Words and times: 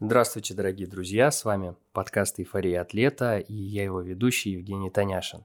Здравствуйте, 0.00 0.54
дорогие 0.54 0.86
друзья, 0.86 1.28
с 1.28 1.44
вами 1.44 1.74
подкаст 1.92 2.38
«Эйфория 2.38 2.82
атлета» 2.82 3.40
и 3.40 3.52
я 3.52 3.82
его 3.82 4.00
ведущий 4.00 4.50
Евгений 4.50 4.90
Таняшин. 4.90 5.44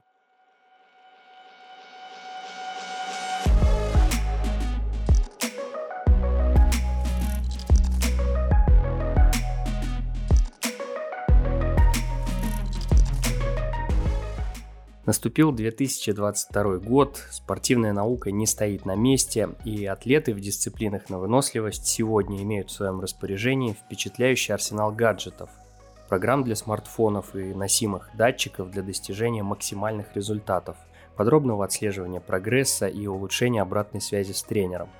Наступил 15.24 15.52
2022 15.52 16.80
год, 16.80 17.18
спортивная 17.30 17.94
наука 17.94 18.30
не 18.30 18.46
стоит 18.46 18.84
на 18.84 18.94
месте, 18.94 19.48
и 19.64 19.86
атлеты 19.86 20.34
в 20.34 20.40
дисциплинах 20.40 21.08
на 21.08 21.18
выносливость 21.18 21.86
сегодня 21.86 22.42
имеют 22.42 22.68
в 22.68 22.74
своем 22.74 23.00
распоряжении 23.00 23.72
впечатляющий 23.72 24.52
арсенал 24.52 24.92
гаджетов, 24.92 25.48
программ 26.10 26.44
для 26.44 26.54
смартфонов 26.54 27.34
и 27.34 27.54
носимых 27.54 28.10
датчиков 28.12 28.70
для 28.70 28.82
достижения 28.82 29.42
максимальных 29.42 30.14
результатов, 30.14 30.76
подробного 31.16 31.64
отслеживания 31.64 32.20
прогресса 32.20 32.86
и 32.86 33.06
улучшения 33.06 33.62
обратной 33.62 34.02
связи 34.02 34.32
с 34.32 34.42
тренером. 34.42 34.90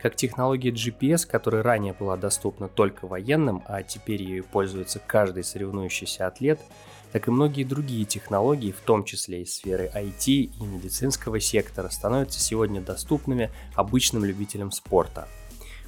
Как 0.00 0.16
технология 0.16 0.70
GPS, 0.70 1.28
которая 1.28 1.62
ранее 1.62 1.92
была 1.92 2.16
доступна 2.16 2.68
только 2.68 3.06
военным, 3.06 3.62
а 3.66 3.82
теперь 3.82 4.22
ею 4.22 4.44
пользуется 4.44 4.98
каждый 4.98 5.44
соревнующийся 5.44 6.26
атлет– 6.26 6.58
так 7.12 7.28
и 7.28 7.30
многие 7.30 7.64
другие 7.64 8.04
технологии, 8.04 8.72
в 8.72 8.80
том 8.80 9.04
числе 9.04 9.42
из 9.42 9.54
сферы 9.54 9.90
IT 9.94 10.26
и 10.26 10.62
медицинского 10.62 11.40
сектора, 11.40 11.88
становятся 11.88 12.40
сегодня 12.40 12.80
доступными 12.80 13.50
обычным 13.74 14.24
любителям 14.24 14.70
спорта. 14.70 15.28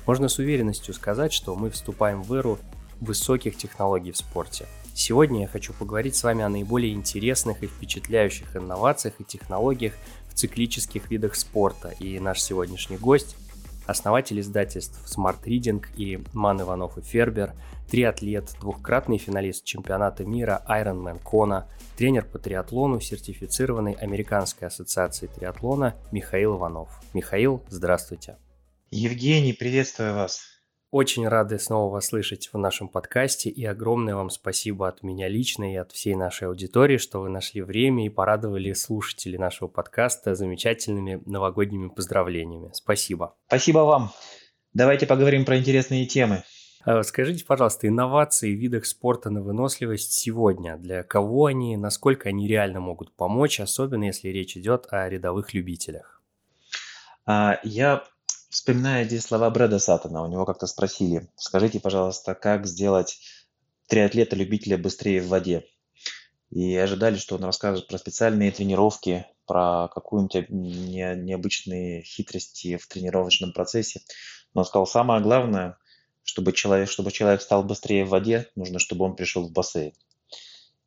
Можно 0.06 0.28
с 0.28 0.38
уверенностью 0.38 0.94
сказать, 0.94 1.32
что 1.32 1.54
мы 1.54 1.70
вступаем 1.70 2.22
в 2.22 2.32
эру 2.32 2.58
высоких 3.00 3.56
технологий 3.56 4.12
в 4.12 4.16
спорте. 4.16 4.66
Сегодня 4.94 5.42
я 5.42 5.48
хочу 5.48 5.72
поговорить 5.72 6.16
с 6.16 6.24
вами 6.24 6.42
о 6.42 6.48
наиболее 6.48 6.92
интересных 6.92 7.62
и 7.62 7.66
впечатляющих 7.66 8.56
инновациях 8.56 9.14
и 9.18 9.24
технологиях 9.24 9.94
в 10.28 10.34
циклических 10.34 11.10
видах 11.10 11.34
спорта. 11.36 11.90
И 12.00 12.18
наш 12.18 12.40
сегодняшний 12.42 12.96
гость– 12.96 13.36
основатель 13.86 14.40
издательств 14.40 14.98
Smart 15.06 15.42
Reading 15.44 15.84
и 15.96 16.22
Ман 16.32 16.60
Иванов 16.60 16.98
и 16.98 17.02
Фербер– 17.02 17.52
триатлет, 17.90 18.52
двухкратный 18.60 19.18
финалист 19.18 19.64
чемпионата 19.64 20.24
мира 20.24 20.62
Ironman 20.68 21.20
Kona, 21.22 21.64
тренер 21.98 22.24
по 22.24 22.38
триатлону, 22.38 23.00
сертифицированный 23.00 23.94
Американской 23.94 24.68
ассоциацией 24.68 25.32
триатлона 25.32 25.96
Михаил 26.12 26.56
Иванов. 26.56 26.88
Михаил, 27.12 27.62
здравствуйте. 27.68 28.36
Евгений, 28.90 29.52
приветствую 29.52 30.14
вас. 30.14 30.42
Очень 30.92 31.28
рады 31.28 31.58
снова 31.60 31.92
вас 31.92 32.06
слышать 32.06 32.50
в 32.52 32.58
нашем 32.58 32.88
подкасте 32.88 33.48
и 33.48 33.64
огромное 33.64 34.16
вам 34.16 34.30
спасибо 34.30 34.88
от 34.88 35.04
меня 35.04 35.28
лично 35.28 35.72
и 35.72 35.76
от 35.76 35.92
всей 35.92 36.16
нашей 36.16 36.48
аудитории, 36.48 36.96
что 36.96 37.20
вы 37.20 37.28
нашли 37.28 37.62
время 37.62 38.06
и 38.06 38.08
порадовали 38.08 38.72
слушателей 38.72 39.38
нашего 39.38 39.68
подкаста 39.68 40.34
замечательными 40.34 41.22
новогодними 41.26 41.88
поздравлениями. 41.88 42.70
Спасибо. 42.72 43.36
Спасибо 43.46 43.80
вам. 43.80 44.10
Давайте 44.74 45.06
поговорим 45.06 45.44
про 45.44 45.58
интересные 45.58 46.06
темы. 46.06 46.42
А 46.82 47.02
скажите, 47.02 47.44
пожалуйста, 47.44 47.88
инновации 47.88 48.54
в 48.54 48.58
видах 48.58 48.86
спорта 48.86 49.28
на 49.28 49.42
выносливость 49.42 50.12
сегодня, 50.12 50.78
для 50.78 51.02
кого 51.02 51.46
они, 51.46 51.76
насколько 51.76 52.30
они 52.30 52.48
реально 52.48 52.80
могут 52.80 53.14
помочь, 53.14 53.60
особенно 53.60 54.04
если 54.04 54.28
речь 54.28 54.56
идет 54.56 54.86
о 54.90 55.06
рядовых 55.06 55.52
любителях? 55.52 56.22
А, 57.26 57.60
я 57.64 58.02
вспоминаю 58.48 59.04
здесь 59.04 59.24
слова 59.24 59.50
Брэда 59.50 59.78
Саттона. 59.78 60.22
У 60.22 60.26
него 60.26 60.46
как-то 60.46 60.66
спросили, 60.66 61.28
скажите, 61.36 61.80
пожалуйста, 61.80 62.34
как 62.34 62.66
сделать 62.66 63.20
триатлета-любителя 63.86 64.78
быстрее 64.78 65.20
в 65.20 65.28
воде? 65.28 65.66
И 66.48 66.74
ожидали, 66.76 67.16
что 67.16 67.36
он 67.36 67.44
расскажет 67.44 67.88
про 67.88 67.98
специальные 67.98 68.52
тренировки, 68.52 69.26
про 69.46 69.88
какую-нибудь 69.88 70.48
не, 70.48 71.14
необычные 71.14 72.02
хитрости 72.02 72.78
в 72.78 72.88
тренировочном 72.88 73.52
процессе. 73.52 74.00
Но 74.54 74.62
он 74.62 74.64
сказал, 74.64 74.86
самое 74.86 75.20
главное– 75.20 75.76
чтобы 76.22 76.52
человек, 76.52 76.90
чтобы 76.90 77.12
человек 77.12 77.42
стал 77.42 77.64
быстрее 77.64 78.04
в 78.04 78.10
воде, 78.10 78.48
нужно, 78.56 78.78
чтобы 78.78 79.04
он 79.04 79.16
пришел 79.16 79.46
в 79.46 79.52
бассейн. 79.52 79.92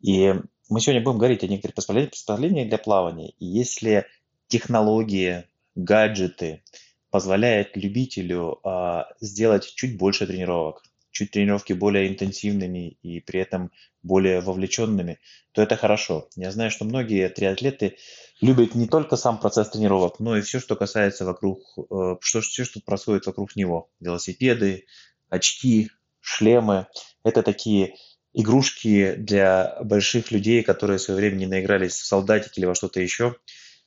И 0.01 0.33
мы 0.69 0.79
сегодня 0.81 1.01
будем 1.01 1.17
говорить 1.17 1.44
о 1.44 1.47
некоторых 1.47 1.75
приспособлениях 1.75 2.69
для 2.69 2.77
плавания. 2.77 3.29
И 3.39 3.45
если 3.45 4.05
технологии, 4.47 5.45
гаджеты 5.75 6.63
позволяют 7.09 7.75
любителю 7.75 8.59
а, 8.63 9.07
сделать 9.21 9.71
чуть 9.75 9.97
больше 9.97 10.27
тренировок, 10.27 10.83
чуть 11.11 11.31
тренировки 11.31 11.73
более 11.73 12.07
интенсивными 12.07 12.97
и 13.01 13.19
при 13.19 13.39
этом 13.39 13.71
более 14.01 14.41
вовлеченными, 14.41 15.19
то 15.51 15.61
это 15.61 15.77
хорошо. 15.77 16.27
Я 16.35 16.51
знаю, 16.51 16.71
что 16.71 16.85
многие 16.85 17.29
триатлеты 17.29 17.97
любят 18.41 18.75
не 18.75 18.88
только 18.88 19.15
сам 19.15 19.39
процесс 19.39 19.69
тренировок, 19.69 20.19
но 20.19 20.35
и 20.38 20.41
все, 20.41 20.59
что 20.59 20.75
касается 20.75 21.23
вокруг, 21.23 21.61
э, 21.77 22.15
что, 22.19 22.41
все, 22.41 22.65
что 22.65 22.81
происходит 22.81 23.25
вокруг 23.25 23.55
него. 23.55 23.89
Велосипеды, 24.00 24.85
очки, 25.33 25.89
шлемы. 26.21 26.88
Это 27.23 27.44
такие 27.44 27.95
игрушки 28.33 29.16
для 29.16 29.77
больших 29.83 30.31
людей, 30.31 30.63
которые 30.63 30.97
в 30.97 31.01
свое 31.01 31.19
время 31.19 31.35
не 31.35 31.47
наигрались 31.47 31.94
в 31.94 32.05
солдатик 32.05 32.57
или 32.57 32.66
во 32.66 32.75
что-то 32.75 33.01
еще. 33.01 33.35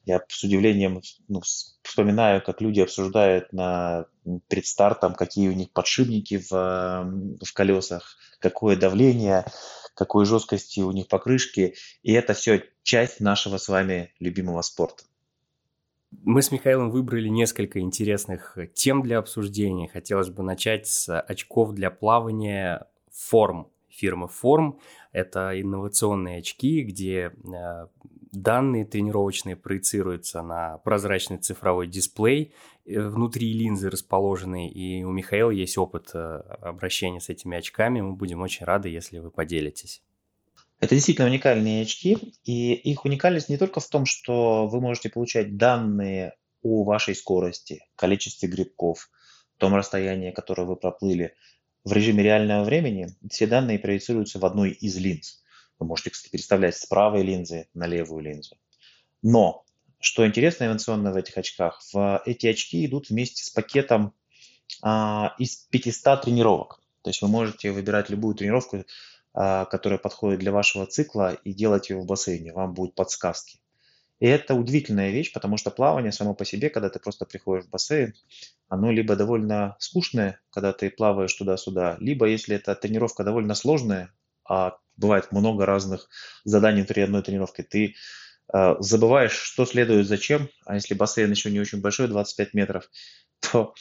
Я 0.04 0.20
с 0.28 0.44
удивлением 0.44 1.02
ну, 1.26 1.42
вспоминаю, 1.82 2.40
как 2.42 2.60
люди 2.60 2.80
обсуждают 2.80 3.52
на, 3.52 4.06
перед 4.48 4.66
стартом, 4.66 5.14
какие 5.14 5.48
у 5.48 5.52
них 5.52 5.72
подшипники 5.72 6.38
в, 6.38 6.50
в 6.50 7.52
колесах, 7.52 8.16
какое 8.38 8.76
давление, 8.76 9.44
какой 9.94 10.24
жесткости 10.26 10.80
у 10.80 10.92
них 10.92 11.08
покрышки. 11.08 11.74
И 12.02 12.12
это 12.12 12.34
все 12.34 12.62
часть 12.84 13.20
нашего 13.20 13.58
с 13.58 13.68
вами 13.68 14.12
любимого 14.20 14.62
спорта. 14.62 15.04
Мы 16.11 16.43
с 16.43 16.50
Михаилом 16.50 16.91
выбрали 16.91 17.28
несколько 17.28 17.81
интересных 17.81 18.56
тем 18.75 19.03
для 19.03 19.19
обсуждения. 19.19 19.89
Хотелось 19.89 20.31
бы 20.31 20.43
начать 20.43 20.87
с 20.87 21.21
очков 21.21 21.72
для 21.72 21.91
плавания 21.91 22.87
форм 23.12 23.69
фирмы 23.89 24.28
Form. 24.28 24.78
Это 25.12 25.59
инновационные 25.61 26.39
очки, 26.39 26.83
где 26.83 27.33
э, 27.33 27.87
данные 28.33 28.84
тренировочные 28.84 29.56
проецируются 29.56 30.43
на 30.43 30.78
прозрачный 30.78 31.39
цифровой 31.39 31.87
дисплей 31.87 32.53
э, 32.84 33.00
внутри 33.00 33.53
линзы 33.53 33.91
расположенной. 33.91 34.69
И 34.69 35.03
у 35.05 35.11
Михаила 35.11 35.50
есть 35.50 35.78
опыт 35.78 36.11
э, 36.15 36.19
обращения 36.61 37.21
с 37.21 37.28
этими 37.28 37.56
очками. 37.56 38.00
Мы 38.00 38.12
будем 38.15 38.43
очень 38.43 38.67
рады, 38.67 38.88
если 38.88 39.19
вы 39.19 39.31
поделитесь. 39.31 40.03
Это 40.78 40.94
действительно 40.94 41.28
уникальные 41.28 41.82
очки, 41.82 42.34
и 42.44 42.75
их 42.75 43.04
уникальность 43.04 43.48
не 43.48 43.56
только 43.56 43.81
в 43.81 43.88
том, 43.88 44.04
что 44.04 44.66
вы 44.66 44.81
можете 44.81 45.09
получать 45.09 45.56
данные 45.56 46.34
о 46.62 46.84
вашей 46.84 47.14
скорости, 47.14 47.82
количестве 47.97 48.48
грибков, 48.48 49.10
том 49.56 49.75
расстоянии, 49.75 50.32
которое 50.32 50.64
вы 50.64 50.76
проплыли 50.76 51.34
в 51.84 51.92
режиме 51.92 52.22
реального 52.22 52.64
времени. 52.64 53.09
Все 53.31 53.47
данные 53.47 53.78
проецируются 53.78 54.38
в 54.38 54.44
одной 54.44 54.70
из 54.72 54.97
линз. 54.97 55.42
Вы 55.78 55.87
можете, 55.87 56.10
кстати, 56.10 56.31
переставлять 56.31 56.76
с 56.76 56.84
правой 56.87 57.22
линзы 57.22 57.69
на 57.72 57.87
левую 57.87 58.22
линзу. 58.22 58.56
Но, 59.22 59.64
что 59.98 60.26
интересно 60.26 60.64
инновационно 60.64 61.12
в 61.12 61.16
этих 61.16 61.38
очках, 61.38 61.81
в 61.93 62.22
эти 62.26 62.47
очки 62.48 62.84
идут 62.84 63.08
вместе 63.08 63.44
с 63.44 63.50
пакетом 63.50 64.12
а, 64.82 65.34
из 65.38 65.56
500 65.56 66.22
тренировок. 66.22 66.81
То 67.03 67.10
есть 67.10 67.22
вы 67.22 67.28
можете 67.28 67.70
выбирать 67.70 68.10
любую 68.10 68.34
тренировку 68.34 68.84
которая 69.36 69.98
подходит 69.98 70.41
для 70.41 70.50
вашего 70.50 70.86
цикла, 70.86 71.34
и 71.34 71.52
делать 71.52 71.91
ее 71.91 71.98
в 71.98 72.06
бассейне. 72.06 72.52
Вам 72.52 72.72
будут 72.72 72.94
подсказки. 72.94 73.60
И 74.19 74.26
это 74.26 74.54
удивительная 74.54 75.10
вещь, 75.10 75.32
потому 75.32 75.58
что 75.58 75.70
плавание 75.70 76.10
само 76.10 76.34
по 76.34 76.44
себе, 76.44 76.70
когда 76.70 76.88
ты 76.88 76.98
просто 76.98 77.26
приходишь 77.26 77.66
в 77.66 77.70
бассейн, 77.70 78.14
оно 78.69 78.91
либо 78.91 79.14
довольно 79.14 79.76
скучное, 79.78 80.41
когда 80.50 80.72
ты 80.72 80.91
плаваешь 80.91 81.34
туда-сюда, 81.34 81.96
либо 82.00 82.26
если 82.26 82.56
эта 82.56 82.75
тренировка 82.75 83.25
довольно 83.25 83.54
сложная, 83.54 84.10
а 84.49 84.78
бывает 84.96 85.32
много 85.32 85.66
разных 85.66 86.08
заданий 86.44 86.78
внутри 86.78 87.02
одной 87.02 87.22
тренировки, 87.22 87.62
ты 87.62 87.94
э, 88.52 88.76
забываешь, 88.78 89.34
что 89.37 89.66
следует 89.66 90.06
зачем, 90.06 90.49
а 90.64 90.76
если 90.76 90.94
бассейн 90.94 91.31
еще 91.31 91.50
не 91.50 91.61
очень 91.61 91.82
большой, 91.82 92.08
25 92.08 92.55
метров, 92.55 92.90
то 93.40 93.75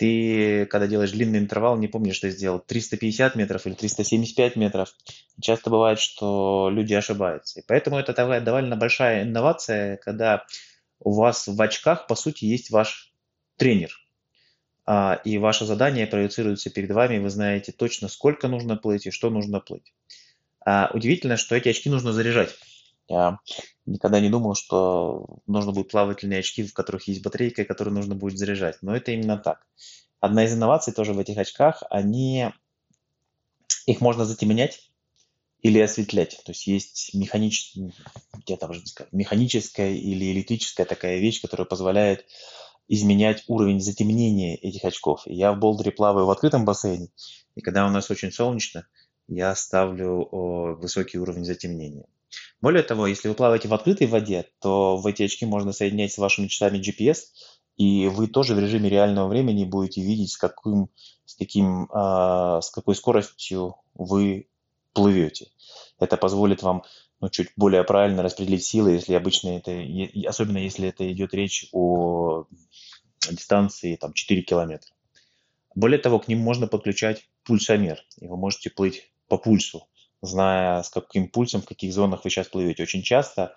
ты, 0.00 0.64
когда 0.64 0.86
делаешь 0.86 1.10
длинный 1.10 1.40
интервал, 1.40 1.76
не 1.76 1.86
помнишь, 1.86 2.16
что 2.16 2.30
сделал 2.30 2.58
350 2.58 3.34
метров 3.34 3.66
или 3.66 3.74
375 3.74 4.56
метров. 4.56 4.94
Часто 5.42 5.68
бывает, 5.68 6.00
что 6.00 6.70
люди 6.72 6.94
ошибаются. 6.94 7.60
И 7.60 7.64
поэтому 7.66 7.98
это 7.98 8.14
довольно 8.40 8.76
большая 8.76 9.24
инновация, 9.24 9.98
когда 9.98 10.46
у 11.00 11.12
вас 11.12 11.46
в 11.46 11.60
очках, 11.60 12.06
по 12.06 12.14
сути, 12.14 12.46
есть 12.46 12.70
ваш 12.70 13.12
тренер. 13.58 13.90
А, 14.86 15.20
и 15.22 15.36
ваше 15.36 15.66
задание 15.66 16.06
проецируется 16.06 16.70
перед 16.70 16.90
вами, 16.90 17.18
вы 17.18 17.28
знаете 17.28 17.70
точно, 17.70 18.08
сколько 18.08 18.48
нужно 18.48 18.78
плыть 18.78 19.06
и 19.06 19.10
что 19.10 19.28
нужно 19.28 19.60
плыть. 19.60 19.92
А, 20.64 20.90
удивительно, 20.94 21.36
что 21.36 21.54
эти 21.56 21.68
очки 21.68 21.90
нужно 21.90 22.14
заряжать. 22.14 22.56
Я 23.10 23.40
никогда 23.86 24.20
не 24.20 24.30
думал, 24.30 24.54
что 24.54 25.40
нужно 25.48 25.72
будет 25.72 25.90
плавательные 25.90 26.38
очки, 26.38 26.62
в 26.62 26.72
которых 26.72 27.08
есть 27.08 27.22
батарейка, 27.22 27.64
которые 27.64 27.92
нужно 27.92 28.14
будет 28.14 28.38
заряжать. 28.38 28.78
Но 28.82 28.96
это 28.96 29.10
именно 29.10 29.36
так. 29.36 29.66
Одна 30.20 30.44
из 30.44 30.54
инноваций 30.54 30.92
тоже 30.92 31.12
в 31.12 31.18
этих 31.18 31.36
очках, 31.36 31.82
они 31.90 32.50
их 33.86 34.00
можно 34.00 34.24
затемнять 34.24 34.92
или 35.60 35.80
осветлять. 35.80 36.40
То 36.44 36.52
есть 36.52 36.68
есть 36.68 37.10
механическая, 37.12 37.92
где-то 38.32 38.68
уже 38.68 38.86
сказать, 38.86 39.12
механическая 39.12 39.92
или 39.92 40.30
электрическая 40.30 40.86
такая 40.86 41.18
вещь, 41.18 41.42
которая 41.42 41.66
позволяет 41.66 42.26
изменять 42.86 43.42
уровень 43.48 43.80
затемнения 43.80 44.54
этих 44.54 44.84
очков. 44.84 45.22
Я 45.26 45.52
в 45.52 45.58
болдере 45.58 45.90
плаваю 45.90 46.26
в 46.26 46.30
открытом 46.30 46.64
бассейне, 46.64 47.08
и 47.56 47.60
когда 47.60 47.88
у 47.88 47.90
нас 47.90 48.08
очень 48.08 48.30
солнечно, 48.30 48.86
я 49.26 49.52
ставлю 49.56 50.28
о, 50.30 50.74
высокий 50.76 51.18
уровень 51.18 51.44
затемнения. 51.44 52.06
Более 52.60 52.82
того, 52.82 53.06
если 53.06 53.28
вы 53.28 53.34
плаваете 53.34 53.68
в 53.68 53.74
открытой 53.74 54.06
воде, 54.06 54.46
то 54.60 54.96
в 54.96 55.06
эти 55.06 55.22
очки 55.22 55.46
можно 55.46 55.72
соединять 55.72 56.12
с 56.12 56.18
вашими 56.18 56.46
часами 56.46 56.78
GPS, 56.78 57.18
и 57.76 58.08
вы 58.08 58.26
тоже 58.26 58.54
в 58.54 58.58
режиме 58.58 58.90
реального 58.90 59.28
времени 59.28 59.64
будете 59.64 60.02
видеть, 60.02 60.32
с, 60.32 60.36
каким, 60.36 60.88
с, 61.24 61.34
каким, 61.34 61.84
э, 61.84 62.60
с 62.62 62.70
какой 62.70 62.94
скоростью 62.94 63.76
вы 63.94 64.48
плывете. 64.92 65.48
Это 65.98 66.16
позволит 66.16 66.62
вам 66.62 66.82
ну, 67.20 67.28
чуть 67.28 67.50
более 67.56 67.84
правильно 67.84 68.22
распределить 68.22 68.64
силы, 68.64 68.92
если 68.92 69.14
обычно 69.14 69.50
это, 69.50 69.72
особенно 70.28 70.58
если 70.58 70.88
это 70.88 71.10
идет 71.12 71.34
речь 71.34 71.68
о 71.72 72.46
дистанции 73.30 73.96
там, 73.96 74.12
4 74.12 74.42
километра. 74.42 74.90
Более 75.74 75.98
того, 75.98 76.18
к 76.18 76.28
ним 76.28 76.40
можно 76.40 76.66
подключать 76.66 77.28
пульсомер, 77.44 78.02
и 78.20 78.26
вы 78.26 78.36
можете 78.36 78.70
плыть 78.70 79.12
по 79.28 79.36
пульсу, 79.36 79.86
зная, 80.22 80.82
с 80.82 80.90
каким 80.90 81.28
пульсом, 81.28 81.62
в 81.62 81.66
каких 81.66 81.92
зонах 81.92 82.24
вы 82.24 82.30
сейчас 82.30 82.48
плывете. 82.48 82.82
Очень 82.82 83.02
часто 83.02 83.54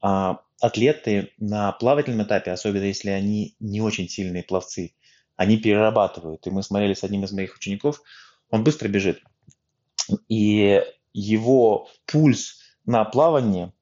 а, 0.00 0.40
атлеты 0.60 1.32
на 1.38 1.72
плавательном 1.72 2.26
этапе, 2.26 2.50
особенно 2.50 2.84
если 2.84 3.10
они 3.10 3.56
не 3.60 3.80
очень 3.80 4.08
сильные 4.08 4.42
пловцы, 4.42 4.94
они 5.36 5.56
перерабатывают. 5.56 6.46
И 6.46 6.50
мы 6.50 6.62
смотрели 6.62 6.94
с 6.94 7.04
одним 7.04 7.24
из 7.24 7.32
моих 7.32 7.56
учеников, 7.56 8.02
он 8.50 8.64
быстро 8.64 8.88
бежит. 8.88 9.22
И 10.28 10.82
его 11.12 11.88
пульс 12.06 12.58
на 12.84 13.04
плавании 13.04 13.72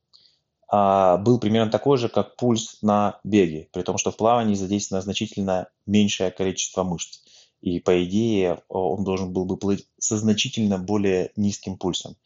а, 0.68 1.16
был 1.16 1.40
примерно 1.40 1.70
такой 1.70 1.98
же, 1.98 2.08
как 2.08 2.36
пульс 2.36 2.78
на 2.82 3.18
беге, 3.24 3.68
при 3.72 3.82
том, 3.82 3.98
что 3.98 4.10
в 4.10 4.16
плавании 4.16 4.54
задействовано 4.54 5.02
значительно 5.02 5.68
меньшее 5.86 6.30
количество 6.30 6.84
мышц. 6.84 7.20
И 7.60 7.80
по 7.80 8.02
идее 8.04 8.62
он 8.68 9.04
должен 9.04 9.32
был 9.32 9.44
бы 9.44 9.56
плыть 9.56 9.86
со 9.98 10.16
значительно 10.16 10.78
более 10.78 11.30
низким 11.36 11.76
пульсом. 11.76 12.16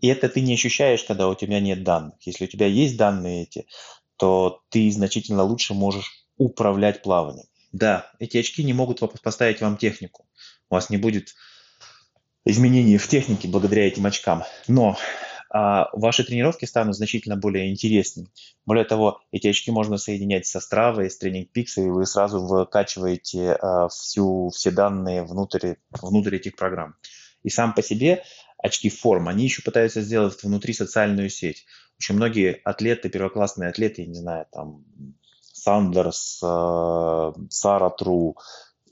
И 0.00 0.06
это 0.08 0.28
ты 0.28 0.40
не 0.40 0.54
ощущаешь, 0.54 1.04
когда 1.04 1.28
у 1.28 1.34
тебя 1.34 1.60
нет 1.60 1.82
данных. 1.82 2.14
Если 2.22 2.44
у 2.44 2.48
тебя 2.48 2.66
есть 2.66 2.96
данные 2.96 3.42
эти, 3.42 3.66
то 4.16 4.62
ты 4.70 4.90
значительно 4.90 5.42
лучше 5.42 5.74
можешь 5.74 6.24
управлять 6.36 7.02
плаванием. 7.02 7.46
Да, 7.72 8.10
эти 8.18 8.38
очки 8.38 8.64
не 8.64 8.72
могут 8.72 9.00
поставить 9.22 9.60
вам 9.60 9.76
технику. 9.76 10.26
У 10.70 10.74
вас 10.74 10.88
не 10.88 10.96
будет 10.96 11.34
изменений 12.44 12.96
в 12.96 13.08
технике 13.08 13.48
благодаря 13.48 13.86
этим 13.86 14.06
очкам. 14.06 14.44
Но 14.68 14.96
ваши 15.50 16.24
тренировки 16.24 16.64
станут 16.64 16.96
значительно 16.96 17.36
более 17.36 17.70
интересными. 17.70 18.28
Более 18.66 18.84
того, 18.84 19.20
эти 19.32 19.48
очки 19.48 19.70
можно 19.70 19.96
соединять 19.96 20.46
со 20.46 20.58
Strava, 20.58 21.08
с 21.08 21.22
Training 21.22 21.48
Peaks, 21.54 21.82
и 21.82 21.88
вы 21.88 22.06
сразу 22.06 22.44
выкачиваете 22.44 23.52
а, 23.52 23.88
всю, 23.88 24.50
все 24.50 24.70
данные 24.70 25.22
внутрь, 25.22 25.74
внутрь 25.90 26.36
этих 26.36 26.56
программ. 26.56 26.96
И 27.42 27.50
сам 27.50 27.74
по 27.74 27.82
себе 27.82 28.24
очки 28.58 28.90
форм, 28.90 29.28
они 29.28 29.44
еще 29.44 29.62
пытаются 29.62 30.00
сделать 30.02 30.42
внутри 30.42 30.74
социальную 30.74 31.30
сеть. 31.30 31.64
Очень 31.98 32.16
многие 32.16 32.60
атлеты, 32.64 33.08
первоклассные 33.08 33.70
атлеты, 33.70 34.02
я 34.02 34.08
не 34.08 34.14
знаю, 34.14 34.46
там 34.52 34.84
Сандерс, 35.40 36.40
э, 36.42 37.32
Сара 37.50 37.90
Тру 37.90 38.36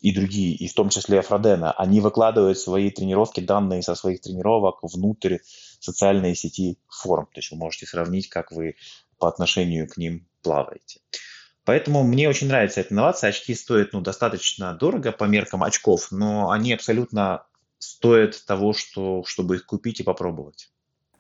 и 0.01 0.13
другие, 0.13 0.55
и 0.55 0.69
в 0.69 0.75
том 0.75 0.89
числе 0.89 1.23
Фродена, 1.23 1.73
они 1.73 2.01
выкладывают 2.01 2.59
свои 2.59 2.91
тренировки, 2.91 3.41
данные 3.41 3.83
со 3.83 3.95
своих 3.95 4.21
тренировок 4.21 4.79
внутрь 4.83 5.39
социальной 5.81 6.35
сети 6.35 6.79
форм. 6.89 7.27
То 7.27 7.39
есть 7.39 7.51
вы 7.51 7.57
можете 7.57 7.87
сравнить, 7.87 8.29
как 8.29 8.53
вы 8.53 8.77
по 9.19 9.29
отношению 9.29 9.89
к 9.89 9.97
ним 9.97 10.27
плаваете. 10.43 11.01
Поэтому 11.65 12.05
мне 12.05 12.29
очень 12.29 12.47
нравится 12.47 12.81
эта 12.81 12.95
инновация. 12.95 13.31
Очки 13.31 13.55
стоят 13.55 13.93
ну, 13.93 14.01
достаточно 14.01 14.73
дорого 14.75 15.11
по 15.11 15.25
меркам 15.25 15.65
очков, 15.65 16.13
но 16.13 16.51
они 16.51 16.73
абсолютно 16.73 17.45
стоят 17.79 18.45
того, 18.47 18.73
что, 18.73 19.25
чтобы 19.25 19.57
их 19.57 19.67
купить 19.67 20.01
и 20.01 20.05
попробовать. 20.05 20.71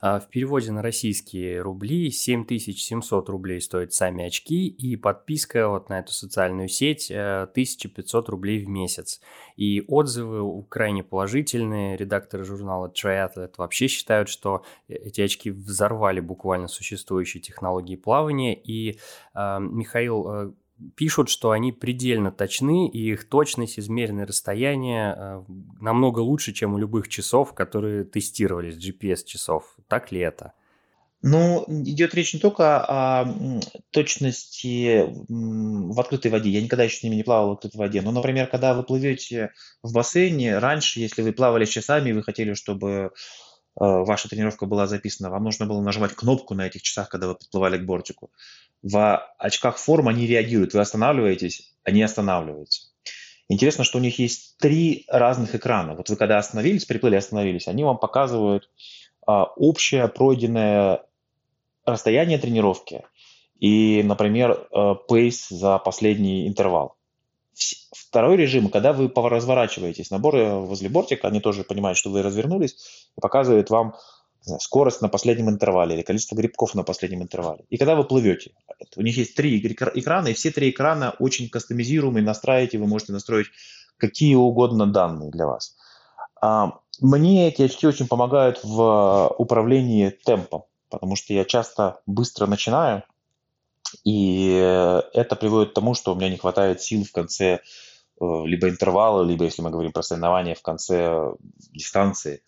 А 0.01 0.21
в 0.21 0.29
переводе 0.29 0.73
на 0.73 0.83
российские 0.83 1.61
рубли 1.63 2.11
7700 2.11 3.29
рублей 3.29 3.61
стоят 3.61 3.93
сами 3.93 4.27
очки, 4.27 4.67
и 4.67 4.97
подписка 4.97 5.69
вот 5.69 5.89
на 5.89 6.01
эту 6.01 6.13
социальную 6.13 6.69
сеть 6.69 7.11
1500 7.11 8.29
э, 8.29 8.31
рублей 8.31 8.65
в 8.65 8.69
месяц. 8.69 9.21
И 9.57 9.83
отзывы 9.89 10.63
крайне 10.65 11.03
положительные. 11.03 11.97
Редакторы 11.97 12.45
журнала 12.45 12.89
Triathlete 12.89 13.55
вообще 13.57 13.89
считают, 13.89 14.29
что 14.29 14.65
эти 14.89 15.23
очки 15.23 15.51
взорвали 15.51 16.21
буквально 16.21 16.69
существующие 16.69 17.43
технологии 17.43 17.97
плавания. 17.97 18.55
И 18.55 18.99
э, 19.35 19.59
Михаил 19.61 20.29
э, 20.29 20.53
пишут, 20.95 21.29
что 21.29 21.51
они 21.51 21.73
предельно 21.73 22.31
точны, 22.31 22.89
и 22.89 23.13
их 23.13 23.29
точность, 23.29 23.79
измеренное 23.79 24.27
расстояние 24.27 25.15
э, 25.17 25.43
намного 25.81 26.21
лучше, 26.21 26.53
чем 26.53 26.75
у 26.75 26.79
любых 26.79 27.09
часов, 27.09 27.55
которые 27.55 28.05
тестировались, 28.05 28.77
GPS-часов. 28.77 29.77
Так 29.89 30.13
ли 30.13 30.21
это? 30.21 30.53
Ну, 31.23 31.65
идет 31.69 32.15
речь 32.15 32.35
не 32.35 32.41
только 32.41 32.79
о 32.79 33.25
точности 33.91 35.07
в 35.29 35.99
открытой 35.99 36.31
воде. 36.31 36.51
Я 36.51 36.63
никогда 36.63 36.85
еще 36.85 36.99
с 36.99 37.03
ними 37.03 37.17
не 37.17 37.25
плавал 37.25 37.49
в 37.49 37.53
открытой 37.55 37.79
воде. 37.79 38.03
Но, 38.03 38.13
например, 38.13 38.47
когда 38.47 38.75
вы 38.75 38.83
плывете 38.85 39.51
в 39.83 39.93
бассейне, 39.93 40.59
раньше, 40.59 41.01
если 41.01 41.23
вы 41.23 41.33
плавали 41.33 41.65
часами, 41.65 42.11
и 42.11 42.13
вы 42.13 42.23
хотели, 42.23 42.53
чтобы 42.53 42.89
э, 42.91 43.09
ваша 43.75 44.29
тренировка 44.29 44.67
была 44.67 44.87
записана, 44.87 45.31
вам 45.31 45.45
нужно 45.45 45.67
было 45.67 45.81
нажимать 45.81 46.15
кнопку 46.15 46.55
на 46.55 46.67
этих 46.67 46.83
часах, 46.83 47.09
когда 47.09 47.29
вы 47.29 47.35
подплывали 47.35 47.79
к 47.79 47.87
бортику 47.87 48.31
в 48.83 49.35
очках 49.39 49.79
форм 49.79 50.09
они 50.09 50.27
реагируют. 50.27 50.75
Вы 50.75 50.81
останавливаетесь, 50.81 51.75
они 51.85 52.03
останавливаются. 52.03 52.89
Интересно, 53.49 53.85
что 53.85 53.99
у 53.99 54.01
них 54.01 54.19
есть 54.19 54.57
три 54.59 55.05
разных 55.09 55.55
экрана. 55.55 55.95
Вот 55.95 56.09
вы 56.09 56.17
когда 56.17 56.39
остановились, 56.39 56.85
приплыли, 56.85 57.17
остановились, 57.17 57.69
они 57.69 57.85
вам 57.85 57.99
показывают 57.99 58.69
а, 59.27 59.45
общее 59.45 60.09
пройденное 60.09 61.03
расстояние 61.85 62.39
тренировки 62.39 63.05
и, 63.61 64.03
например, 64.05 64.67
а, 64.73 64.95
пейс 64.95 65.49
за 65.49 65.79
последний 65.79 66.49
интервал. 66.49 66.97
Второй 67.93 68.37
режим, 68.37 68.69
когда 68.69 68.93
вы 68.93 69.11
разворачиваетесь, 69.15 70.11
наборы 70.11 70.57
возле 70.57 70.89
бортика, 70.89 71.29
они 71.29 71.41
тоже 71.41 71.65
понимают, 71.65 71.97
что 71.97 72.11
вы 72.11 72.23
развернулись, 72.23 73.09
и 73.17 73.21
показывают 73.21 73.71
вам 73.71 73.95
знаю, 74.47 74.61
скорость 74.61 75.03
на 75.03 75.09
последнем 75.09 75.51
интервале 75.51 75.95
или 75.95 76.03
количество 76.03 76.37
грибков 76.37 76.75
на 76.75 76.83
последнем 76.83 77.23
интервале. 77.23 77.65
И 77.69 77.77
когда 77.77 77.95
вы 77.95 78.05
плывете, 78.05 78.53
у 78.97 79.03
них 79.03 79.17
есть 79.17 79.35
три 79.35 79.59
экрана, 79.59 80.29
и 80.29 80.35
все 80.35 80.51
три 80.51 80.71
экрана 80.71 81.15
очень 81.19 81.49
кастомизируемые, 81.49 82.25
настраиваете, 82.25 82.79
вы 82.79 82.87
можете 82.87 83.13
настроить 83.13 83.49
какие 83.99 84.35
угодно 84.35 84.87
данные 84.87 85.31
для 85.31 85.47
вас. 85.47 85.77
А, 86.41 86.81
мне 87.01 87.49
эти 87.49 87.63
очки 87.63 87.87
очень 87.87 88.09
помогают 88.09 88.61
в 88.63 89.35
управлении 89.39 90.11
темпом, 90.11 90.65
потому 90.91 91.17
что 91.17 91.33
я 91.33 91.45
часто 91.45 92.01
быстро 92.07 92.47
начинаю, 92.47 93.03
и 94.05 94.51
это 95.13 95.37
приводит 95.37 95.71
к 95.71 95.75
тому, 95.75 95.95
что 95.95 96.13
у 96.13 96.17
меня 96.17 96.29
не 96.29 96.37
хватает 96.37 96.83
сил 96.83 97.05
в 97.05 97.13
конце 97.13 97.61
э, 98.21 98.45
либо 98.45 98.69
интервала, 98.69 99.23
либо, 99.23 99.45
если 99.45 99.63
мы 99.63 99.71
говорим 99.71 99.93
про 99.93 100.03
соревнования, 100.03 100.55
в 100.55 100.63
конце 100.63 101.33
дистанции. 101.73 102.43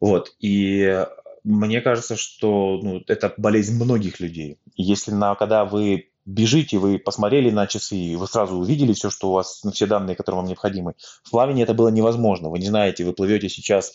Вот. 0.00 0.32
И 0.40 1.06
мне 1.44 1.80
кажется, 1.80 2.16
что 2.16 2.80
ну, 2.82 3.02
это 3.06 3.34
болезнь 3.36 3.74
многих 3.82 4.20
людей. 4.20 4.58
Если 4.76 5.12
на, 5.12 5.34
когда 5.34 5.64
вы 5.64 6.10
бежите, 6.24 6.78
вы 6.78 6.98
посмотрели 6.98 7.50
на 7.50 7.66
часы, 7.66 8.16
вы 8.16 8.26
сразу 8.26 8.56
увидели 8.56 8.92
все, 8.92 9.10
что 9.10 9.30
у 9.30 9.32
вас, 9.32 9.60
ну, 9.64 9.72
все 9.72 9.86
данные, 9.86 10.16
которые 10.16 10.40
вам 10.40 10.48
необходимы. 10.48 10.94
В 11.24 11.30
плавании 11.30 11.62
это 11.62 11.74
было 11.74 11.88
невозможно. 11.88 12.48
Вы 12.50 12.58
не 12.58 12.66
знаете, 12.66 13.04
вы 13.04 13.12
плывете 13.12 13.48
сейчас 13.48 13.92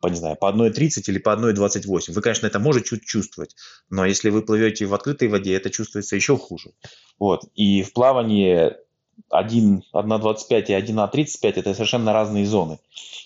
по, 0.00 0.08
не 0.08 0.16
знаю, 0.16 0.36
по 0.36 0.50
1,30 0.50 1.02
или 1.06 1.18
по 1.18 1.30
1,28. 1.30 2.12
Вы, 2.12 2.20
конечно, 2.20 2.46
это 2.46 2.58
можете 2.58 2.88
чуть 2.88 3.04
чувствовать, 3.04 3.54
но 3.88 4.04
если 4.04 4.30
вы 4.30 4.42
плывете 4.42 4.84
в 4.84 4.94
открытой 4.94 5.28
воде, 5.28 5.54
это 5.54 5.70
чувствуется 5.70 6.16
еще 6.16 6.36
хуже. 6.36 6.72
Вот. 7.18 7.44
И 7.54 7.82
в 7.82 7.92
плавании 7.92 8.72
1, 9.30 9.84
1.25 9.92 10.66
и 10.66 10.72
1.35 10.72 11.52
это 11.56 11.74
совершенно 11.74 12.12
разные 12.12 12.46
зоны. 12.46 12.78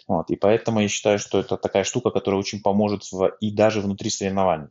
Вот, 0.09 0.31
и 0.31 0.37
поэтому 0.37 0.81
я 0.81 0.89
считаю, 0.89 1.19
что 1.19 1.41
это 1.41 1.57
такая 1.57 1.85
штука, 1.85 2.11
которая 2.11 2.39
очень 2.41 2.63
поможет 2.63 3.11
в, 3.11 3.37
и 3.41 3.51
даже 3.51 3.81
внутри 3.81 4.11
соревнований. 4.11 4.69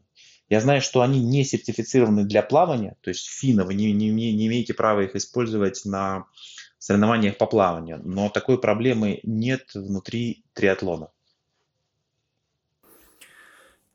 Я 0.47 0.61
знаю, 0.61 0.81
что 0.81 1.01
они 1.01 1.21
не 1.21 1.43
сертифицированы 1.43 2.23
для 2.23 2.43
плавания, 2.43 2.95
то 3.01 3.09
есть 3.09 3.27
финны, 3.27 3.63
вы 3.63 3.73
не, 3.73 3.91
не, 3.91 4.11
не 4.11 4.47
имеете 4.47 4.73
права 4.73 5.01
их 5.01 5.15
использовать 5.15 5.83
на 5.85 6.25
соревнованиях 6.77 7.37
по 7.37 7.47
плаванию, 7.47 7.99
но 8.03 8.29
такой 8.29 8.59
проблемы 8.59 9.19
нет 9.23 9.71
внутри 9.73 10.45
триатлона. 10.53 11.09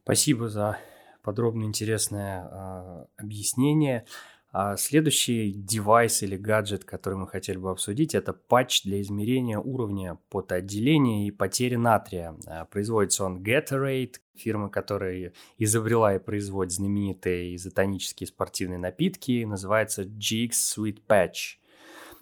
Спасибо 0.02 0.48
за 0.48 0.78
подробное 1.22 1.66
интересное 1.66 2.48
э, 2.50 3.04
объяснение. 3.16 4.04
А 4.52 4.76
следующий 4.76 5.52
девайс 5.52 6.22
или 6.22 6.36
гаджет, 6.36 6.84
который 6.84 7.14
мы 7.14 7.28
хотели 7.28 7.56
бы 7.56 7.70
обсудить, 7.70 8.14
это 8.16 8.32
патч 8.32 8.82
для 8.82 9.00
измерения 9.00 9.58
уровня 9.58 10.18
потоотделения 10.28 11.28
и 11.28 11.30
потери 11.30 11.76
натрия. 11.76 12.36
А, 12.46 12.64
производится 12.64 13.24
он 13.24 13.42
Gatorade, 13.42 14.14
фирма, 14.34 14.68
которая 14.68 15.32
изобрела 15.58 16.16
и 16.16 16.18
производит 16.18 16.72
знаменитые 16.72 17.54
изотонические 17.54 18.26
спортивные 18.26 18.78
напитки, 18.78 19.44
называется 19.44 20.02
GX 20.02 20.50
Sweet 20.50 20.98
Patch. 21.06 21.59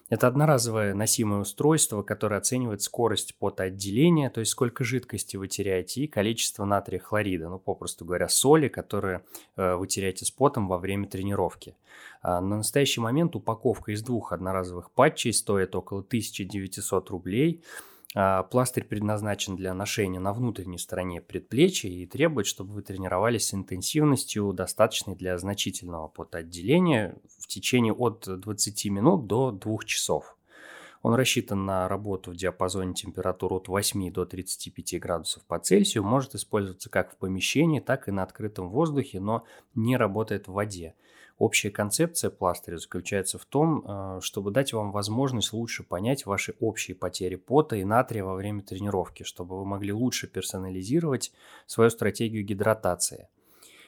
Это 0.09 0.27
одноразовое 0.27 0.95
носимое 0.95 1.41
устройство, 1.41 2.03
которое 2.03 2.37
оценивает 2.37 2.81
скорость 2.81 3.35
потоотделения, 3.37 4.31
то 4.31 4.41
есть 4.41 4.53
сколько 4.53 4.83
жидкости 4.83 5.37
вы 5.37 5.49
теряете, 5.49 6.03
и 6.03 6.07
количество 6.07 6.65
натрия 6.65 6.99
хлорида, 6.99 7.51
ну, 7.51 7.59
попросту 7.59 8.07
говоря, 8.07 8.29
соли, 8.29 8.69
которые 8.69 9.23
э, 9.57 9.75
вы 9.75 9.87
теряете 9.87 10.25
с 10.25 10.31
потом 10.31 10.67
во 10.67 10.79
время 10.79 11.07
тренировки. 11.07 11.77
А 12.23 12.41
на 12.41 12.57
настоящий 12.57 13.01
момент 13.01 13.37
упаковка 13.37 13.93
из 13.93 14.03
двух 14.03 14.33
одноразовых 14.33 14.91
патчей 14.93 15.33
стоит 15.33 15.75
около 15.75 16.01
1900 16.01 17.11
рублей– 17.11 17.63
пластырь 18.15 18.85
предназначен 18.85 19.55
для 19.55 19.75
ношения 19.75 20.19
на 20.19 20.33
внутренней 20.33 20.79
стороне 20.79 21.21
предплечья 21.21 21.89
и 21.89 22.07
требует, 22.07 22.47
чтобы 22.47 22.73
вы 22.73 22.83
тренировались 22.83 23.49
с 23.49 23.55
интенсивностью, 23.55 24.53
достаточной 24.53 25.15
для 25.15 25.37
значительного 25.39 26.09
потоотделения 26.09 27.17
в 27.39 27.47
течение 27.47 27.93
от 27.93 28.25
20 28.27 28.87
минут 28.87 29.27
до 29.27 29.51
2 29.51 29.79
часов. 29.85 30.37
Он 31.03 31.15
рассчитан 31.15 31.65
на 31.65 31.87
работу 31.87 32.33
в 32.33 32.37
диапазоне 32.37 32.93
температур 32.93 33.53
от 33.53 33.69
8 33.69 34.13
до 34.13 34.27
35 34.27 34.99
градусов 34.99 35.45
по 35.45 35.59
Цельсию, 35.59 36.03
может 36.03 36.35
использоваться 36.35 36.91
как 36.91 37.13
в 37.13 37.17
помещении, 37.17 37.79
так 37.79 38.09
и 38.09 38.11
на 38.11 38.25
открытом 38.25 38.69
воздухе, 38.69 39.21
но 39.21 39.45
не 39.75 39.97
работает 39.97 40.49
в 40.49 40.53
воде– 40.53 40.95
Общая 41.39 41.71
концепция 41.71 42.31
пластыря 42.31 42.79
заключается 42.79 43.39
в 43.39 43.45
том, 43.45 43.85
э, 43.87 44.21
чтобы 44.23 44.51
дать 44.51 44.73
вам 44.73 44.91
возможность 44.91 45.53
лучше 45.53 45.85
понять 45.85 46.27
ваши 46.27 46.55
общие 46.59 46.97
потери 46.97 47.37
пота 47.37 47.77
и 47.77 47.85
натрия 47.85 48.25
во 48.25 48.35
время 48.35 48.63
тренировки, 48.63 49.23
чтобы 49.23 49.57
вы 49.57 49.65
могли 49.65 49.93
лучше 49.93 50.27
персонализировать 50.27 51.33
свою 51.67 51.91
стратегию 51.91 52.45
гидратации. 52.45 53.29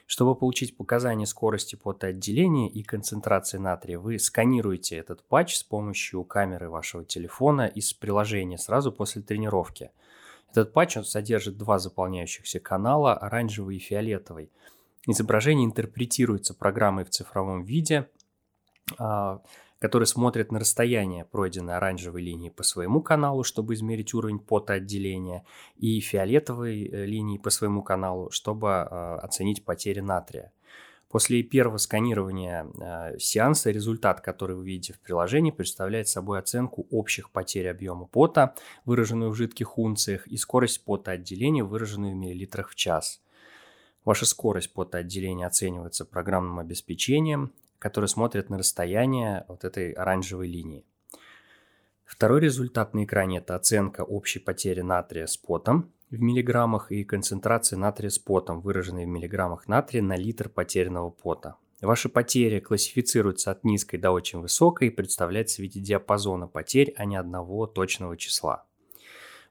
Чтобы 0.07 0.37
получить 0.37 0.77
показания 0.77 1.27
скорости 1.27 1.75
потоотделения 1.75 2.69
и 2.69 2.85
концентрации 2.85 3.59
натрия, 3.59 3.99
вы 3.99 4.21
сканируете 4.21 4.97
этот 4.97 5.25
патч 5.25 5.57
с 5.57 5.65
помощью 5.65 6.23
камеры 6.23 6.71
вашего 6.71 7.05
телефона 7.05 7.67
из 7.67 7.93
приложения 7.93 8.59
сразу 8.59 8.93
после 8.93 9.23
тренировки. 9.23 9.91
Этот 10.53 10.73
патч 10.73 10.99
он 10.99 11.05
содержит 11.05 11.57
два 11.57 11.81
заполняющихся 11.81 12.61
канала, 12.61 13.15
оранжевый 13.15 13.77
и 13.77 13.81
фиолетовый– 13.81 14.53
Изображение 15.07 15.65
интерпретируется 15.65 16.55
программой 16.55 17.05
в 17.05 17.11
цифровом 17.11 17.65
виде, 17.65 18.09
а, 18.99 19.41
который 19.79 20.07
смотрит 20.07 20.53
на 20.53 20.59
расстояние 20.59 21.25
пройденной 21.25 21.77
оранжевой 21.77 22.23
линии 22.23 22.51
по 22.51 22.63
своему 22.63 23.01
каналу, 23.01 23.45
чтобы 23.45 23.75
измерить 23.75 24.13
уровень 24.13 24.39
потоотделения, 24.39 25.45
и 25.77 26.01
фиолетовой 26.01 26.85
э, 26.85 27.07
линии 27.07 27.39
по 27.39 27.49
своему 27.49 27.83
каналу, 27.83 28.31
чтобы 28.31 28.69
а, 28.71 29.19
оценить 29.23 29.65
потери 29.65 30.01
натрия. 30.01 30.53
После 31.09 31.43
первого 31.43 31.79
сканирования 31.79 32.67
э, 32.79 33.19
сеанса 33.19 33.71
результат, 33.71 34.21
который 34.21 34.55
вы 34.55 34.65
видите 34.67 34.93
в 34.93 35.01
приложении, 35.01 35.51
представляет 35.51 36.09
собой 36.09 36.39
оценку 36.39 36.87
общих 36.91 37.31
потерь 37.31 37.69
объема 37.69 38.07
пота, 38.07 38.55
выраженную 38.85 39.31
в 39.31 39.35
жидких 39.35 39.77
унциях, 39.79 40.29
и 40.29 40.37
скорость 40.37 40.85
потоотделения, 40.85 41.65
выраженную 41.65 42.13
в 42.13 42.17
миллилитрах 42.17 42.69
в 42.69 42.75
час. 42.77 43.23
Ваша 44.05 44.25
скорость 44.25 44.73
потоотделения 44.73 45.47
оценивается 45.47 46.05
программным 46.05 46.59
обеспечением, 46.59 47.53
которое 47.79 48.07
смотрит 48.07 48.49
на 48.49 48.59
расстояние 48.59 49.45
вот 49.49 49.65
этой 49.65 49.93
оранжевой 49.93 50.49
линии. 50.49 50.85
Второй 52.05 52.41
результат 52.41 52.95
на 52.95 53.05
экране– 53.05 53.39
это 53.39 53.55
оценка 53.55 54.03
общей 54.03 54.39
потери 54.39 54.81
натрия 54.81 55.27
с 55.27 55.37
потом 55.37 55.91
в 56.11 56.21
миллиграммах 56.21 56.91
и 56.91 57.05
концентрации 57.05 57.77
натрия 57.77 58.11
с 58.11 58.19
потом, 58.19 58.61
выраженной 58.61 59.05
в 59.05 59.09
миллиграммах 59.09 59.69
натрия 59.69 60.03
на 60.03 60.17
литр 60.17 60.49
потерянного 60.49 61.11
пота. 61.11 61.57
Ваши 61.81 62.09
потери 62.09 62.59
классифицируются 62.59 63.53
от 63.53 63.65
низкой 63.65 63.97
до 63.99 64.11
очень 64.11 64.41
высокой 64.41 64.89
и 64.89 64.91
представляются 64.91 65.57
в 65.57 65.59
виде 65.61 65.81
диапазона 65.81 66.47
потерь, 66.49 66.93
а 66.97 67.05
не 67.05 67.17
одного 67.17 67.67
точного 67.67 68.17
числа. 68.17 68.67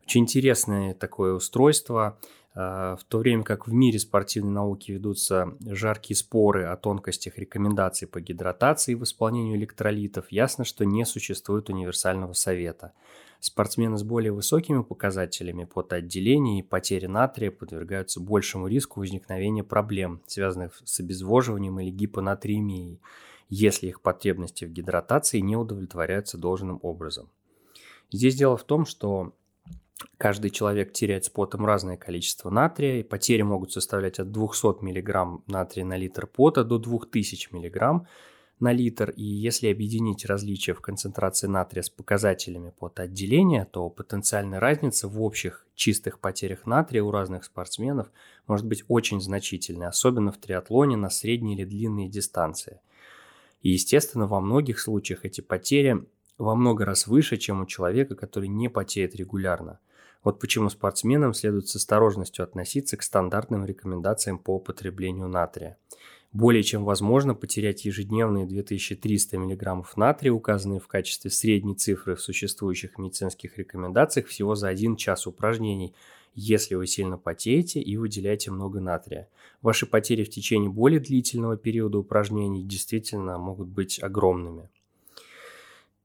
Очень 0.03 0.21
интересное 0.21 0.93
такое 0.93 1.33
устройство– 1.33 2.19
в 2.59 2.99
то 3.07 3.19
время 3.19 3.43
как 3.43 3.67
в 3.67 3.73
мире 3.73 3.99
спортивной 3.99 4.51
науки 4.51 4.91
ведутся 4.91 5.55
жаркие 5.61 6.17
споры 6.17 6.65
о 6.65 6.75
тонкостях 6.75 7.37
рекомендаций 7.37 8.05
по 8.05 8.19
гидратации 8.19 8.91
и 8.91 8.95
восполнению 8.95 9.55
электролитов, 9.55 10.29
ясно, 10.29 10.65
что 10.65 10.83
не 10.83 11.05
существует 11.05 11.69
универсального 11.69 12.33
совета. 12.33 12.91
Спортсмены 13.39 13.97
с 13.97 14.03
более 14.03 14.33
высокими 14.33 14.83
показателями 14.83 15.63
потоотделения 15.63 16.59
и 16.59 16.63
потери 16.63 17.05
натрия 17.05 17.49
подвергаются 17.49 18.19
большему 18.19 18.67
риску 18.67 18.99
возникновения 18.99 19.63
проблем, 19.63 20.21
связанных 20.27 20.81
с 20.83 20.99
обезвоживанием 20.99 21.79
или 21.79 21.91
гипонатриемией, 21.91 22.99
если 23.47 23.87
их 23.87 24.01
потребности 24.01 24.65
в 24.65 24.71
гидратации 24.71 25.39
не 25.39 25.55
удовлетворяются 25.55 26.37
должным 26.37 26.79
образом. 26.81 27.29
Здесь 28.11 28.35
дело 28.35 28.57
в 28.57 28.63
том, 28.65 28.85
что 28.85 29.33
Каждый 30.17 30.49
человек 30.49 30.93
теряет 30.93 31.25
с 31.25 31.29
потом 31.29 31.65
разное 31.65 31.97
количество 31.97 32.49
натрия, 32.49 32.99
и 32.99 33.03
потери 33.03 33.41
могут 33.41 33.71
составлять 33.71 34.19
от 34.19 34.31
200 34.31 34.83
мг 34.83 35.41
натрия 35.47 35.85
на 35.85 35.97
литр 35.97 36.25
пота 36.27 36.63
до 36.63 36.77
2000 36.77 37.49
мг 37.51 38.05
на 38.59 38.73
литр, 38.73 39.11
и 39.11 39.23
если 39.23 39.67
объединить 39.67 40.25
различия 40.25 40.73
в 40.73 40.81
концентрации 40.81 41.47
натрия 41.47 41.83
с 41.83 41.89
показателями 41.89 42.73
потоотделения, 42.77 43.65
то 43.65 43.89
потенциальная 43.89 44.59
разница 44.59 45.07
в 45.07 45.21
общих 45.21 45.65
чистых 45.75 46.19
потерях 46.19 46.65
натрия 46.65 47.01
у 47.01 47.11
разных 47.11 47.45
спортсменов 47.45 48.11
может 48.47 48.65
быть 48.65 48.83
очень 48.89 49.21
значительной, 49.21 49.87
особенно 49.87 50.33
в 50.33 50.37
триатлоне 50.37 50.97
на 50.97 51.09
средние 51.09 51.57
или 51.57 51.63
длинные 51.63 52.09
дистанции. 52.09 52.81
И, 53.61 53.69
естественно, 53.69 54.27
во 54.27 54.41
многих 54.41 54.79
случаях 54.79 55.23
эти 55.23 55.39
потери 55.41 56.05
во 56.37 56.55
много 56.55 56.85
раз 56.85 57.07
выше, 57.07 57.37
чем 57.37 57.61
у 57.61 57.65
человека, 57.65 58.15
который 58.15 58.47
не 58.49 58.69
потеет 58.69 59.15
регулярно– 59.15 59.79
вот 60.23 60.39
почему 60.39 60.69
спортсменам 60.69 61.33
следует 61.33 61.67
с 61.67 61.75
осторожностью 61.75 62.43
относиться 62.43 62.97
к 62.97 63.03
стандартным 63.03 63.65
рекомендациям 63.65 64.37
по 64.37 64.55
употреблению 64.55 65.27
натрия. 65.27 65.77
Более 66.31 66.61
чем 66.61 66.85
возможно 66.85 67.33
потерять 67.33 67.85
ежедневные 67.85 68.45
2300 68.45 69.39
мг 69.39 69.85
натрия, 69.95 70.31
указанные 70.31 70.79
в 70.79 70.87
качестве 70.87 71.31
средней 71.31 71.73
цифры 71.73 72.15
в 72.15 72.21
существующих 72.21 72.99
медицинских 72.99 73.57
рекомендациях, 73.57 74.27
всего 74.27 74.53
за 74.53 74.67
один 74.67 74.95
час 74.95 75.25
упражнений, 75.25 75.95
если 76.35 76.75
вы 76.75 76.85
сильно 76.85 77.17
потеете 77.17 77.81
и 77.81 77.97
выделяете 77.97 78.51
много 78.51 78.79
натрия. 78.79 79.27
Ваши 79.63 79.87
потери 79.87 80.23
в 80.23 80.29
течение 80.29 80.69
более 80.69 80.99
длительного 80.99 81.57
периода 81.57 81.97
упражнений 81.97 82.63
действительно 82.63 83.39
могут 83.39 83.69
быть 83.69 84.01
огромными. 84.01 84.69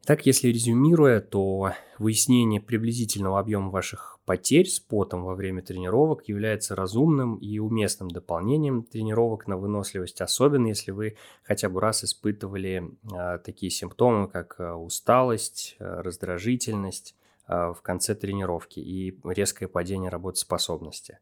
Так, 0.07 0.27
если 0.27 0.49
резюмируя, 0.49 1.23
то 1.23 1.73
выяснение 1.99 2.61
приблизительного 2.61 3.41
объема 3.41 3.71
ваших 3.71 4.19
потерь 4.27 4.69
с 4.69 4.79
потом 4.79 5.25
во 5.25 5.35
время 5.35 5.63
тренировок 5.63 6.29
является 6.29 6.77
разумным 6.77 7.37
и 7.37 7.59
уместным 7.59 8.11
дополнением 8.11 8.83
тренировок 8.83 9.47
на 9.47 9.57
выносливость, 9.57 10.21
особенно 10.21 10.67
если 10.67 10.91
вы 10.91 11.17
хотя 11.43 11.71
бы 11.71 11.81
раз 11.81 12.05
испытывали 12.05 12.91
а, 13.13 13.39
такие 13.39 13.71
симптомы, 13.71 14.29
как 14.29 14.57
а, 14.59 14.77
усталость, 14.77 15.77
а, 15.79 16.03
раздражительность 16.03 17.15
а, 17.47 17.73
в 17.73 17.81
конце 17.81 18.15
тренировки 18.15 18.81
и 18.81 19.19
резкое 19.25 19.69
падение 19.69 20.11
работоспособности. 20.11 21.19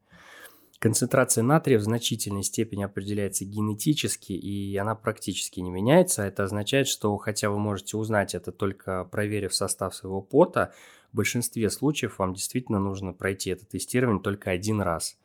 Концентрация 0.83 1.45
натрия 1.45 1.79
в 1.79 1.83
значительной 1.83 2.43
степени 2.43 2.83
определяется 2.83 3.45
генетически, 3.45 4.33
и 4.33 4.77
она 4.77 4.97
практически 4.97 5.61
не 5.61 5.71
меняется. 5.71 6.25
Это 6.25 6.43
означает, 6.43 6.89
что 6.89 7.17
хотя 7.19 7.51
вы 7.51 7.61
можете 7.61 7.97
узнать 7.97 8.35
это 8.35 8.51
только 8.51 9.05
проверив 9.05 9.55
состав 9.55 9.95
своего 9.95 10.21
пота, 10.21 10.75
в 11.12 11.17
большинстве 11.19 11.71
случаев 11.71 12.19
вам 12.19 12.35
действительно 12.35 12.81
нужно 12.81 13.12
пройти 13.12 13.51
это 13.51 13.65
тестирование 13.65 14.21
только 14.21 14.51
один 14.51 14.81
раз. 14.83 15.21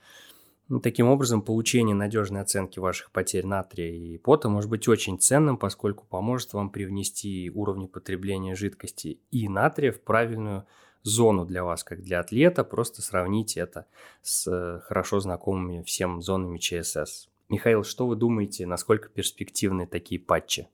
Ну, 0.67 0.79
таким 0.79 1.07
образом, 1.07 1.41
получение 1.41 1.95
надежной 1.95 2.41
оценки 2.41 2.77
ваших 2.77 3.09
потерь 3.09 3.47
натрия 3.47 3.89
и 3.91 4.19
пота 4.19 4.49
может 4.49 4.69
быть 4.69 4.87
очень 4.87 5.17
ценным, 5.17 5.57
поскольку 5.57 6.05
поможет 6.05 6.53
вам 6.53 6.69
привнести 6.69 7.49
уровни 7.49 7.87
потребления 7.87 8.53
жидкости 8.53 9.21
и 9.31 9.49
натрия 9.49 9.91
в 9.91 10.01
правильную 10.01 10.67
зону 11.07 11.45
для 11.45 11.63
вас, 11.63 11.83
как 11.83 12.01
для 12.01 12.19
атлета, 12.19 12.63
просто 12.63 13.01
сравните 13.01 13.61
это 13.61 13.85
с 14.21 14.47
э, 14.47 14.79
хорошо 14.81 15.19
знакомыми 15.19 15.83
всем 15.83 16.21
зонами 16.21 16.57
ЧСС. 16.57 17.29
Михаил, 17.49 17.83
что 17.83 18.07
вы 18.07 18.15
думаете, 18.15 18.65
насколько 18.65 19.09
перспективны 19.09 19.87
такие 19.87 20.19
патчи? 20.19 20.67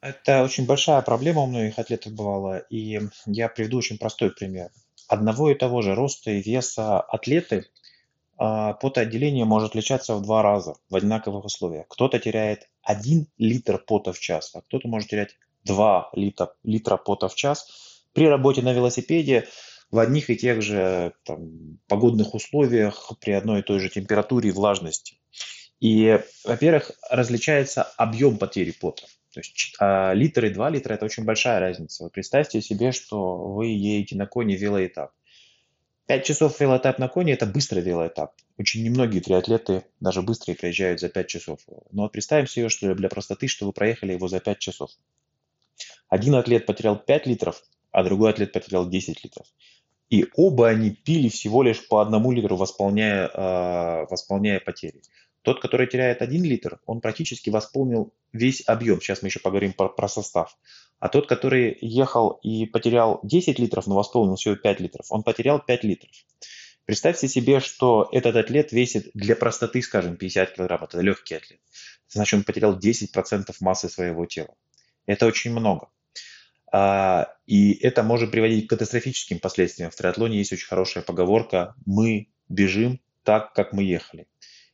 Это 0.00 0.44
очень 0.44 0.66
большая 0.66 1.00
проблема 1.02 1.42
у 1.42 1.46
многих 1.46 1.78
атлетов 1.78 2.12
бывала, 2.12 2.58
и 2.58 3.00
я 3.26 3.48
приведу 3.48 3.78
очень 3.78 3.98
простой 3.98 4.30
пример. 4.30 4.70
Одного 5.08 5.50
и 5.50 5.54
того 5.54 5.82
же 5.82 5.94
роста 5.94 6.30
и 6.30 6.42
веса 6.42 7.00
атлеты 7.00 7.66
а, 8.38 8.74
потоотделение 8.74 9.44
может 9.44 9.70
отличаться 9.70 10.14
в 10.14 10.22
два 10.22 10.42
раза 10.42 10.74
в 10.90 10.96
одинаковых 10.96 11.44
условиях. 11.44 11.86
Кто-то 11.88 12.18
теряет 12.18 12.68
1 12.82 13.26
литр 13.38 13.78
пота 13.78 14.12
в 14.12 14.18
час, 14.18 14.54
а 14.54 14.60
кто-то 14.60 14.88
может 14.88 15.08
терять 15.08 15.36
2 15.64 16.10
литра, 16.14 16.52
литра 16.62 16.96
пота 16.96 17.28
в 17.28 17.34
час. 17.34 17.66
При 18.16 18.26
работе 18.26 18.62
на 18.62 18.72
велосипеде 18.72 19.46
в 19.90 19.98
одних 19.98 20.30
и 20.30 20.36
тех 20.36 20.62
же 20.62 21.12
там, 21.24 21.78
погодных 21.86 22.34
условиях, 22.34 23.12
при 23.20 23.32
одной 23.32 23.60
и 23.60 23.62
той 23.62 23.78
же 23.78 23.90
температуре 23.90 24.48
и 24.48 24.52
влажности. 24.52 25.18
И, 25.80 26.18
во-первых, 26.44 26.92
различается 27.10 27.82
объем 27.82 28.38
потери 28.38 28.70
пота. 28.70 29.02
То 29.34 29.40
есть 29.40 29.74
а, 29.78 30.14
литр 30.14 30.46
и 30.46 30.48
2 30.48 30.70
литра– 30.70 30.94
это 30.94 31.04
очень 31.04 31.24
большая 31.24 31.60
разница. 31.60 32.04
Вот 32.04 32.12
представьте 32.12 32.62
себе, 32.62 32.90
что 32.90 33.36
вы 33.36 33.66
едете 33.66 34.16
на 34.16 34.26
коне 34.26 34.56
велоэтап. 34.56 35.12
5 36.06 36.24
часов 36.24 36.58
велоэтап 36.58 36.98
на 36.98 37.08
коне– 37.08 37.32
это 37.34 37.44
быстрый 37.44 37.82
велоэтап. 37.82 38.32
Очень 38.56 38.82
немногие 38.82 39.20
триатлеты 39.20 39.84
даже 40.00 40.22
быстрые 40.22 40.56
приезжают 40.56 41.00
за 41.00 41.10
5 41.10 41.26
часов. 41.26 41.60
Но 41.90 42.04
вот 42.04 42.12
представим 42.12 42.46
себе, 42.46 42.70
что 42.70 42.94
для 42.94 43.10
простоты, 43.10 43.46
что 43.46 43.66
вы 43.66 43.72
проехали 43.72 44.12
его 44.12 44.26
за 44.26 44.40
5 44.40 44.58
часов. 44.58 44.90
Один 46.08 46.34
атлет 46.36 46.64
потерял 46.64 46.96
5 46.96 47.26
литров, 47.26 47.62
а 47.96 48.04
другой 48.04 48.28
атлет 48.28 48.52
потерял 48.52 48.86
10 48.86 49.24
литров. 49.24 49.46
И 50.10 50.26
оба 50.34 50.68
они 50.68 50.90
пили 50.90 51.30
всего 51.30 51.62
лишь 51.62 51.88
по 51.88 52.02
одному 52.02 52.30
литру, 52.30 52.56
восполняя, 52.56 53.26
э, 53.26 54.06
восполняя 54.10 54.60
потери. 54.60 55.00
Тот, 55.40 55.62
который 55.62 55.86
теряет 55.86 56.20
1 56.20 56.44
литр, 56.44 56.78
он 56.84 57.00
практически 57.00 57.48
восполнил 57.48 58.12
весь 58.34 58.62
объем. 58.66 59.00
Сейчас 59.00 59.22
мы 59.22 59.28
еще 59.28 59.40
поговорим 59.40 59.72
про, 59.72 59.88
про 59.88 60.08
состав. 60.08 60.58
А 60.98 61.08
тот, 61.08 61.26
который 61.26 61.78
ехал 61.80 62.38
и 62.42 62.66
потерял 62.66 63.20
10 63.22 63.58
литров, 63.58 63.86
но 63.86 63.94
восполнил 63.94 64.36
всего 64.36 64.56
5 64.56 64.80
литров, 64.80 65.06
он 65.08 65.22
потерял 65.22 65.58
5 65.58 65.84
литров. 65.84 66.12
Представьте 66.84 67.28
себе, 67.28 67.60
что 67.60 68.10
этот 68.12 68.36
атлет 68.36 68.72
весит 68.72 69.10
для 69.14 69.34
простоты, 69.36 69.80
скажем, 69.80 70.18
50 70.18 70.52
килограмм. 70.52 70.84
Это 70.84 71.00
легкий 71.00 71.36
атлет. 71.36 71.60
Значит, 72.08 72.34
он 72.34 72.44
потерял 72.44 72.78
10% 72.78 73.54
массы 73.60 73.88
своего 73.88 74.26
тела. 74.26 74.54
Это 75.06 75.24
очень 75.24 75.52
много. 75.52 75.88
А, 76.72 77.28
и 77.46 77.72
это 77.74 78.02
может 78.02 78.30
приводить 78.30 78.66
к 78.66 78.70
катастрофическим 78.70 79.38
последствиям. 79.38 79.90
В 79.90 79.96
триатлоне 79.96 80.38
есть 80.38 80.52
очень 80.52 80.66
хорошая 80.66 81.02
поговорка 81.02 81.74
«мы 81.84 82.28
бежим 82.48 83.00
так, 83.22 83.52
как 83.52 83.72
мы 83.72 83.82
ехали». 83.82 84.26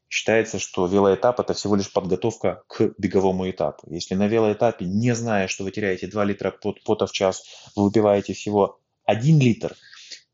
Считается, 0.09 0.59
что 0.59 0.87
велоэтап– 0.87 1.41
это 1.41 1.55
всего 1.55 1.75
лишь 1.75 1.91
подготовка 1.91 2.65
к 2.67 2.93
беговому 2.99 3.51
этапу. 3.51 3.91
Если 3.91 4.15
на 4.15 4.27
велоэтапе, 4.27 4.85
не 4.85 5.15
зная, 5.15 5.49
что 5.49 5.65
вы 5.65 5.71
теряете 5.71 6.07
2 6.07 6.25
литра 6.25 6.51
пота 6.51 7.07
в 7.07 7.13
час, 7.13 7.45
вы 7.75 7.85
выпиваете 7.85 8.35
всего 8.35 8.79
1 9.07 9.41
литр, 9.41 9.75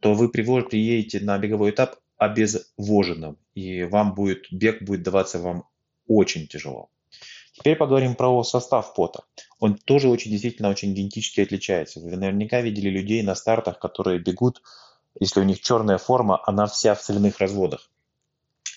то 0.00 0.15
вы 0.15 0.31
приедете 0.31 1.21
на 1.21 1.38
беговой 1.38 1.71
этап 1.71 1.97
обезвоженным, 2.17 3.38
и 3.55 3.85
вам 3.85 4.15
будет, 4.15 4.47
бег 4.50 4.83
будет 4.83 5.03
даваться 5.03 5.38
вам 5.38 5.65
очень 6.09 6.49
тяжело. 6.49 6.91
Теперь 7.59 7.77
поговорим 7.77 8.15
про 8.15 8.45
состав 8.45 8.95
пота. 8.95 9.25
Он 9.59 9.75
тоже 9.75 10.09
очень 10.09 10.31
действительно 10.31 10.69
очень 10.69 10.95
генетически 10.95 11.41
отличается. 11.41 11.99
Вы 11.99 12.17
наверняка 12.17 12.61
видели 12.61 12.88
людей 12.88 13.21
на 13.23 13.35
стартах, 13.35 13.81
которые 13.81 14.21
бегут, 14.21 14.62
если 15.19 15.41
у 15.41 15.43
них 15.43 15.61
черная 15.61 15.99
форма, 15.99 16.41
она 16.47 16.67
вся 16.67 16.95
в 16.95 17.03
соляных 17.03 17.41
разводах. 17.41 17.91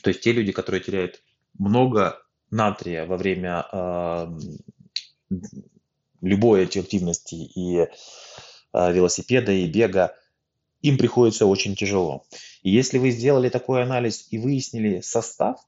То 0.02 0.10
есть 0.10 0.22
те 0.22 0.32
люди, 0.32 0.52
которые 0.52 0.82
теряют 0.82 1.22
много 1.60 2.18
натрия 2.50 3.06
во 3.06 3.18
время 3.18 3.68
э, 3.72 4.28
любой 6.22 6.66
активности 6.66 7.36
и 7.36 7.78
э, 7.78 7.88
велосипеда, 8.74 9.52
и 9.52 9.68
бега, 9.68 10.16
им 10.82 10.98
приходится 10.98 11.46
очень 11.46 11.76
тяжело. 11.76 12.26
И 12.64 12.72
если 12.72 12.98
вы 12.98 13.12
сделали 13.12 13.50
такой 13.50 13.84
анализ 13.84 14.28
и 14.32 14.40
выяснили 14.40 15.02
состав, 15.02 15.60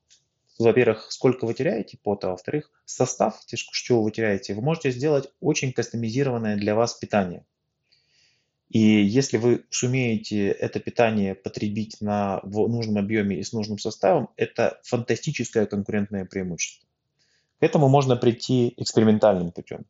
во-первых, 0.60 1.08
сколько 1.12 1.46
вы 1.46 1.54
теряете 1.54 1.98
пота, 1.98 2.30
во-вторых, 2.30 2.72
состав, 2.86 3.42
что 3.48 4.02
вы 4.02 4.12
теряете, 4.12 4.54
вы 4.54 4.62
можете 4.62 4.92
сделать 4.92 5.30
очень 5.40 5.74
кастомизированное 5.74 6.58
для 6.58 6.76
вас 6.76 6.94
питание. 6.94 7.46
И 8.70 8.80
если 8.80 9.38
вы 9.38 9.66
сумеете 9.70 10.48
это 10.50 10.80
питание 10.80 11.36
потребить 11.36 12.02
на, 12.02 12.40
в 12.44 12.68
нужном 12.68 12.98
объеме 12.98 13.40
и 13.40 13.44
с 13.44 13.54
нужным 13.54 13.78
составом, 13.78 14.30
это 14.36 14.80
фантастическое 14.84 15.68
конкурентное 15.68 16.26
преимущество. 16.26 16.88
Этому 17.64 17.88
можно 17.88 18.18
прийти 18.18 18.74
экспериментальным 18.76 19.52
путем. 19.52 19.86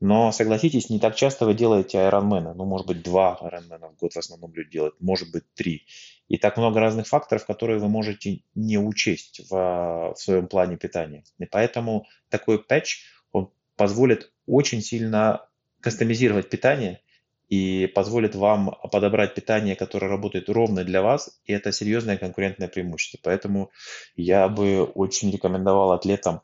Но 0.00 0.32
согласитесь, 0.32 0.88
не 0.88 0.98
так 0.98 1.14
часто 1.14 1.44
вы 1.44 1.52
делаете 1.52 1.98
айронмена. 1.98 2.54
Ну, 2.54 2.64
может 2.64 2.86
быть, 2.86 3.02
два 3.02 3.36
айронмена 3.36 3.88
в 3.90 3.96
год 3.96 4.14
в 4.14 4.16
основном 4.16 4.54
люди 4.54 4.70
делают, 4.70 4.94
может 4.98 5.30
быть, 5.30 5.44
три. 5.54 5.84
И 6.28 6.38
так 6.38 6.56
много 6.56 6.80
разных 6.80 7.06
факторов, 7.06 7.44
которые 7.44 7.80
вы 7.80 7.90
можете 7.90 8.40
не 8.54 8.78
учесть 8.78 9.42
в, 9.50 10.14
в 10.14 10.14
своем 10.16 10.46
плане 10.46 10.78
питания. 10.78 11.22
И 11.38 11.44
поэтому 11.44 12.06
такой 12.30 12.62
патч, 12.62 13.04
он 13.32 13.50
позволит 13.76 14.32
очень 14.46 14.80
сильно 14.80 15.46
кастомизировать 15.82 16.48
питание 16.48 17.02
и 17.50 17.92
позволит 17.94 18.34
вам 18.34 18.74
подобрать 18.90 19.34
питание, 19.34 19.76
которое 19.76 20.08
работает 20.08 20.48
ровно 20.48 20.82
для 20.82 21.02
вас, 21.02 21.40
и 21.44 21.52
это 21.52 21.72
серьезное 21.72 22.16
конкурентное 22.16 22.68
преимущество. 22.68 23.18
Поэтому 23.22 23.70
я 24.16 24.48
бы 24.48 24.84
очень 24.84 25.30
рекомендовал 25.30 25.92
атлетам 25.92 26.40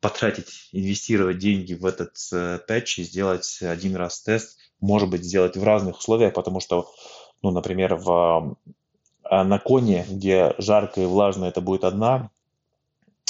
потратить, 0.00 0.68
инвестировать 0.72 1.38
деньги 1.38 1.74
в 1.74 1.84
этот 1.84 2.16
э, 2.32 2.58
патч 2.66 2.98
и 2.98 3.04
сделать 3.04 3.58
один 3.60 3.96
раз 3.96 4.20
тест, 4.20 4.58
может 4.80 5.10
быть, 5.10 5.24
сделать 5.24 5.56
в 5.56 5.64
разных 5.64 5.98
условиях, 5.98 6.32
потому 6.32 6.60
что, 6.60 6.90
ну, 7.42 7.50
например, 7.50 7.96
в, 7.96 8.56
э, 9.30 9.42
на 9.42 9.58
коне, 9.58 10.06
где 10.08 10.54
жарко 10.58 11.02
и 11.02 11.06
влажно, 11.06 11.44
это 11.44 11.60
будет 11.60 11.84
одна 11.84 12.30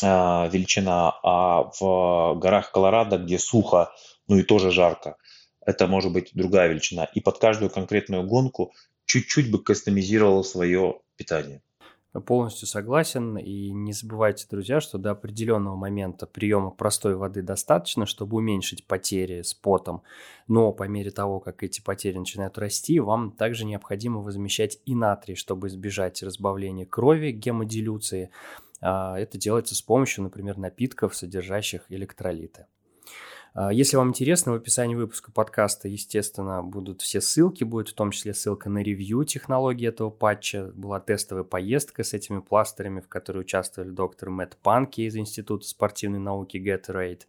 э, 0.03 0.07
величина, 0.07 1.19
а 1.23 1.71
в 1.79 2.35
горах 2.39 2.71
Колорадо, 2.71 3.19
где 3.19 3.39
сухо, 3.39 3.93
ну 4.29 4.39
и 4.39 4.43
тоже 4.43 4.71
жарко, 4.71 5.17
это 5.67 5.89
может 5.89 6.13
быть 6.13 6.31
другая 6.35 6.69
величина. 6.69 7.05
И 7.15 7.21
под 7.21 7.39
каждую 7.39 7.71
конкретную 7.71 8.23
гонку 8.23 8.73
чуть-чуть 9.07 9.51
бы 9.51 9.63
кастомизировал 9.63 10.45
свое 10.45 11.01
питание. 11.17 11.63
Полностью 12.13 12.67
согласен. 12.67 13.39
И 13.39 13.71
не 13.71 13.93
забывайте, 13.93 14.47
друзья, 14.51 14.81
что 14.81 14.99
до 14.99 15.13
определенного 15.13 15.77
момента 15.77 16.27
приема 16.27 16.71
простой 16.71 17.15
воды 17.15 17.41
достаточно, 17.41 18.05
чтобы 18.05 18.39
уменьшить 18.39 18.85
потери 18.85 19.43
с 19.43 19.55
потом. 19.55 20.03
Но 20.49 20.73
по 20.73 20.89
мере 20.89 21.13
того, 21.13 21.39
как 21.39 21.63
эти 21.63 21.81
потери 21.81 22.19
начинают 22.19 22.59
расти, 22.59 22.99
вам 22.99 23.31
также 23.31 23.65
необходимо 23.65 24.21
возмещать 24.23 24.81
и 24.87 24.97
натрий, 24.97 25.37
чтобы 25.37 25.69
избежать 25.69 26.21
разбавления 26.25 26.85
крови, 26.85 27.31
гемодилюции. 27.31 28.31
А, 28.81 29.17
это 29.17 29.39
делается 29.39 29.77
с 29.77 29.83
помощью, 29.83 30.25
например, 30.25 30.59
напитков, 30.59 31.15
содержащих 31.15 31.83
электролиты. 31.91 32.67
А, 33.55 33.73
если 33.73 33.97
вам 33.97 34.11
интересно, 34.11 34.53
в 34.53 34.57
описании 34.57 34.95
выпуска 34.95 35.33
подкаста, 35.33 35.89
естественно, 35.89 36.63
будут 36.63 37.03
все 37.03 37.21
ссылки, 37.21 37.65
будет 37.65 37.89
в 37.89 37.95
том 37.95 38.11
числе 38.11 38.35
ссылка 38.35 38.69
на 38.69 38.79
ревью 38.79 39.25
технологии 39.25 39.89
этого 39.89 40.11
патча. 40.11 40.71
Была 40.75 41.01
тестовая 41.01 41.45
поездка 41.45 42.05
с 42.05 42.13
этими 42.15 42.41
пластырями, 42.41 43.01
в 43.01 43.09
которой 43.09 43.39
участвовали 43.41 43.91
доктор 43.91 44.31
Мэтт 44.31 44.57
Панки 44.59 45.01
из 45.03 45.17
Института 45.17 45.67
спортивной 45.67 46.21
науки 46.21 46.57
Gatorade, 46.57 47.23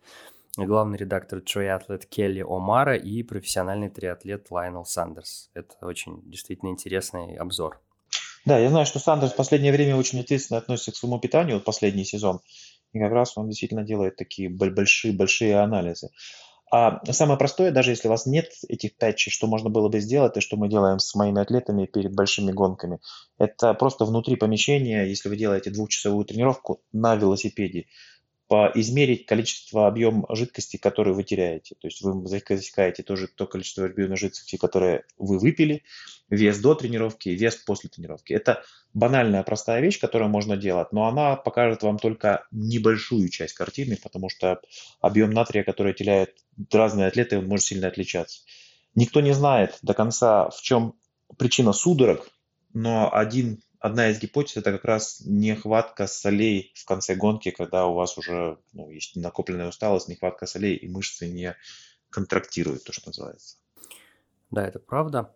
главный 0.58 0.98
редактор 0.98 1.40
Triathlete 1.40 2.06
Келли 2.08 2.46
Омара 2.48 2.96
и 2.96 3.24
профессиональный 3.24 3.90
триатлет 3.90 4.48
Лайнел 4.52 4.86
Сандерс. 4.86 5.50
Это 5.54 5.74
очень 5.82 6.22
действительно 6.26 6.70
интересный 6.70 7.36
обзор. 7.36 7.80
Да, 8.44 8.58
я 8.58 8.70
знаю, 8.70 8.88
что 8.88 9.00
Сандерс 9.00 9.34
в 9.34 9.36
последнее 9.36 9.72
время 9.72 9.96
очень 9.96 10.20
ответственно 10.20 10.58
относится 10.58 10.92
к 10.92 10.96
своему 10.96 11.20
питанию, 11.20 11.58
вот 11.58 11.64
последний 11.64 12.06
сезон. 12.06 12.42
И 12.94 13.00
как 13.00 13.12
раз 13.12 13.38
он 13.38 13.48
действительно 13.48 13.84
делает 13.84 14.18
такие 14.18 14.50
большие-большие 14.50 15.60
анализы. 15.60 16.10
А 16.74 17.02
самое 17.12 17.38
простое, 17.38 17.72
даже 17.72 17.92
если 17.92 18.08
у 18.08 18.12
вас 18.12 18.26
нет 18.26 18.50
этих 18.70 18.96
патчей, 18.98 19.30
что 19.30 19.46
можно 19.46 19.70
было 19.70 19.90
бы 19.90 20.00
сделать, 20.00 20.38
и 20.38 20.40
что 20.40 20.56
мы 20.56 20.70
делаем 20.70 21.00
с 21.00 21.14
моими 21.16 21.42
атлетами 21.42 21.86
перед 21.86 22.16
большими 22.16 22.54
гонками, 22.54 23.00
это 23.38 23.74
просто 23.74 24.06
внутри 24.06 24.38
помещения, 24.38 25.04
если 25.04 25.28
вы 25.28 25.36
делаете 25.36 25.70
двухчасовую 25.70 26.24
тренировку 26.24 26.82
на 26.94 27.16
велосипеде, 27.16 27.88
измерить 28.76 29.26
количество, 29.26 29.88
объем 29.88 30.26
жидкости, 30.30 30.78
который 30.78 31.14
вы 31.14 31.24
теряете. 31.24 31.76
То 31.80 31.88
есть 31.88 32.02
вы 32.02 32.28
засекаете 32.28 33.04
тоже 33.04 33.28
то 33.28 33.48
количество 33.48 33.86
объема 33.86 34.18
жидкости, 34.18 34.58
которое 34.58 35.06
вы 35.18 35.40
выпили, 35.40 35.84
вес 36.30 36.60
до 36.60 36.76
тренировки 36.76 37.30
и 37.30 37.36
вес 37.36 37.56
после 37.56 37.90
тренировки. 37.90 38.34
Это 38.34 38.64
банальная, 38.94 39.44
простая 39.44 39.82
вещь, 39.82 40.00
которую 40.00 40.30
можно 40.30 40.58
делать, 40.58 40.92
но 40.92 41.08
она 41.08 41.36
покажет 41.36 41.84
вам 41.84 41.98
только 41.98 42.46
небольшую 42.52 43.30
часть 43.30 43.54
картины, 43.54 43.98
потому 44.02 44.30
что 44.30 44.62
объем 45.00 45.32
натрия, 45.32 45.64
который 45.64 45.94
теряют 45.94 46.32
разные 46.72 47.08
атлеты, 47.08 47.38
он 47.38 47.48
может 47.48 47.66
сильно 47.66 47.88
отличаться. 47.88 48.42
Никто 48.96 49.22
не 49.22 49.34
знает 49.34 49.78
до 49.82 49.94
конца, 49.94 50.50
в 50.50 50.62
чем 50.62 50.96
причина 51.38 51.72
судорог, 51.72 52.30
но 52.74 53.14
один 53.14 53.62
одна 53.82 54.10
из 54.10 54.20
гипотез 54.20 54.58
это 54.58 54.72
как 54.72 54.86
раз 54.86 55.22
нехватка 55.26 56.08
солей 56.08 56.72
в 56.76 56.86
конце 56.86 57.16
гонки, 57.16 57.52
когда 57.52 57.88
у 57.88 57.94
вас 57.94 58.18
уже 58.18 58.58
ну, 58.74 58.90
есть 58.90 59.16
накопленная 59.16 59.68
усталость, 59.68 60.08
нехватка 60.08 60.46
солей, 60.46 60.76
и 60.76 60.88
мышцы 60.88 61.28
не 61.28 61.58
контрактируют, 62.10 62.84
то, 62.84 62.94
что 62.94 63.10
называется. 63.10 63.58
Да, 64.52 64.68
это 64.68 64.80
правда. 64.80 65.34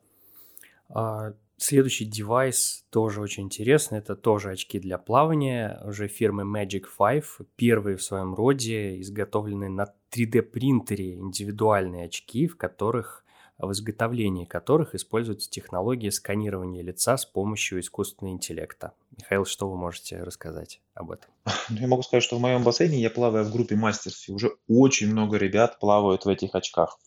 А, 0.90 1.34
Следующий 1.58 2.04
девайс 2.04 2.86
тоже 2.90 3.22
очень 3.22 3.44
интересный. 3.44 4.00
Это 4.00 4.18
тоже 4.18 4.52
очки 4.52 4.78
для 4.78 4.98
плавания 4.98 5.82
уже 5.86 6.10
фирмы 6.10 6.44
Magic 6.44 6.86
5. 6.98 7.48
Первые 7.56 7.96
в 7.96 8.04
своем 8.04 8.36
роде, 8.36 9.00
изготовленные 9.00 9.70
на 9.70 9.94
3D 10.12 10.42
принтере 10.42 11.14
индивидуальные 11.14 12.06
очки, 12.06 12.48
в 12.48 12.58
которых 12.58 13.25
в 13.58 13.72
изготовлении 13.72 14.46
которых 14.46 14.96
используется 14.96 15.50
технология 15.50 16.12
сканирования 16.12 16.84
лица 16.84 17.18
с 17.18 17.26
помощью 17.26 17.80
искусственного 17.80 18.34
интеллекта. 18.34 18.94
Михаил, 19.18 19.46
что 19.46 19.70
вы 19.70 19.78
можете 19.78 20.22
рассказать 20.22 20.82
об 20.94 21.12
этом? 21.12 21.30
Ну, 21.70 21.78
я 21.78 21.88
могу 21.88 22.04
сказать, 22.04 22.24
что 22.24 22.38
в 22.38 22.42
моем 22.42 22.64
бассейне 22.64 23.00
я 23.00 23.10
плаваю 23.10 23.46
в 23.46 23.52
группе 23.52 23.76
мастерс, 23.76 24.30
и 24.30 24.32
уже 24.32 24.52
очень 24.68 25.12
много 25.12 25.38
ребят 25.38 25.80
плавают 25.80 26.26
в 26.26 26.30
этих 26.30 26.54
очках. 26.54 27.00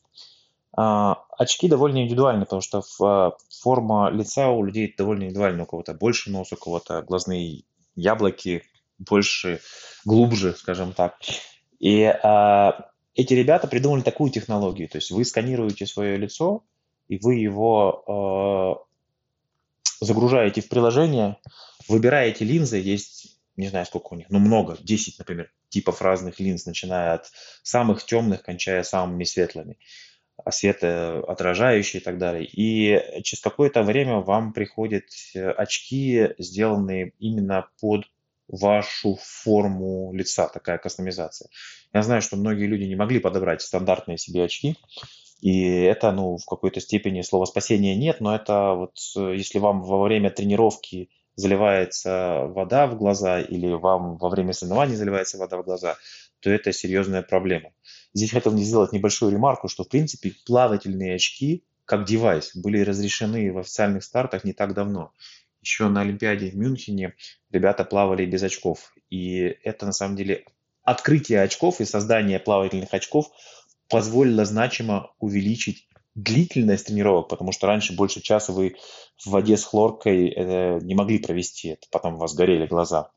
А, 0.77 1.25
очки 1.37 1.69
довольно 1.69 2.03
индивидуальны, 2.03 2.45
потому 2.45 2.63
что 2.63 2.83
а, 3.01 3.33
форма 3.51 4.11
лица 4.11 4.49
у 4.49 4.65
людей 4.65 4.95
довольно 4.97 5.25
индивидуальна. 5.25 5.63
У 5.65 5.67
кого-то 5.67 5.95
больше 5.95 6.31
нос, 6.31 6.53
у 6.53 6.57
кого-то 6.57 7.03
глазные 7.03 7.65
яблоки 7.95 8.63
больше, 8.99 9.61
глубже, 10.05 10.55
скажем 10.55 10.93
так. 10.93 11.17
И 11.79 12.05
а, 12.05 12.91
эти 13.19 13.35
ребята 13.35 13.67
придумали 13.67 14.03
такую 14.03 14.31
технологию. 14.31 14.89
То 14.89 14.99
есть 14.99 15.11
вы 15.11 15.25
сканируете 15.25 15.87
свое 15.87 16.17
лицо, 16.17 16.63
и 17.09 17.19
вы 17.19 17.35
его 17.35 18.85
э, 20.01 20.05
загружаете 20.05 20.61
в 20.61 20.69
приложение, 20.69 21.37
выбираете 21.89 22.45
линзы, 22.45 22.77
есть, 22.77 23.41
не 23.57 23.67
знаю, 23.67 23.87
сколько 23.87 24.13
у 24.13 24.17
них, 24.17 24.31
но 24.31 24.39
много, 24.39 24.77
10, 24.81 25.19
например, 25.19 25.51
типов 25.69 26.01
разных 26.01 26.39
линз, 26.39 26.65
начиная 26.65 27.15
от 27.15 27.33
самых 27.65 28.07
темных, 28.07 28.43
кончая 28.43 28.85
самыми 28.85 29.25
светлыми, 29.25 29.79
а 30.37 30.53
светоотражающие 30.53 32.01
и 32.01 32.05
так 32.05 32.19
далее. 32.19 32.45
И 32.45 33.23
через 33.25 33.43
какое-то 33.43 33.83
время 33.83 34.19
вам 34.19 34.53
приходят 34.53 35.07
очки, 35.35 36.35
сделанные 36.39 37.15
именно 37.19 37.69
под 37.81 38.05
вашу 38.47 39.19
форму 39.21 40.13
лица, 40.15 40.47
такая 40.47 40.79
кастомизация. 40.79 41.49
Я 41.93 42.03
знаю, 42.03 42.23
что 42.23 42.37
многие 42.37 42.67
люди 42.67 42.85
не 42.85 42.97
могли 42.97 43.19
подобрать 43.19 43.63
стандартные 43.63 44.19
себе 44.19 44.45
очки, 44.45 44.77
и 45.41 45.63
это, 45.65 46.13
ну, 46.13 46.37
в 46.37 46.45
какой-то 46.45 46.81
степени 46.81 47.23
слова 47.23 47.45
спасения 47.47 47.97
нет, 47.97 48.21
но 48.21 48.35
это 48.35 48.75
вот 48.75 48.99
если 49.17 49.59
вам 49.59 49.83
во 49.83 50.03
время 50.03 50.31
тренировки 50.31 51.11
заливается 51.37 52.47
вода 52.49 52.87
в 52.89 52.97
глаза 52.97 53.41
или 53.41 53.73
вам 53.73 54.17
во 54.17 54.29
время 54.29 54.53
соревнований 54.53 54.97
заливается 54.97 55.39
вода 55.39 55.57
в 55.57 55.65
глаза, 55.65 55.97
то 56.41 56.51
это 56.51 56.73
серьезная 56.73 57.23
проблема. 57.23 57.71
Здесь 58.13 58.33
хотел 58.33 58.57
сделать 58.57 58.93
небольшую 58.93 59.33
ремарку, 59.33 59.69
что 59.69 59.85
в 59.85 59.89
принципе 59.89 60.33
плавательные 60.47 61.15
очки 61.15 61.65
как 61.85 62.05
девайс 62.05 62.55
были 62.55 62.81
разрешены 62.81 63.53
в 63.53 63.59
официальных 63.59 64.05
стартах 64.05 64.45
не 64.45 64.53
так 64.53 64.75
давно 64.75 65.13
еще 65.69 65.89
на 65.89 66.01
Олимпиаде 66.01 66.51
в 66.51 66.57
Мюнхене 66.57 67.15
ребята 67.51 67.85
плавали 67.85 68.25
без 68.27 68.43
очков. 68.43 68.95
И 69.11 69.39
это 69.63 69.87
на 69.87 69.93
самом 69.93 70.17
деле 70.17 70.45
открытие 70.91 71.43
очков 71.43 71.81
и 71.81 71.85
создание 71.85 72.39
плавательных 72.39 72.95
очков 72.95 73.31
позволило 73.89 74.45
значимо 74.45 75.13
увеличить 75.19 75.87
длительность 76.15 76.87
тренировок, 76.87 77.29
потому 77.29 77.53
что 77.53 77.67
раньше 77.67 77.95
больше 77.95 78.23
часа 78.23 78.53
вы 78.53 78.77
в 79.19 79.27
воде 79.31 79.57
с 79.57 79.65
хлоркой 79.65 80.31
э, 80.31 80.79
не 80.81 80.95
могли 80.95 81.19
провести, 81.19 81.69
это 81.69 81.87
потом 81.91 82.15
у 82.15 82.19
вас 82.19 82.35
горели 82.35 82.67
глаза, 82.67 83.11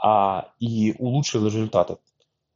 а 0.00 0.52
и 0.60 0.94
улучшил 0.98 1.46
результаты. 1.46 1.96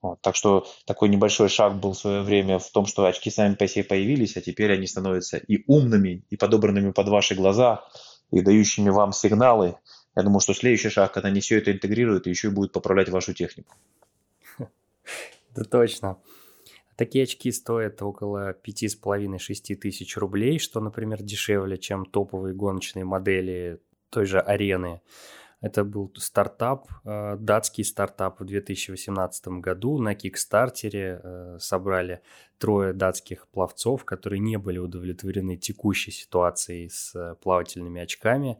Вот, 0.03 0.21
так 0.21 0.37
что 0.37 0.67
такой 0.85 1.09
небольшой 1.09 1.49
шаг 1.49 1.81
был 1.81 1.93
в 1.93 1.99
свое 1.99 2.21
время 2.21 2.59
в 2.59 2.71
том, 2.71 2.87
что 2.87 3.07
очки 3.07 3.31
сами 3.31 3.55
по 3.55 3.67
себе 3.67 3.85
появились, 3.85 4.37
а 4.37 4.43
теперь 4.43 4.73
они 4.73 4.87
становятся 4.87 5.39
и 5.39 5.65
умными, 5.67 6.25
и 6.29 6.37
подобранными 6.37 6.93
под 6.93 7.09
ваши 7.09 7.35
глаза, 7.35 7.83
и 8.31 8.43
дающими 8.43 8.91
вам 8.91 9.13
сигналы. 9.13 9.77
Я 10.15 10.23
думаю, 10.23 10.41
что 10.41 10.53
следующий 10.53 10.91
шаг, 10.91 11.13
когда 11.13 11.29
они 11.29 11.41
все 11.41 11.59
это 11.59 11.73
интегрируют, 11.73 12.27
еще 12.27 12.49
и 12.49 12.51
будут 12.51 12.73
поправлять 12.73 13.09
вашу 13.09 13.33
технику. 13.33 13.75
Да 15.55 15.65
точно. 15.65 16.19
Такие 16.97 17.25
очки 17.25 17.51
стоят 17.51 18.03
около 18.03 18.53
5,5-6 18.53 19.75
тысяч 19.77 20.17
рублей, 20.17 20.59
что, 20.59 20.81
например, 20.81 21.23
дешевле, 21.23 21.79
чем 21.79 22.05
топовые 22.05 22.55
гоночные 22.55 23.05
модели 23.05 23.81
той 24.11 24.27
же 24.27 24.41
арены. 24.41 25.01
Это 25.61 25.85
был 25.85 26.13
стартап, 26.17 26.89
э, 27.05 27.37
датский 27.39 27.85
стартап 27.85 28.41
в 28.41 28.45
2018 28.45 29.61
году. 29.61 29.99
На 29.99 30.15
Кикстартере 30.15 31.21
э, 31.23 31.57
собрали 31.59 32.21
трое 32.59 32.93
датских 32.93 33.49
пловцов, 33.49 34.05
которые 34.05 34.41
не 34.41 34.59
были 34.59 34.79
удовлетворены 34.79 35.57
текущей 35.57 36.13
ситуацией 36.13 36.89
с 36.89 37.15
э, 37.15 37.35
плавательными 37.43 38.01
очками. 38.03 38.59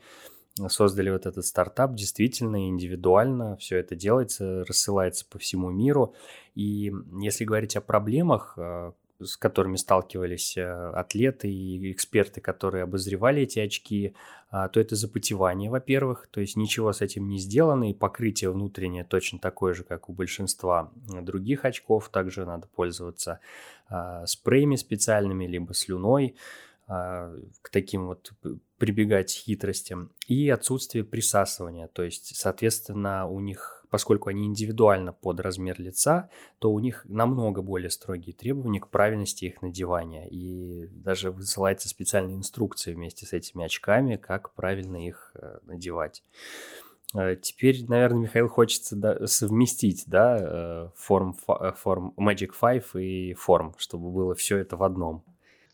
Создали 0.69 1.11
вот 1.11 1.27
этот 1.27 1.45
стартап 1.45 1.95
действительно 1.95 2.69
индивидуально, 2.69 3.57
все 3.57 3.77
это 3.77 3.95
делается, 3.95 4.65
рассылается 4.65 5.27
по 5.29 5.39
всему 5.39 5.71
миру. 5.71 6.15
И 6.55 6.93
если 7.21 7.45
говорить 7.45 7.77
о 7.77 7.83
проблемах, 7.83 8.59
с 9.21 9.37
которыми 9.37 9.77
сталкивались 9.77 10.57
э, 10.57 10.91
атлеты 10.91 11.51
и 11.51 11.91
эксперты, 11.93 12.41
которые 12.41 12.85
обозревали 12.85 13.43
эти 13.43 13.59
очки, 13.59 14.15
а, 14.51 14.69
то 14.69 14.79
это 14.79 14.95
запотевание, 14.95 15.71
во-первых, 15.71 16.29
то 16.31 16.41
есть 16.41 16.57
ничего 16.57 16.93
с 16.93 17.01
этим 17.01 17.29
не 17.29 17.39
сделано, 17.39 17.91
и 17.91 17.95
покрытие 17.95 18.51
внутреннее 18.51 19.05
точно 19.05 19.39
такое 19.39 19.75
же, 19.75 19.85
как 19.85 20.09
у 20.09 20.13
большинства 20.13 20.93
других 21.07 21.65
очков, 21.65 22.09
также 22.11 22.45
надо 22.45 22.69
пользоваться 22.69 23.41
а, 23.89 24.27
спреями 24.27 24.77
специальными, 24.77 25.47
либо 25.47 25.73
слюной, 25.73 26.37
а, 26.87 27.35
к 27.63 27.71
таким 27.71 28.07
вот 28.07 28.33
прибегать 28.79 29.31
хитростям, 29.31 30.13
и 30.27 30.49
отсутствие 30.49 31.05
присасывания, 31.05 31.89
то 31.89 32.03
есть, 32.03 32.37
соответственно, 32.37 33.27
у 33.27 33.41
них 33.41 33.77
поскольку 33.91 34.29
они 34.29 34.47
индивидуально 34.47 35.13
под 35.13 35.41
размер 35.41 35.81
лица, 35.81 36.29
то 36.59 36.73
у 36.73 36.79
них 36.81 37.05
намного 37.09 37.63
более 37.63 37.91
строгие 37.91 38.35
требования 38.35 38.81
к 38.81 38.89
правильности 38.89 39.47
их 39.47 39.63
надевания. 39.63 40.27
И 40.27 40.89
даже 40.89 41.31
высылается 41.31 41.89
специальная 41.89 42.35
инструкция 42.35 42.95
вместе 42.95 43.27
с 43.27 43.33
этими 43.33 43.65
очками, 43.65 44.17
как 44.17 44.53
правильно 44.55 45.07
их 45.07 45.33
э, 45.35 45.59
надевать. 45.63 46.23
Э, 47.15 47.37
теперь, 47.37 47.85
наверное, 47.89 48.23
Михаил 48.23 48.49
хочется 48.49 48.97
да, 48.97 49.27
совместить 49.27 50.05
да, 50.07 50.37
э, 50.41 50.89
форм, 50.97 51.37
форм 51.77 52.13
Magic 52.19 52.53
5 52.61 53.03
и 53.03 53.35
форм, 53.35 53.75
чтобы 53.79 54.11
было 54.11 54.35
все 54.35 54.59
это 54.59 54.77
в 54.77 54.83
одном. 54.83 55.25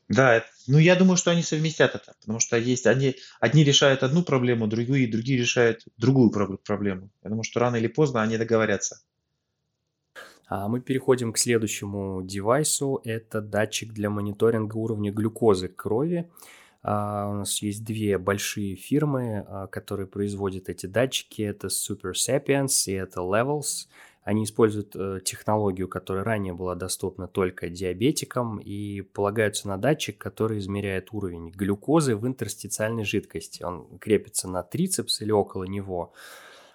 Да, 0.08 0.44
ну 0.66 0.78
я 0.78 0.96
думаю, 0.96 1.16
что 1.16 1.30
они 1.30 1.42
совместят 1.42 1.94
это, 1.94 2.14
потому 2.20 2.38
что 2.40 2.56
есть 2.56 2.86
они, 2.86 3.16
одни 3.40 3.64
решают 3.64 4.02
одну 4.02 4.22
проблему, 4.22 4.66
другие, 4.66 5.10
другие 5.10 5.38
решают 5.38 5.82
другую 5.96 6.30
проблему. 6.30 7.10
Я 7.22 7.30
думаю, 7.30 7.44
что 7.44 7.60
рано 7.60 7.76
или 7.76 7.86
поздно 7.86 8.22
они 8.22 8.36
договорятся. 8.36 9.00
А 10.54 10.68
мы 10.68 10.80
переходим 10.80 11.32
к 11.32 11.38
следующему 11.38 12.20
девайсу. 12.22 13.00
Это 13.04 13.40
датчик 13.40 13.94
для 13.94 14.10
мониторинга 14.10 14.76
уровня 14.76 15.10
глюкозы 15.10 15.68
крови. 15.68 16.30
А, 16.82 17.28
у 17.30 17.34
нас 17.34 17.62
есть 17.62 17.84
две 17.84 18.18
большие 18.18 18.76
фирмы, 18.76 19.46
а, 19.48 19.66
которые 19.68 20.06
производят 20.06 20.68
эти 20.68 20.84
датчики. 20.84 21.40
Это 21.40 21.68
Super 21.68 22.12
Sapiens 22.12 22.84
и 22.86 22.92
это 22.92 23.20
Levels. 23.20 23.88
Они 24.24 24.44
используют 24.44 24.94
э, 24.94 25.18
технологию, 25.24 25.88
которая 25.88 26.22
ранее 26.22 26.54
была 26.54 26.76
доступна 26.76 27.26
только 27.26 27.68
диабетикам, 27.68 28.58
и 28.58 29.00
полагаются 29.00 29.66
на 29.66 29.78
датчик, 29.78 30.16
который 30.16 30.58
измеряет 30.58 31.08
уровень 31.12 31.50
глюкозы 31.50 32.14
в 32.14 32.24
интерстициальной 32.26 33.04
жидкости. 33.04 33.64
Он 33.64 33.98
крепится 33.98 34.48
на 34.48 34.62
трицепс 34.62 35.22
или 35.22 35.32
около 35.32 35.64
него. 35.64 36.12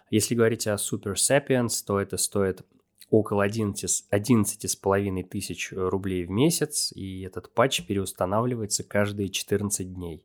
Если 0.09 0.35
говорить 0.35 0.67
о 0.67 0.75
Super 0.75 1.13
Sapiens, 1.13 1.83
то 1.85 2.01
это 2.01 2.17
стоит 2.17 2.65
около 3.09 3.45
11, 3.45 4.07
11,5 4.11 5.23
тысяч 5.23 5.71
рублей 5.71 6.25
в 6.25 6.29
месяц, 6.29 6.91
и 6.93 7.21
этот 7.21 7.49
патч 7.53 7.85
переустанавливается 7.85 8.83
каждые 8.83 9.29
14 9.29 9.93
дней. 9.93 10.21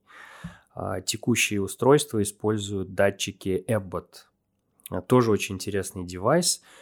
А 0.74 1.00
текущие 1.00 1.62
устройства 1.62 2.20
используют 2.20 2.94
датчики 2.94 3.64
Abbott. 3.68 4.24
Тоже 5.06 5.30
очень 5.30 5.54
интересный 5.54 6.02
девайс– 6.02 6.62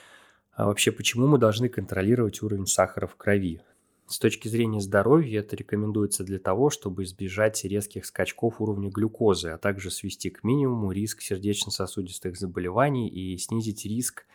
а 0.53 0.67
вообще, 0.67 0.93
почему 0.93 1.27
мы 1.27 1.39
должны 1.39 1.69
контролировать 1.69 2.43
уровень 2.43 2.67
сахара 2.67 3.07
в 3.07 3.17
крови? 3.17 3.63
С 4.07 4.19
точки 4.19 4.49
зрения 4.49 4.81
здоровья 4.81 5.39
это 5.39 5.55
рекомендуется 5.55 6.25
для 6.25 6.41
того, 6.41 6.69
чтобы 6.69 7.05
избежать 7.05 7.65
резких 7.65 8.05
скачков 8.05 8.61
уровня 8.61 8.91
глюкозы, 8.91 9.51
а 9.51 9.59
также 9.59 9.91
свести 9.91 10.31
к 10.31 10.43
минимуму 10.43 10.91
риск 10.91 11.23
сердечно-сосудистых 11.23 12.37
заболеваний 12.37 13.09
и 13.09 13.39
снизить 13.39 13.85
риск 13.85 14.27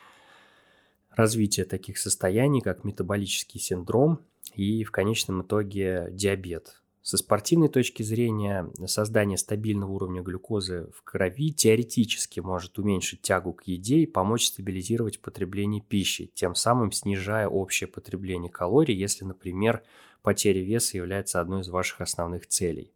развития 1.12 1.65
таких 1.65 1.97
состояний, 1.97 2.62
как 2.62 2.86
метаболический 2.86 3.60
синдром 3.60 4.21
и 4.54 4.86
в 4.86 4.91
конечном 4.91 5.41
итоге 5.41 6.08
диабет. 6.12 6.82
Со 7.05 7.17
спортивной 7.17 7.69
точки 7.69 8.01
зрения, 8.01 8.67
создание 8.87 9.37
стабильного 9.37 9.91
уровня 9.91 10.23
глюкозы 10.23 10.89
в 10.91 11.03
крови 11.03 11.51
теоретически 11.51 12.39
может 12.39 12.79
уменьшить 12.79 13.21
тягу 13.21 13.53
к 13.53 13.67
еде 13.67 13.97
и 13.97 14.07
помочь 14.07 14.47
стабилизировать 14.47 15.19
потребление 15.19 15.83
пищи, 15.83 16.31
тем 16.33 16.55
самым 16.55 16.91
снижая 16.91 17.47
общее 17.47 17.87
потребление 17.87 18.51
калорий, 18.51 18.95
если, 18.95 19.23
например, 19.23 19.83
потеря 20.23 20.63
веса 20.63 20.97
является 20.97 21.39
одной 21.39 21.61
из 21.61 21.69
ваших 21.69 22.01
основных 22.01 22.47
целей. 22.47 22.91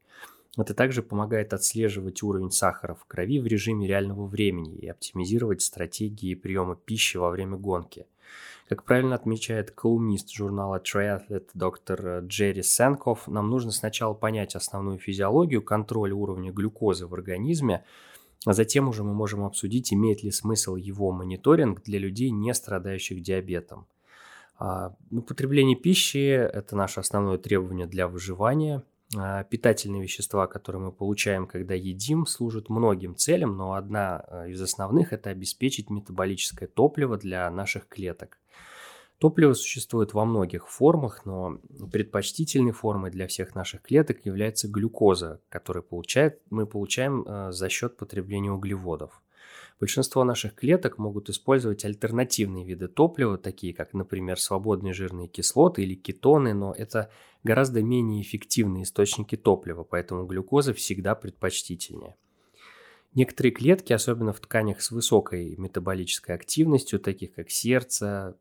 Это 0.58 0.74
также 0.74 1.04
помогает 1.04 1.54
отслеживать 1.54 2.24
уровень 2.24 2.50
сахара 2.50 2.96
в 2.96 3.06
крови 3.06 3.40
в 3.40 3.46
режиме 3.46 3.86
реального 3.86 4.26
времени 4.26 4.76
и 4.76 4.88
оптимизировать 4.88 5.62
стратегии 5.62 6.34
приема 6.34 6.76
пищи 6.76 7.18
во 7.18 7.30
время 7.30 7.58
гонки. 7.58 8.08
Как 8.68 8.84
правильно 8.84 9.16
отмечает 9.16 9.72
колумнист 9.72 10.32
журнала 10.32 10.80
Triathlete 10.80 11.50
доктор 11.54 12.20
Джерри 12.20 12.62
Сенков, 12.62 13.28
нам 13.28 13.50
нужно 13.50 13.72
сначала 13.72 14.14
понять 14.14 14.56
основную 14.56 15.00
физиологию 15.00 15.64
контроля 15.64 16.14
уровня 16.14 16.52
глюкозы 16.52 17.08
в 17.08 17.14
организме, 17.14 17.84
а 18.46 18.54
затем 18.54 18.88
уже 18.88 19.04
мы 19.04 19.14
можем 19.14 19.44
обсудить, 19.44 19.92
имеет 19.92 20.24
ли 20.24 20.32
смысл 20.32 20.76
его 20.76 21.12
мониторинг 21.12 21.82
для 21.84 22.00
людей, 22.00 22.30
не 22.30 22.54
страдающих 22.54 23.22
диабетом. 23.22 23.88
А, 24.60 24.94
ну, 25.10 25.22
потребление 25.22 25.78
пищи– 25.78 26.28
это 26.28 26.76
наше 26.76 27.00
основное 27.00 27.38
требование 27.38 27.88
для 27.88 28.08
выживания. 28.08 28.84
А, 29.18 29.44
питательные 29.44 30.04
вещества, 30.04 30.46
которые 30.46 30.82
мы 30.82 30.92
получаем, 30.92 31.48
когда 31.48 31.74
едим, 31.74 32.28
служат 32.28 32.70
многим 32.70 33.16
целям, 33.16 33.58
но 33.58 33.74
одна 33.74 34.20
а, 34.20 34.48
из 34.48 34.62
основных– 34.62 35.14
это 35.14 35.32
обеспечить 35.32 35.90
метаболическое 35.90 36.70
топливо 36.70 37.18
для 37.18 37.50
наших 37.50 37.88
клеток. 37.88 38.38
Топливо 39.18 39.54
существует 39.54 40.14
во 40.14 40.26
многих 40.26 40.70
формах, 40.70 41.26
но 41.26 41.60
предпочтительной 41.92 42.72
формой 42.72 43.12
для 43.12 43.28
всех 43.28 43.56
наших 43.56 43.82
клеток 43.82 44.26
является 44.26 44.70
глюкоза, 44.70 45.42
которую 45.50 45.84
получает, 45.84 46.40
мы 46.50 46.66
получаем 46.66 47.24
э, 47.28 47.52
за 47.52 47.68
счет 47.68 47.98
потребления 47.98 48.52
углеводов. 48.52 49.22
Большинство 49.80 50.26
наших 50.26 50.56
клеток 50.56 50.98
могут 50.98 51.30
использовать 51.30 51.86
альтернативные 51.86 52.66
виды 52.66 52.90
топлива, 52.90 53.38
такие 53.38 53.74
как, 53.74 53.94
например, 53.94 54.38
свободные 54.38 54.94
жирные 54.94 55.30
кислоты 55.30 55.84
или 55.84 55.96
кетоны, 55.96 56.54
но 56.54 56.74
это 56.78 57.10
гораздо 57.44 57.82
менее 57.82 58.22
эффективные 58.22 58.84
источники 58.84 59.38
топлива, 59.38 59.84
поэтому 59.84 60.26
глюкоза 60.26 60.74
всегда 60.74 61.16
предпочтительнее. 61.16 62.18
Некоторые 63.16 63.54
клетки, 63.54 63.94
особенно 63.94 64.34
в 64.34 64.40
тканях 64.42 64.82
с 64.82 64.92
высокой 64.92 65.56
метаболической 65.56 66.36
активностью, 66.36 67.00
таких 67.00 67.34
как 67.34 67.50
сердце, 67.50 68.38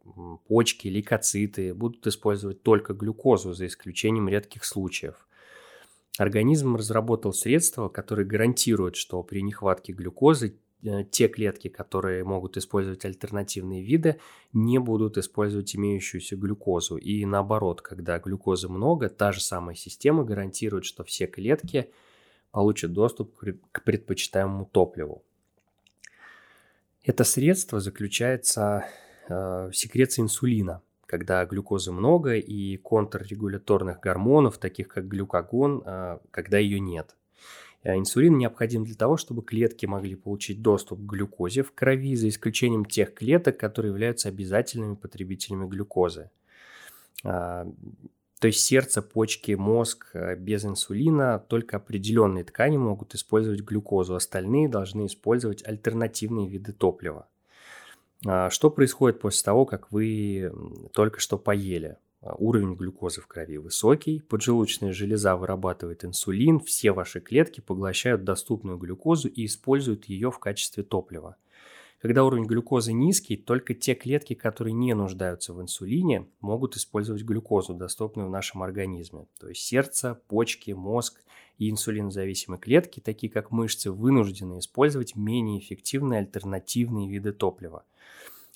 почки, 0.49 0.89
лейкоциты, 0.89 1.73
будут 1.73 2.07
использовать 2.07 2.63
только 2.63 2.95
глюкозу, 2.95 3.55
за 3.55 3.67
исключением 3.67 4.29
редких 4.29 4.65
случаев. 4.65 5.27
Организм 6.19 6.75
разработал 6.75 7.33
средства, 7.33 7.89
которые 7.89 8.27
гарантируют, 8.27 8.97
что 8.97 9.23
при 9.23 9.41
нехватке 9.41 9.93
глюкозы 9.93 10.59
те 11.11 11.29
клетки, 11.29 11.69
которые 11.69 12.25
могут 12.25 12.57
использовать 12.57 13.05
альтернативные 13.05 13.83
виды, 13.83 14.21
не 14.53 14.79
будут 14.79 15.19
использовать 15.19 15.75
имеющуюся 15.75 16.37
глюкозу. 16.37 16.97
И 16.97 17.25
наоборот, 17.25 17.83
когда 17.83 18.19
глюкозы 18.19 18.69
много, 18.69 19.09
та 19.09 19.33
же 19.33 19.41
самая 19.41 19.75
система 19.75 20.25
гарантирует, 20.25 20.85
что 20.85 21.05
все 21.05 21.27
клетки– 21.27 21.91
получат 22.51 22.93
доступ 22.93 23.37
к 23.73 23.85
предпочитаемому 23.85 24.67
топливу. 24.67 25.23
Это 27.05 27.25
средство 27.25 27.81
заключается 27.81 28.85
э, 29.29 29.69
в 29.71 29.73
секреции 29.73 30.23
инсулина, 30.23 30.83
когда 31.07 31.45
глюкозы 31.47 31.93
много 31.93 32.35
и 32.35 32.77
контррегуляторных 32.77 34.01
гормонов, 34.01 34.59
таких 34.59 34.89
как 34.89 35.09
глюкагон, 35.09 35.83
э, 35.85 36.19
когда 36.31 36.59
ее 36.59 36.81
нет. 36.81 37.17
Э, 37.83 37.97
инсулин 37.97 38.39
необходим 38.39 38.85
для 38.85 38.95
того, 38.95 39.17
чтобы 39.17 39.43
клетки 39.43 39.87
могли 39.87 40.15
получить 40.15 40.63
доступ 40.63 41.01
к 41.01 41.11
глюкозе 41.11 41.63
в 41.63 41.73
крови, 41.73 42.17
за 42.17 42.29
исключением 42.29 42.85
тех 42.85 43.15
клеток, 43.15 43.59
которые 43.59 43.91
являются 43.91 44.29
обязательными 44.29 44.95
потребителями 44.95 45.69
глюкозы. 45.69 46.31
То 48.41 48.47
есть 48.47 48.61
сердце, 48.61 49.03
почки, 49.03 49.53
мозг 49.53 50.11
э, 50.13 50.37
без 50.37 50.65
инсулина, 50.65 51.45
только 51.49 51.79
определенные 51.79 52.45
ткани 52.45 52.77
могут 52.77 53.15
использовать 53.15 53.63
глюкозу, 53.63 54.15
остальные 54.15 54.69
должны 54.69 55.07
использовать 55.07 55.67
альтернативные 55.67 56.49
виды 56.49 56.73
топлива. 56.73 57.29
А, 58.25 58.49
что 58.51 58.71
происходит 58.71 59.21
после 59.21 59.45
того, 59.45 59.67
как 59.67 59.91
вы 59.91 60.53
только 60.93 61.19
что 61.19 61.37
поели? 61.37 61.97
А, 62.21 62.35
уровень 62.35 62.75
глюкозы 62.75 63.21
в 63.21 63.27
крови 63.29 63.59
высокий, 63.59 64.21
поджелудочная 64.21 64.93
железа 64.93 65.37
вырабатывает 65.37 66.05
инсулин, 66.05 66.59
все 66.59 66.91
ваши 66.91 67.21
клетки 67.21 67.61
поглощают 67.61 68.25
доступную 68.25 68.77
глюкозу 68.77 69.29
и 69.29 69.45
используют 69.45 70.07
ее 70.07 70.31
в 70.31 70.39
качестве 70.39 70.83
топлива. 70.83 71.37
Когда 72.01 72.25
уровень 72.25 72.47
глюкозы 72.47 72.93
низкий, 72.93 73.37
только 73.37 73.75
те 73.75 73.95
клетки, 73.95 74.35
которые 74.35 74.73
не 74.73 74.95
нуждаются 74.95 75.53
в 75.53 75.61
инсулине, 75.61 76.29
могут 76.41 76.77
использовать 76.77 77.23
глюкозу, 77.23 77.75
доступную 77.75 78.29
в 78.29 78.33
нашем 78.33 78.63
организме. 78.63 79.27
То 79.41 79.49
есть 79.49 79.63
сердце, 79.63 80.21
почки, 80.29 80.71
мозг 80.71 81.21
и 81.59 81.71
инсулинозависимые 81.71 82.61
клетки, 82.61 83.01
такие 83.01 83.33
как 83.33 83.51
мышцы, 83.51 83.91
вынуждены 83.91 84.61
использовать 84.61 85.17
менее 85.17 85.59
эффективные 85.59 86.21
альтернативные 86.21 87.09
виды 87.09 87.33
топлива. 87.33 87.85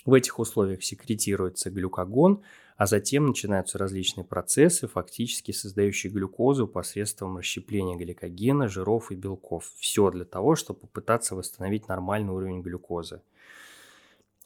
В 0.04 0.14
этих 0.14 0.38
условиях 0.38 0.84
секретируется 0.84 1.70
глюкогон, 1.70 2.42
а 2.82 2.86
затем 2.86 3.28
начинаются 3.28 3.78
различные 3.78 4.24
процессы, 4.24 4.88
фактически 4.88 5.52
создающие 5.52 6.12
глюкозу 6.12 6.66
посредством 6.66 7.36
расщепления 7.36 7.96
гликогена, 7.96 8.66
жиров 8.66 9.12
и 9.12 9.14
белков. 9.14 9.70
Все 9.76 10.10
для 10.10 10.24
того, 10.24 10.56
чтобы 10.56 10.80
попытаться 10.80 11.36
восстановить 11.36 11.86
нормальный 11.86 12.32
уровень 12.32 12.60
глюкозы. 12.60 13.22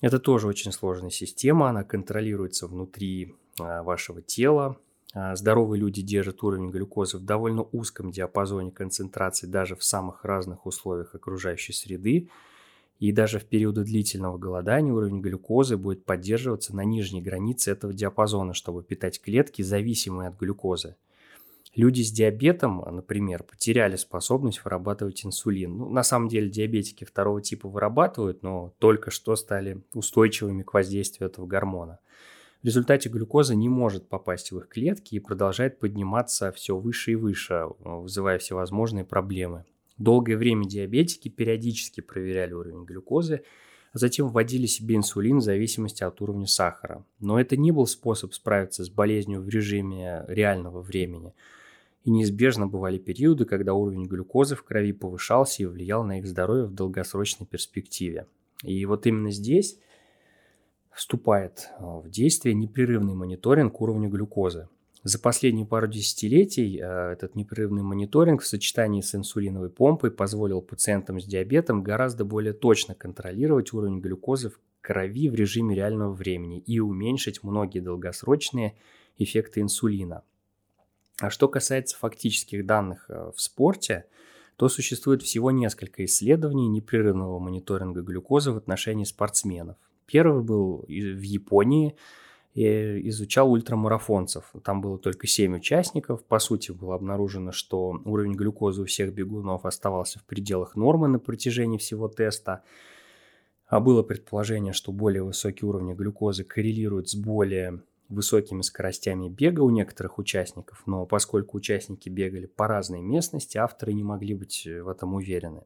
Это 0.02 0.18
тоже 0.18 0.48
очень 0.48 0.70
сложная 0.70 1.08
система, 1.08 1.70
она 1.70 1.82
контролируется 1.82 2.66
внутри 2.66 3.34
а, 3.58 3.82
вашего 3.82 4.20
тела. 4.20 4.76
А, 5.14 5.34
здоровые 5.34 5.80
люди 5.80 6.02
держат 6.02 6.42
уровень 6.42 6.70
глюкозы 6.70 7.16
в 7.16 7.24
довольно 7.24 7.62
узком 7.62 8.10
диапазоне 8.10 8.70
концентрации 8.70 9.46
даже 9.46 9.76
в 9.76 9.82
самых 9.82 10.26
разных 10.26 10.66
условиях 10.66 11.14
окружающей 11.14 11.72
среды. 11.72 12.28
И 12.98 13.12
даже 13.12 13.38
в 13.38 13.44
периоды 13.44 13.84
длительного 13.84 14.38
голодания 14.38 14.92
уровень 14.92 15.20
глюкозы 15.20 15.76
будет 15.76 16.04
поддерживаться 16.04 16.74
на 16.74 16.84
нижней 16.84 17.20
границе 17.20 17.72
этого 17.72 17.92
диапазона, 17.92 18.54
чтобы 18.54 18.82
питать 18.82 19.20
клетки, 19.20 19.62
зависимые 19.62 20.28
от 20.28 20.38
глюкозы. 20.38 20.96
Люди 21.74 22.00
с 22.00 22.10
диабетом, 22.10 22.82
например, 22.90 23.42
потеряли 23.42 23.96
способность 23.96 24.64
вырабатывать 24.64 25.26
инсулин. 25.26 25.76
Ну, 25.76 25.90
на 25.90 26.02
самом 26.02 26.28
деле 26.28 26.48
диабетики 26.48 27.04
второго 27.04 27.42
типа 27.42 27.68
вырабатывают, 27.68 28.42
но 28.42 28.72
только 28.78 29.10
что 29.10 29.36
стали 29.36 29.82
устойчивыми 29.92 30.62
к 30.62 30.72
воздействию 30.72 31.28
этого 31.28 31.46
гормона. 31.46 31.98
В 32.62 32.64
результате 32.64 33.10
глюкоза 33.10 33.54
не 33.54 33.68
может 33.68 34.08
попасть 34.08 34.52
в 34.52 34.58
их 34.58 34.68
клетки 34.68 35.16
и 35.16 35.20
продолжает 35.20 35.78
подниматься 35.78 36.50
все 36.50 36.78
выше 36.78 37.12
и 37.12 37.14
выше, 37.14 37.66
вызывая 37.80 38.38
всевозможные 38.38 39.04
проблемы. 39.04 39.66
Долгое 39.98 40.36
время 40.36 40.66
диабетики 40.66 41.28
периодически 41.28 42.00
проверяли 42.00 42.52
уровень 42.52 42.84
глюкозы, 42.84 43.42
а 43.92 43.98
затем 43.98 44.28
вводили 44.28 44.66
себе 44.66 44.96
инсулин 44.96 45.38
в 45.38 45.42
зависимости 45.42 46.04
от 46.04 46.20
уровня 46.20 46.46
сахара. 46.46 47.04
Но 47.20 47.40
это 47.40 47.56
не 47.56 47.70
был 47.70 47.86
способ 47.86 48.34
справиться 48.34 48.84
с 48.84 48.90
болезнью 48.90 49.40
в 49.40 49.48
режиме 49.48 50.24
реального 50.28 50.82
времени– 50.82 51.32
и 52.06 52.10
неизбежно 52.10 52.68
бывали 52.68 52.98
периоды, 52.98 53.44
когда 53.44 53.74
уровень 53.74 54.06
глюкозы 54.06 54.54
в 54.54 54.62
крови 54.62 54.92
повышался 54.92 55.64
и 55.64 55.66
влиял 55.66 56.04
на 56.04 56.20
их 56.20 56.26
здоровье 56.28 56.66
в 56.66 56.72
долгосрочной 56.72 57.48
перспективе. 57.48 58.28
И 58.62 58.86
вот 58.86 59.06
именно 59.06 59.32
здесь 59.32 59.76
вступает 60.92 61.68
э, 61.78 61.82
в 61.82 62.08
действие 62.08 62.54
непрерывный 62.54 63.14
мониторинг 63.14 63.80
уровня 63.80 64.08
глюкозы. 64.08 64.68
За 65.06 65.20
последние 65.20 65.66
пару 65.66 65.86
десятилетий 65.86 66.80
э, 66.80 67.12
этот 67.12 67.36
непрерывный 67.36 67.82
мониторинг 67.82 68.42
в 68.42 68.46
сочетании 68.46 69.02
с 69.02 69.14
инсулиновой 69.14 69.70
помпой 69.70 70.10
позволил 70.10 70.60
пациентам 70.60 71.20
с 71.20 71.24
диабетом 71.24 71.84
гораздо 71.84 72.24
более 72.24 72.52
точно 72.52 72.94
контролировать 72.94 73.72
уровень 73.72 74.00
глюкозы 74.00 74.50
в 74.50 74.58
крови 74.80 75.28
в 75.28 75.34
режиме 75.34 75.76
реального 75.76 76.12
времени 76.12 76.58
и 76.58 76.80
уменьшить 76.80 77.44
многие 77.44 77.80
долгосрочные 77.80 78.74
эффекты 79.16 79.60
инсулина– 79.60 80.22
а 81.20 81.30
что 81.30 81.48
касается 81.48 81.96
фактических 81.96 82.66
данных 82.66 83.06
э, 83.08 83.30
в 83.34 83.40
спорте, 83.40 84.04
то 84.56 84.68
существует 84.68 85.22
всего 85.22 85.50
несколько 85.50 86.04
исследований 86.04 86.68
непрерывного 86.68 87.38
мониторинга 87.38 88.02
глюкозы 88.02 88.52
в 88.52 88.56
отношении 88.56 89.04
спортсменов. 89.04 89.76
Первый 90.06 90.42
был 90.42 90.84
в 90.86 91.22
Японии, 91.22 91.96
изучал 92.62 93.52
ультрамарафонцев. 93.52 94.52
Там 94.64 94.80
было 94.80 94.98
только 94.98 95.26
7 95.26 95.56
участников. 95.56 96.24
По 96.24 96.38
сути, 96.38 96.72
было 96.72 96.94
обнаружено, 96.94 97.52
что 97.52 98.00
уровень 98.04 98.34
глюкозы 98.34 98.82
у 98.82 98.84
всех 98.86 99.12
бегунов 99.12 99.66
оставался 99.66 100.18
в 100.18 100.24
пределах 100.24 100.74
нормы 100.76 101.08
на 101.08 101.18
протяжении 101.18 101.78
всего 101.78 102.08
теста. 102.08 102.62
А 103.66 103.80
было 103.80 104.02
предположение, 104.02 104.72
что 104.72 104.92
более 104.92 105.22
высокий 105.22 105.66
уровень 105.66 105.94
глюкозы 105.94 106.44
коррелирует 106.44 107.08
с 107.08 107.14
более 107.14 107.82
высокими 108.08 108.62
скоростями 108.62 109.28
бега 109.28 109.60
у 109.60 109.70
некоторых 109.70 110.18
участников, 110.18 110.82
но 110.86 111.06
поскольку 111.06 111.56
участники 111.56 112.08
бегали 112.08 112.46
по 112.46 112.68
разной 112.68 113.00
местности, 113.00 113.58
авторы 113.58 113.92
не 113.92 114.04
могли 114.04 114.34
быть 114.34 114.66
э, 114.66 114.82
в 114.82 114.88
этом 114.88 115.14
уверены. 115.14 115.64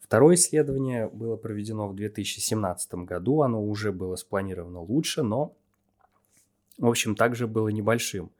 Второе 0.00 0.34
исследование 0.34 1.08
было 1.08 1.36
проведено 1.36 1.88
в 1.88 1.94
2017 1.94 2.94
году, 2.94 3.42
оно 3.42 3.64
уже 3.64 3.92
было 3.92 4.16
спланировано 4.16 4.80
лучше, 4.80 5.22
но, 5.22 5.56
в 6.82 6.90
общем, 6.90 7.14
также 7.14 7.46
было 7.46 7.68
небольшим. 7.68 8.32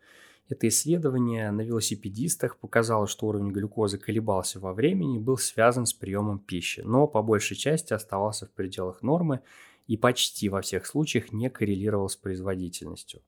Это 0.48 0.68
исследование 0.68 1.50
на 1.52 1.62
велосипедистах 1.62 2.58
показало, 2.58 3.06
что 3.06 3.28
уровень 3.28 3.52
глюкозы 3.52 3.98
колебался 3.98 4.58
во 4.58 4.74
времени 4.74 5.16
и 5.16 5.20
был 5.20 5.38
связан 5.38 5.86
с 5.86 5.94
приемом 5.94 6.40
пищи, 6.40 6.82
но 6.84 7.06
по 7.06 7.22
большей 7.22 7.56
части 7.56 7.92
оставался 7.92 8.46
в 8.46 8.50
пределах 8.50 9.02
нормы 9.02 9.40
и 9.86 9.96
почти 9.96 10.48
во 10.48 10.60
всех 10.60 10.86
случаях 10.86 11.32
не 11.32 11.48
коррелировал 11.48 12.08
с 12.08 12.16
производительностью. 12.16 13.22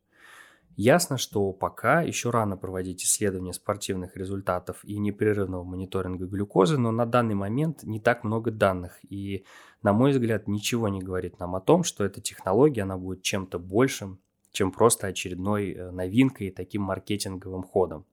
Ясно, 0.77 1.17
что 1.17 1.53
пока 1.53 2.03
еще 2.03 2.31
рано 2.31 2.57
проводить 2.57 3.05
исследования 3.05 3.53
спортивных 3.53 4.17
результатов 4.17 4.85
и 4.85 4.99
непрерывного 4.99 5.63
мониторинга 5.63 6.27
глюкозы, 6.27 6.77
но 6.77 6.91
на 6.91 7.07
данный 7.07 7.37
момент 7.37 7.85
не 7.85 8.01
так 8.01 8.25
много 8.25 8.51
данных, 8.51 8.99
и, 9.09 9.45
на 9.83 9.93
мой 9.93 10.11
взгляд, 10.11 10.49
ничего 10.49 10.89
не 10.89 11.01
говорит 11.01 11.39
нам 11.39 11.55
о 11.55 11.61
том, 11.61 11.85
что 11.85 12.05
эта 12.05 12.21
технология, 12.21 12.83
она 12.83 12.99
будет 12.99 13.23
чем-то 13.23 13.61
большим, 13.61 14.19
чем 14.55 14.73
просто 14.73 15.09
очередной 15.09 15.73
э, 15.73 15.91
новинкой 15.91 16.47
и 16.47 16.51
таким 16.51 16.81
маркетинговым 16.81 17.63
ходом. 17.63 18.07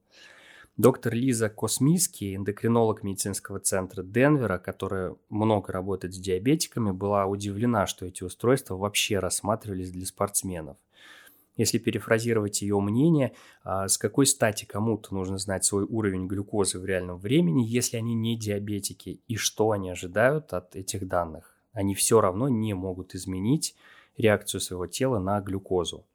Доктор 0.76 1.14
Лиза 1.14 1.48
Космиски, 1.48 2.36
эндокринолог 2.36 3.02
медицинского 3.02 3.60
центра 3.60 4.02
Денвера, 4.02 4.58
которая 4.58 5.16
много 5.30 5.72
работает 5.72 6.14
с 6.14 6.18
диабетиками, 6.18 6.90
была 6.90 7.24
удивлена, 7.24 7.86
что 7.86 8.04
эти 8.04 8.22
устройства 8.22 8.76
вообще 8.76 9.18
рассматривались 9.18 9.90
для 9.90 10.04
спортсменов– 10.04 10.76
если 11.56 11.76
перефразировать 11.78 12.62
ее 12.62 12.80
мнение, 12.80 13.34
а, 13.62 13.86
с 13.86 13.98
какой 13.98 14.26
стати 14.26 14.64
кому-то 14.64 15.14
нужно 15.14 15.36
знать 15.36 15.64
свой 15.64 15.84
уровень 15.84 16.26
глюкозы 16.26 16.78
в 16.78 16.86
реальном 16.86 17.18
времени, 17.18 17.62
если 17.62 17.98
они 17.98 18.14
не 18.14 18.38
диабетики, 18.38 19.20
и 19.28 19.36
что 19.36 19.72
они 19.72 19.90
ожидают 19.90 20.54
от 20.54 20.74
этих 20.74 21.06
данных? 21.06 21.54
Они 21.72 21.94
все 21.94 22.20
равно 22.20 22.48
не 22.48 22.72
могут 22.74 23.14
изменить 23.14 23.74
реакцию 24.16 24.60
своего 24.60 24.86
тела 24.86 25.18
на 25.18 25.40
глюкозу. 25.40 26.06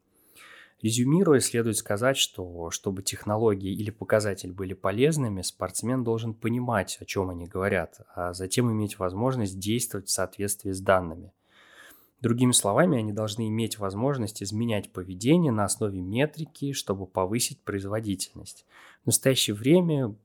Резюмируя, 0.82 1.40
следует 1.40 1.78
сказать, 1.78 2.18
что 2.18 2.70
чтобы 2.70 3.02
технологии 3.02 3.74
или 3.74 3.90
показатели 3.90 4.52
были 4.52 4.74
полезными, 4.74 5.42
спортсмен 5.42 6.04
должен 6.04 6.36
понимать, 6.36 6.98
о 7.02 7.06
чем 7.06 7.30
они 7.32 7.48
говорят, 7.48 8.02
а 8.14 8.34
затем 8.34 8.72
иметь 8.72 9.00
возможность 9.00 9.58
действовать 9.60 10.08
в 10.08 10.12
соответствии 10.12 10.72
с 10.72 10.80
данными. 10.80 11.34
Другими 12.20 12.52
словами, 12.52 12.98
они 12.98 13.14
должны 13.14 13.48
иметь 13.48 13.78
возможность 13.78 14.42
изменять 14.42 14.92
поведение 14.92 15.52
на 15.52 15.66
основе 15.66 16.02
метрики, 16.02 16.74
чтобы 16.74 17.06
повысить 17.06 17.62
производительность. 17.62 18.66
В 19.04 19.08
настоящее 19.08 19.56
время 19.56 20.16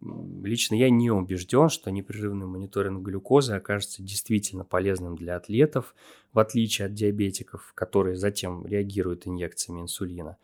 лично 0.42 0.74
я 0.74 0.88
не 0.88 1.10
убежден, 1.10 1.68
что 1.68 1.90
непрерывный 1.90 2.46
мониторинг 2.46 3.02
глюкозы 3.02 3.52
окажется 3.52 4.02
действительно 4.02 4.64
полезным 4.64 5.16
для 5.16 5.36
атлетов, 5.36 5.94
в 6.32 6.38
отличие 6.38 6.86
от 6.86 6.94
диабетиков, 6.94 7.72
которые 7.74 8.16
затем 8.16 8.66
реагируют 8.66 9.26
инъекциями 9.26 9.82
инсулина. 9.82 10.38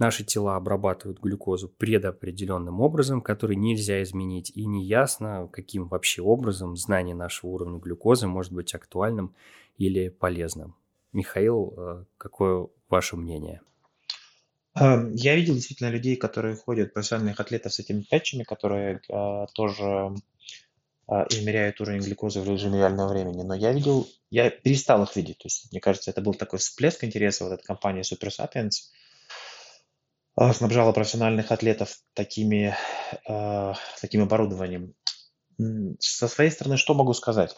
Наши 0.00 0.24
тела 0.24 0.56
обрабатывают 0.56 1.20
глюкозу 1.20 1.68
предопределенным 1.68 2.80
образом, 2.80 3.20
который 3.20 3.54
нельзя 3.54 4.02
изменить, 4.02 4.50
и 4.56 4.64
неясно, 4.66 5.48
каким 5.52 5.86
вообще 5.86 6.22
образом 6.22 6.76
знание 6.76 7.14
нашего 7.14 7.50
уровня 7.50 7.78
глюкозы 7.78 8.26
может 8.26 8.52
быть 8.52 8.74
актуальным 8.74 9.34
или 9.76 10.08
полезным. 10.08 10.74
Михаил, 11.12 11.74
э, 11.76 12.04
какое 12.18 12.68
ваше 12.88 13.16
мнение? 13.16 13.60
Эм, 14.76 15.12
я 15.14 15.34
видел 15.34 15.54
действительно 15.54 15.90
людей, 15.90 16.16
которые 16.16 16.56
ходят, 16.56 16.94
профессиональных 16.94 17.40
атлетов 17.40 17.74
с 17.74 17.80
этими 17.80 18.04
патчами, 18.08 18.44
которые 18.44 19.00
э, 19.08 19.46
тоже 19.54 20.14
э, 21.08 21.12
измеряют 21.30 21.80
уровень 21.80 22.02
глюкозы 22.02 22.40
в 22.40 22.48
режиме 22.48 22.78
реального 22.78 23.08
времени. 23.08 23.42
Но 23.42 23.54
я 23.54 23.72
видел, 23.72 24.08
я 24.30 24.50
перестал 24.50 25.02
их 25.02 25.16
видеть. 25.16 25.38
То 25.38 25.46
есть, 25.46 25.72
мне 25.72 25.80
кажется, 25.80 26.10
это 26.10 26.20
был 26.20 26.34
такой 26.34 26.60
всплеск 26.60 27.02
интереса. 27.02 27.44
Вот 27.44 27.52
эта 27.54 27.64
компания 27.64 28.02
Super 28.02 28.30
Sapiens 28.30 28.92
снабжала 30.54 30.92
профессиональных 30.92 31.50
атлетов 31.50 31.98
такими, 32.14 32.74
таким 34.00 34.22
оборудованием. 34.22 34.94
Со 35.98 36.28
своей 36.28 36.50
стороны, 36.50 36.78
что 36.78 36.94
могу 36.94 37.12
сказать? 37.12 37.56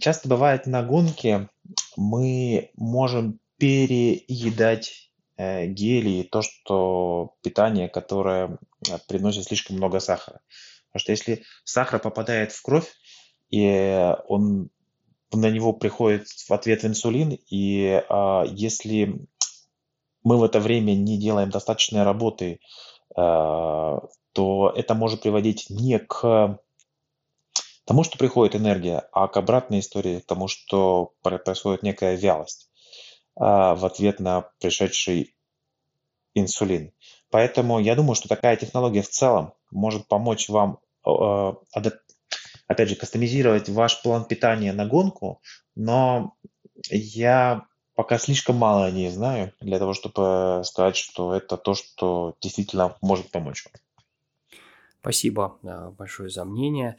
Часто 0.00 0.28
бывает 0.28 0.66
на 0.66 0.82
гонке 0.82 1.48
мы 1.96 2.70
можем 2.74 3.38
переедать 3.56 5.10
э, 5.36 5.66
гели 5.66 6.10
и 6.10 6.22
то, 6.24 6.42
что 6.42 7.34
питание, 7.42 7.88
которое 7.88 8.58
э, 8.88 8.98
приносит 9.08 9.44
слишком 9.44 9.76
много 9.76 10.00
сахара. 10.00 10.40
Потому 10.88 11.00
что 11.00 11.12
если 11.12 11.44
сахар 11.64 12.00
попадает 12.00 12.52
в 12.52 12.62
кровь, 12.62 12.92
и 13.50 14.12
он 14.28 14.70
на 15.32 15.50
него 15.50 15.72
приходит 15.72 16.28
в 16.28 16.50
ответ 16.52 16.84
инсулин, 16.84 17.38
и 17.50 18.02
а, 18.08 18.44
если 18.46 19.26
мы 20.22 20.38
в 20.38 20.44
это 20.44 20.60
время 20.60 20.92
не 20.92 21.18
делаем 21.18 21.50
достаточной 21.50 22.02
работы, 22.02 22.60
а, 23.16 24.00
то 24.32 24.72
это 24.74 24.94
может 24.94 25.22
приводить 25.22 25.66
не 25.70 25.98
к 25.98 26.58
тому, 27.84 28.04
что 28.04 28.18
приходит 28.18 28.56
энергия, 28.56 29.08
а 29.12 29.28
к 29.28 29.36
обратной 29.36 29.80
истории, 29.80 30.20
к 30.20 30.26
тому, 30.26 30.48
что 30.48 31.12
происходит 31.22 31.82
некая 31.82 32.16
вялость 32.16 32.70
а, 33.36 33.74
в 33.74 33.84
ответ 33.84 34.20
на 34.20 34.50
пришедший 34.60 35.36
инсулин. 36.34 36.92
Поэтому 37.30 37.78
я 37.78 37.94
думаю, 37.94 38.14
что 38.14 38.28
такая 38.28 38.56
технология 38.56 39.02
в 39.02 39.08
целом 39.08 39.54
может 39.70 40.08
помочь 40.08 40.48
вам, 40.48 40.78
а, 41.04 41.56
опять 42.66 42.88
же, 42.88 42.96
кастомизировать 42.96 43.68
ваш 43.68 44.02
план 44.02 44.24
питания 44.24 44.72
на 44.72 44.86
гонку, 44.86 45.42
но 45.74 46.34
я 46.90 47.66
пока 47.94 48.18
слишком 48.18 48.56
мало 48.56 48.86
о 48.86 48.90
ней 48.90 49.10
знаю 49.10 49.52
для 49.60 49.78
того, 49.78 49.92
чтобы 49.92 50.62
сказать, 50.64 50.96
что 50.96 51.34
это 51.34 51.56
то, 51.56 51.74
что 51.74 52.34
действительно 52.40 52.96
может 53.00 53.30
помочь. 53.30 53.66
Спасибо 55.00 55.58
а, 55.62 55.90
большое 55.90 56.30
за 56.30 56.44
мнение. 56.44 56.96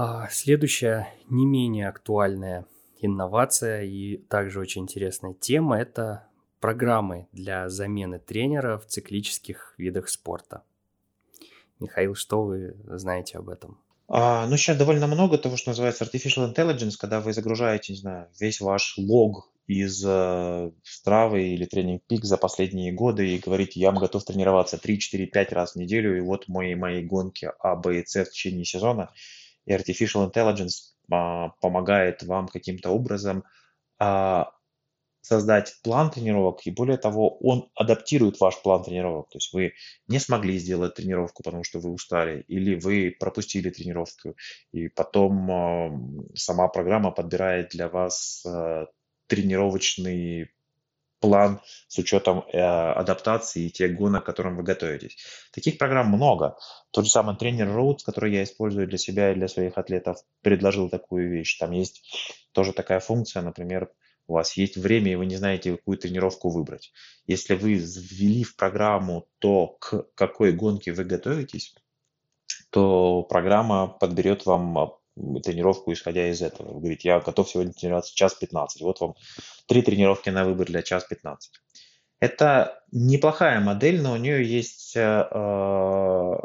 А, 0.00 0.28
следующая 0.30 1.08
не 1.28 1.44
менее 1.44 1.88
актуальная 1.88 2.66
инновация 3.00 3.82
и 3.82 4.18
также 4.28 4.60
очень 4.60 4.82
интересная 4.82 5.34
тема– 5.34 5.76
это 5.80 6.28
программы 6.60 7.26
для 7.32 7.68
замены 7.68 8.20
тренера 8.20 8.78
в 8.78 8.86
циклических 8.86 9.74
видах 9.76 10.08
спорта. 10.08 10.62
Михаил, 11.80 12.14
что 12.14 12.44
вы 12.44 12.76
знаете 12.86 13.38
об 13.38 13.48
этом? 13.48 13.80
А, 14.06 14.46
ну, 14.46 14.56
сейчас 14.56 14.76
довольно 14.76 15.08
много 15.08 15.36
того, 15.36 15.56
что 15.56 15.70
называется 15.70 16.04
artificial 16.04 16.54
intelligence, 16.54 16.94
когда 16.96 17.20
вы 17.20 17.32
загружаете, 17.32 17.92
не 17.92 17.98
знаю, 17.98 18.28
весь 18.38 18.60
ваш 18.60 18.94
лог 18.98 19.50
из 19.66 20.04
э, 20.06 20.70
Стравы 20.84 21.42
или 21.42 21.64
Тренинг 21.64 22.04
Пик 22.06 22.24
за 22.24 22.36
последние 22.36 22.92
годы 22.92 23.34
и 23.34 23.40
говорите, 23.40 23.80
я 23.80 23.90
готов 23.90 24.24
тренироваться 24.24 24.78
3, 24.78 24.96
4, 25.00 25.26
5 25.26 25.52
раз 25.52 25.72
в 25.72 25.76
неделю, 25.76 26.16
и 26.16 26.20
вот 26.20 26.46
мои, 26.46 26.76
мои 26.76 27.02
гонки 27.02 27.50
А, 27.58 27.74
Б 27.74 27.98
и 27.98 28.06
С 28.06 28.24
в 28.24 28.30
течение 28.30 28.64
сезона– 28.64 29.10
и 29.68 29.74
artificial 29.74 30.30
intelligence 30.30 30.94
а, 31.10 31.50
помогает 31.60 32.22
вам 32.22 32.48
каким-то 32.48 32.90
образом 32.90 33.44
а, 33.98 34.50
создать 35.20 35.74
план 35.82 36.10
тренировок, 36.10 36.66
и 36.66 36.70
более 36.70 36.96
того, 36.96 37.36
он 37.38 37.70
адаптирует 37.74 38.40
ваш 38.40 38.62
план 38.62 38.82
тренировок. 38.82 39.28
То 39.28 39.36
есть 39.36 39.52
вы 39.52 39.74
не 40.06 40.18
смогли 40.18 40.58
сделать 40.58 40.94
тренировку, 40.94 41.42
потому 41.42 41.64
что 41.64 41.80
вы 41.80 41.90
устали, 41.90 42.44
или 42.48 42.76
вы 42.76 43.14
пропустили 43.20 43.68
тренировку, 43.68 44.36
и 44.72 44.88
потом 44.88 45.50
э, 45.50 46.34
сама 46.34 46.68
программа 46.68 47.10
подбирает 47.10 47.70
для 47.70 47.88
вас 47.88 48.42
э, 48.46 48.86
тренировочный 49.26 50.50
план 51.20 51.60
с 51.88 51.98
учетом 51.98 52.44
э, 52.52 52.58
адаптации 52.58 53.66
и 53.66 53.70
тех 53.70 53.96
гонок, 53.96 54.24
к 54.24 54.26
которым 54.26 54.56
вы 54.56 54.62
готовитесь. 54.62 55.16
Таких 55.52 55.78
программ 55.78 56.08
много. 56.08 56.56
Тот 56.90 57.04
же 57.04 57.10
самый 57.10 57.36
тренер 57.36 57.68
Roads, 57.68 57.98
который 58.04 58.32
я 58.32 58.44
использую 58.44 58.86
для 58.86 58.98
себя 58.98 59.32
и 59.32 59.34
для 59.34 59.48
своих 59.48 59.78
атлетов, 59.78 60.18
предложил 60.42 60.88
такую 60.88 61.30
вещь. 61.30 61.58
Там 61.58 61.72
есть 61.72 62.02
тоже 62.52 62.72
такая 62.72 63.00
функция, 63.00 63.42
например, 63.42 63.90
у 64.26 64.34
вас 64.34 64.56
есть 64.56 64.76
время, 64.76 65.12
и 65.12 65.16
вы 65.16 65.26
не 65.26 65.36
знаете, 65.36 65.76
какую 65.76 65.96
тренировку 65.96 66.50
выбрать. 66.50 66.92
Если 67.26 67.54
вы 67.54 67.74
ввели 67.74 68.44
в 68.44 68.56
программу 68.56 69.26
то, 69.38 69.78
к 69.80 70.06
какой 70.14 70.52
гонке 70.52 70.92
вы 70.92 71.04
готовитесь, 71.04 71.74
то 72.70 73.22
программа 73.22 73.88
подберет 73.88 74.44
вам 74.44 74.97
тренировку, 75.42 75.92
исходя 75.92 76.28
из 76.28 76.42
этого. 76.42 76.74
Вы 76.74 76.80
говорите, 76.80 77.08
я 77.08 77.20
готов 77.20 77.48
сегодня 77.48 77.72
тренироваться 77.72 78.14
час 78.14 78.34
15. 78.34 78.82
Вот 78.82 79.00
вам 79.00 79.14
три 79.66 79.82
тренировки 79.82 80.30
на 80.30 80.44
выбор 80.44 80.66
для 80.66 80.82
час 80.82 81.04
15. 81.04 81.52
Это 82.20 82.82
неплохая 82.90 83.60
модель, 83.60 84.02
но 84.02 84.14
у 84.14 84.16
нее 84.16 84.44
есть 84.44 84.96
э, 84.96 85.00
э, 85.00 85.34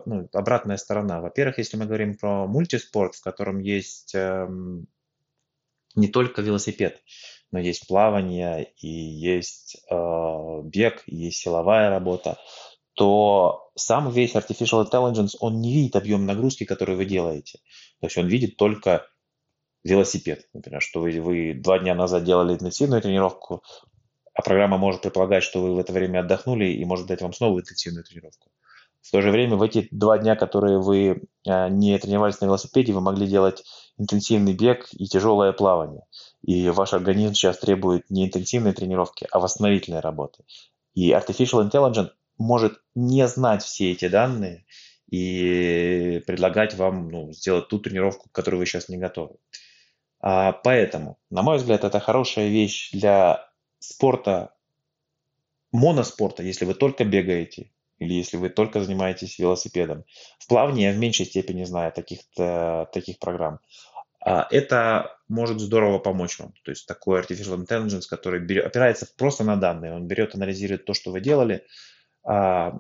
ну, 0.06 0.30
обратная 0.32 0.78
сторона. 0.78 1.20
Во-первых, 1.20 1.58
если 1.58 1.78
мы 1.78 1.86
говорим 1.86 2.16
про 2.16 2.46
мультиспорт, 2.46 3.16
в 3.16 3.24
котором 3.24 3.60
есть 3.60 4.14
э, 4.14 4.48
не 5.96 6.08
только 6.08 6.42
велосипед, 6.42 7.02
но 7.52 7.60
есть 7.60 7.88
плавание 7.88 8.72
и 8.78 8.88
есть 8.88 9.78
э, 9.90 10.62
бег, 10.64 11.04
и 11.08 11.16
есть 11.16 11.38
силовая 11.38 11.90
работа, 11.90 12.38
то 12.94 13.72
сам 13.76 14.12
весь 14.12 14.36
Artificial 14.36 14.88
Intelligence, 14.88 15.36
он 15.40 15.60
не 15.62 15.74
видит 15.74 15.96
объем 15.96 16.26
нагрузки, 16.26 16.66
который 16.66 16.96
вы 16.96 17.06
делаете. 17.06 17.60
То 18.04 18.08
есть 18.08 18.18
он 18.18 18.28
видит 18.28 18.58
только 18.58 19.08
велосипед, 19.86 20.50
например, 20.54 20.82
что 20.82 21.00
вы, 21.00 21.22
вы 21.22 21.54
два 21.54 21.80
дня 21.80 21.96
назад 21.96 22.26
делали 22.26 22.52
интенсивную 22.52 23.02
тренировку, 23.02 23.64
а 24.34 24.42
программа 24.42 24.78
может 24.78 25.04
предполагать, 25.04 25.42
что 25.42 25.62
вы 25.62 25.74
в 25.74 25.80
это 25.80 25.94
время 25.94 26.20
отдохнули 26.20 26.66
и 26.66 26.84
может 26.84 27.08
дать 27.08 27.22
вам 27.22 27.32
снова 27.32 27.62
интенсивную 27.62 28.04
тренировку. 28.04 28.52
В 29.00 29.10
то 29.10 29.22
же 29.22 29.32
время 29.32 29.56
в 29.56 29.64
эти 29.64 29.88
два 29.92 30.18
дня, 30.18 30.36
которые 30.36 30.80
вы 30.80 31.22
а, 31.48 31.70
не 31.70 31.98
тренировались 31.98 32.42
на 32.42 32.48
велосипеде, 32.48 32.92
вы 32.92 33.00
могли 33.00 33.26
делать 33.26 33.64
интенсивный 33.98 34.54
бег 34.54 34.90
и 34.92 35.06
тяжелое 35.06 35.54
плавание. 35.54 36.04
И 36.42 36.68
ваш 36.72 36.92
организм 36.92 37.36
сейчас 37.36 37.58
требует 37.60 38.10
не 38.10 38.26
интенсивной 38.26 38.74
тренировки, 38.74 39.30
а 39.32 39.40
восстановительной 39.40 40.02
работы. 40.02 40.44
И 40.94 41.14
Artificial 41.14 41.66
Intelligence 41.66 42.10
может 42.38 42.82
не 42.96 43.26
знать 43.30 43.64
все 43.64 43.94
эти 43.94 44.10
данные 44.10 44.66
и 45.14 46.24
предлагать 46.26 46.74
вам 46.74 47.10
ну, 47.10 47.32
сделать 47.34 47.68
ту 47.68 47.78
тренировку, 47.78 48.30
к 48.30 48.32
которой 48.32 48.56
вы 48.56 48.66
сейчас 48.66 48.90
не 48.90 48.98
готовы. 48.98 49.36
А, 50.20 50.54
поэтому, 50.54 51.20
на 51.30 51.44
мой 51.44 51.58
взгляд, 51.58 51.84
это 51.84 52.00
хорошая 52.00 52.48
вещь 52.48 52.90
для 52.94 53.48
спорта, 53.78 54.56
моноспорта, 55.72 56.42
если 56.42 56.66
вы 56.66 56.74
только 56.74 57.06
бегаете, 57.06 57.70
или 58.00 58.12
если 58.12 58.38
вы 58.38 58.50
только 58.50 58.82
занимаетесь 58.82 59.38
велосипедом. 59.38 60.04
В 60.40 60.48
плавании 60.48 60.88
я 60.88 60.94
в 60.94 60.98
меньшей 60.98 61.28
степени 61.28 61.64
знаю 61.64 61.92
таких, 61.92 62.22
таких 62.36 63.20
программ. 63.20 63.60
А, 64.20 64.48
это 64.50 65.16
может 65.28 65.60
здорово 65.60 66.00
помочь 66.00 66.40
вам. 66.40 66.56
То 66.64 66.72
есть 66.72 66.88
такой 66.88 67.22
artificial 67.22 67.64
intelligence, 67.64 68.08
который 68.10 68.40
берет, 68.40 68.66
опирается 68.66 69.08
просто 69.16 69.44
на 69.44 69.58
данные. 69.58 69.94
Он 69.94 70.08
берет, 70.08 70.34
анализирует 70.34 70.86
то, 70.86 70.96
что 70.96 71.12
вы 71.12 71.22
делали. 71.22 71.68
А, 72.24 72.80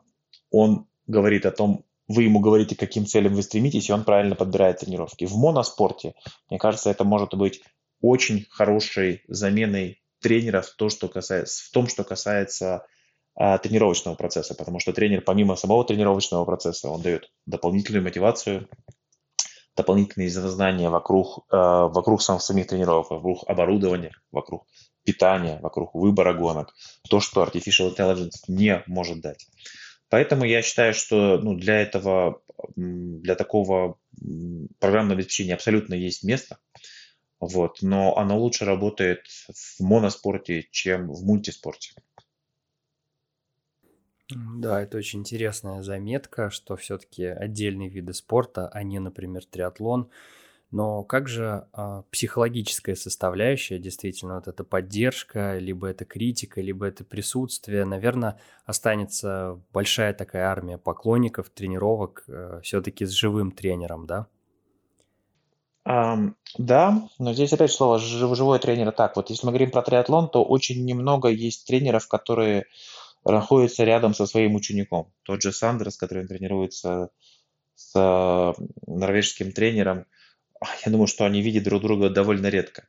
он 0.49 0.87
говорит 1.05 1.45
о 1.45 1.51
том, 1.51 1.85
вы 2.13 2.23
ему 2.23 2.39
говорите, 2.39 2.75
к 2.75 2.79
каким 2.79 3.05
целям 3.05 3.33
вы 3.33 3.43
стремитесь, 3.43 3.89
и 3.89 3.93
он 3.93 4.03
правильно 4.03 4.35
подбирает 4.35 4.79
тренировки. 4.79 5.25
В 5.25 5.35
моноспорте, 5.35 6.13
мне 6.49 6.59
кажется, 6.59 6.89
это 6.89 7.03
может 7.03 7.33
быть 7.33 7.61
очень 8.01 8.45
хорошей 8.49 9.23
заменой 9.27 10.01
тренера 10.21 10.61
в, 10.61 10.69
то, 10.71 10.89
что 10.89 11.07
касается, 11.07 11.65
в 11.65 11.71
том, 11.71 11.87
что 11.87 12.03
касается 12.03 12.85
а, 13.35 13.57
тренировочного 13.57 14.15
процесса, 14.15 14.55
потому 14.55 14.79
что 14.79 14.93
тренер 14.93 15.21
помимо 15.21 15.55
самого 15.55 15.85
тренировочного 15.85 16.45
процесса, 16.45 16.89
он 16.89 17.01
дает 17.01 17.31
дополнительную 17.45 18.03
мотивацию, 18.03 18.69
дополнительные 19.75 20.29
знания 20.29 20.89
вокруг, 20.89 21.45
э, 21.51 21.57
вокруг 21.57 22.21
сам, 22.21 22.39
самих 22.39 22.67
тренировок, 22.67 23.09
вокруг 23.09 23.43
оборудования, 23.47 24.11
вокруг 24.31 24.67
питания, 25.03 25.59
вокруг 25.61 25.95
выбора 25.95 26.33
гонок, 26.33 26.73
то, 27.09 27.19
что 27.19 27.43
Artificial 27.43 27.95
Intelligence 27.95 28.43
не 28.47 28.83
может 28.87 29.21
дать. 29.21 29.47
Поэтому 30.13 30.45
я 30.45 30.61
считаю, 30.61 30.93
что 30.93 31.39
ну, 31.39 31.55
для 31.55 31.81
этого, 31.81 32.43
для 32.75 33.33
такого 33.33 33.97
программного 34.77 35.15
обеспечения 35.15 35.55
абсолютно 35.55 35.95
есть 35.95 36.23
место, 36.23 36.59
вот, 37.39 37.79
но 37.81 38.15
оно 38.15 38.37
лучше 38.37 38.63
работает 38.63 39.25
в 39.51 39.79
моноспорте, 39.79 40.67
чем 40.69 41.11
в 41.11 41.25
мультиспорте. 41.25 41.95
Да, 44.29 44.83
это 44.83 44.99
очень 44.99 45.21
интересная 45.21 45.81
заметка, 45.81 46.51
что 46.51 46.75
все-таки 46.75 47.25
отдельные 47.25 47.89
виды 47.89 48.13
спорта, 48.13 48.67
а 48.67 48.83
не, 48.83 48.99
например, 48.99 49.43
триатлон. 49.45 50.11
Но 50.73 51.03
как 51.03 51.27
же 51.27 51.67
а, 51.71 52.01
психологическая 52.09 52.95
составляющая, 52.95 53.77
действительно, 53.77 54.35
вот 54.37 54.47
эта 54.47 54.63
поддержка, 54.63 55.59
либо 55.59 55.85
это 55.85 56.03
критика, 56.03 56.61
либо 56.61 56.87
это 56.87 57.03
присутствие, 57.03 57.85
наверное, 57.85 58.39
останется 58.65 59.61
большая 59.71 60.15
такая 60.15 60.47
армия 60.47 60.79
поклонников, 60.79 61.51
тренировок 61.51 62.23
э, 62.27 62.61
все-таки 62.63 63.05
с 63.05 63.11
живым 63.11 63.51
тренером, 63.51 64.07
да? 64.07 64.25
Um, 65.87 66.33
да, 66.57 67.07
но 67.19 67.33
здесь 67.33 67.53
опять 67.53 67.71
слово 67.71 67.99
живой 67.99 68.57
тренер. 68.57 68.91
Так, 68.93 69.15
вот 69.15 69.29
если 69.29 69.45
мы 69.45 69.51
говорим 69.51 69.69
про 69.69 69.83
триатлон, 69.83 70.27
то 70.27 70.43
очень 70.43 70.83
немного 70.85 71.29
есть 71.29 71.67
тренеров, 71.67 72.07
которые 72.07 72.65
находится 73.23 73.83
рядом 73.83 74.15
со 74.15 74.25
своим 74.25 74.55
учеником. 74.55 75.13
Тот 75.21 75.43
же 75.43 75.53
Сандерс, 75.53 75.97
который 75.97 76.27
тренируется 76.27 77.11
с 77.75 77.91
э, 77.95 78.63
норвежским 78.87 79.51
тренером, 79.51 80.07
я 80.85 80.91
думаю, 80.91 81.07
что 81.07 81.25
они 81.25 81.41
видят 81.41 81.63
друг 81.63 81.81
друга 81.81 82.09
довольно 82.09 82.47
редко. 82.47 82.87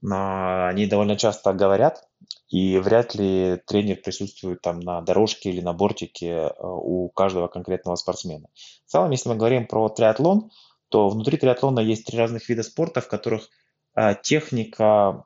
Но 0.00 0.66
они 0.66 0.86
довольно 0.86 1.16
часто 1.16 1.52
говорят, 1.52 2.06
и 2.48 2.78
вряд 2.78 3.14
ли 3.14 3.60
тренер 3.66 3.96
присутствует 3.96 4.60
там 4.60 4.80
на 4.80 5.00
дорожке 5.00 5.50
или 5.50 5.60
на 5.60 5.72
бортике 5.72 6.28
э, 6.28 6.52
у 6.60 7.08
каждого 7.08 7.48
конкретного 7.48 7.96
спортсмена. 7.96 8.48
В 8.86 8.90
целом, 8.90 9.10
если 9.10 9.30
мы 9.30 9.36
говорим 9.36 9.66
про 9.66 9.88
триатлон, 9.88 10.50
то 10.90 11.08
внутри 11.08 11.38
триатлона 11.38 11.80
есть 11.80 12.06
три 12.06 12.18
разных 12.18 12.48
вида 12.48 12.62
спорта, 12.62 13.00
в 13.00 13.08
которых 13.08 13.48
э, 13.96 14.14
техника 14.22 15.24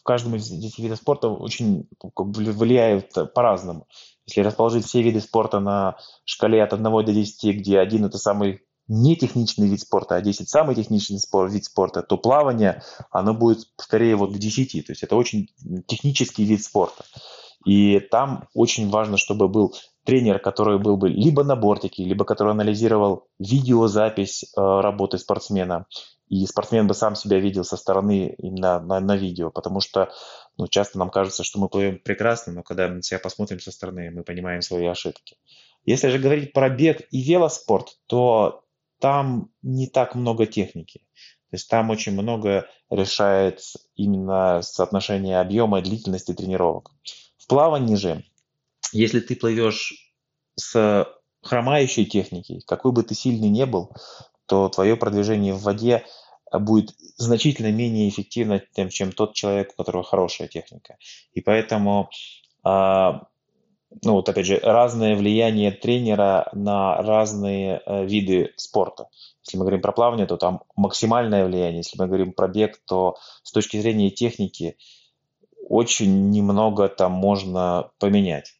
в 0.00 0.02
каждом 0.02 0.34
из 0.34 0.50
этих 0.50 0.78
видов 0.78 0.98
спорта 0.98 1.28
очень 1.28 1.86
влияют 2.16 3.12
по-разному. 3.34 3.86
Если 4.26 4.40
расположить 4.40 4.86
все 4.86 5.02
виды 5.02 5.20
спорта 5.20 5.60
на 5.60 5.98
шкале 6.24 6.62
от 6.62 6.72
1 6.72 6.82
до 6.82 7.02
10, 7.02 7.56
где 7.58 7.78
один 7.78 8.06
это 8.06 8.18
самый 8.18 8.62
нетехничный 8.90 9.68
вид 9.68 9.80
спорта, 9.80 10.16
а 10.16 10.20
10 10.20 10.48
самый 10.48 10.74
техничный 10.74 11.20
спорт, 11.20 11.52
вид 11.52 11.64
спорта, 11.64 12.02
то 12.02 12.18
плавание, 12.18 12.82
оно 13.10 13.34
будет 13.34 13.68
скорее 13.76 14.16
вот 14.16 14.34
к 14.34 14.38
10. 14.38 14.86
То 14.86 14.90
есть 14.90 15.02
это 15.04 15.14
очень 15.14 15.48
технический 15.86 16.44
вид 16.44 16.62
спорта. 16.62 17.04
И 17.64 18.00
там 18.00 18.48
очень 18.52 18.90
важно, 18.90 19.16
чтобы 19.16 19.48
был 19.48 19.74
тренер, 20.04 20.40
который 20.40 20.78
был 20.78 20.96
бы 20.96 21.08
либо 21.08 21.44
на 21.44 21.54
бортике, 21.54 22.04
либо 22.04 22.24
который 22.24 22.52
анализировал 22.52 23.28
видеозапись 23.38 24.44
э, 24.44 24.46
работы 24.56 25.18
спортсмена, 25.18 25.86
и 26.28 26.46
спортсмен 26.46 26.86
бы 26.86 26.94
сам 26.94 27.14
себя 27.14 27.38
видел 27.38 27.64
со 27.64 27.76
стороны 27.76 28.34
именно 28.38 28.80
на, 28.80 29.00
на 29.00 29.16
видео, 29.16 29.50
потому 29.50 29.80
что 29.80 30.10
ну, 30.56 30.66
часто 30.68 30.98
нам 30.98 31.10
кажется, 31.10 31.44
что 31.44 31.60
мы 31.60 31.68
плывем 31.68 31.98
прекрасно, 31.98 32.52
но 32.52 32.62
когда 32.62 32.88
мы 32.88 33.02
себя 33.02 33.20
посмотрим 33.20 33.60
со 33.60 33.70
стороны, 33.70 34.10
мы 34.10 34.24
понимаем 34.24 34.62
свои 34.62 34.86
ошибки. 34.86 35.36
Если 35.84 36.08
же 36.08 36.18
говорить 36.18 36.52
про 36.52 36.70
бег 36.70 37.02
и 37.10 37.20
велоспорт, 37.20 37.98
то 38.06 38.62
там 39.00 39.50
не 39.62 39.86
так 39.86 40.14
много 40.14 40.46
техники. 40.46 41.00
То 41.50 41.56
есть 41.56 41.68
там 41.68 41.90
очень 41.90 42.12
много 42.12 42.68
решает 42.90 43.60
именно 43.96 44.62
соотношение 44.62 45.40
объема 45.40 45.80
и 45.80 45.82
длительности 45.82 46.32
тренировок. 46.32 46.92
В 47.38 47.48
плавании 47.48 47.96
же, 47.96 48.24
если 48.92 49.18
ты 49.18 49.34
плывешь 49.34 50.14
с 50.54 51.08
хромающей 51.42 52.04
техникой, 52.04 52.62
какой 52.66 52.92
бы 52.92 53.02
ты 53.02 53.14
сильный 53.14 53.48
не 53.48 53.66
был, 53.66 53.92
то 54.46 54.68
твое 54.68 54.96
продвижение 54.96 55.54
в 55.54 55.62
воде 55.62 56.04
будет 56.52 56.94
значительно 57.16 57.72
менее 57.72 58.08
эффективно, 58.08 58.62
чем 58.90 59.12
тот 59.12 59.34
человек, 59.34 59.72
у 59.72 59.76
которого 59.76 60.04
хорошая 60.04 60.48
техника. 60.48 60.96
И 61.32 61.40
поэтому, 61.40 62.10
а, 62.62 63.28
ну 64.02 64.12
вот 64.14 64.28
опять 64.28 64.46
же, 64.46 64.58
разное 64.62 65.16
влияние 65.16 65.72
тренера 65.72 66.48
на 66.52 66.96
разные 67.02 67.82
э, 67.84 68.06
виды 68.06 68.52
спорта. 68.56 69.08
Если 69.44 69.56
мы 69.58 69.64
говорим 69.64 69.82
про 69.82 69.92
плавание, 69.92 70.26
то 70.26 70.36
там 70.36 70.62
максимальное 70.76 71.44
влияние. 71.44 71.78
Если 71.78 71.98
мы 71.98 72.06
говорим 72.06 72.32
про 72.32 72.46
бег, 72.46 72.80
то 72.86 73.16
с 73.42 73.50
точки 73.50 73.80
зрения 73.80 74.10
техники 74.10 74.76
очень 75.68 76.30
немного 76.30 76.88
там 76.88 77.12
можно 77.12 77.90
поменять. 77.98 78.54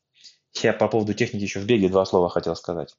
Я 0.63 0.73
по 0.73 0.89
поводу 0.89 1.15
техники 1.15 1.45
еще 1.45 1.61
в 1.61 1.67
беге 1.67 1.89
два 1.89 2.05
слова 2.05 2.29
хотел 2.29 2.57
сказать. 2.57 2.97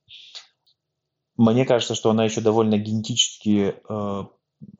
Мне 1.36 1.66
кажется, 1.66 1.96
что 1.96 2.12
она 2.12 2.24
еще 2.24 2.40
довольно 2.40 2.78
генетически 2.78 3.76
э, 3.88 4.24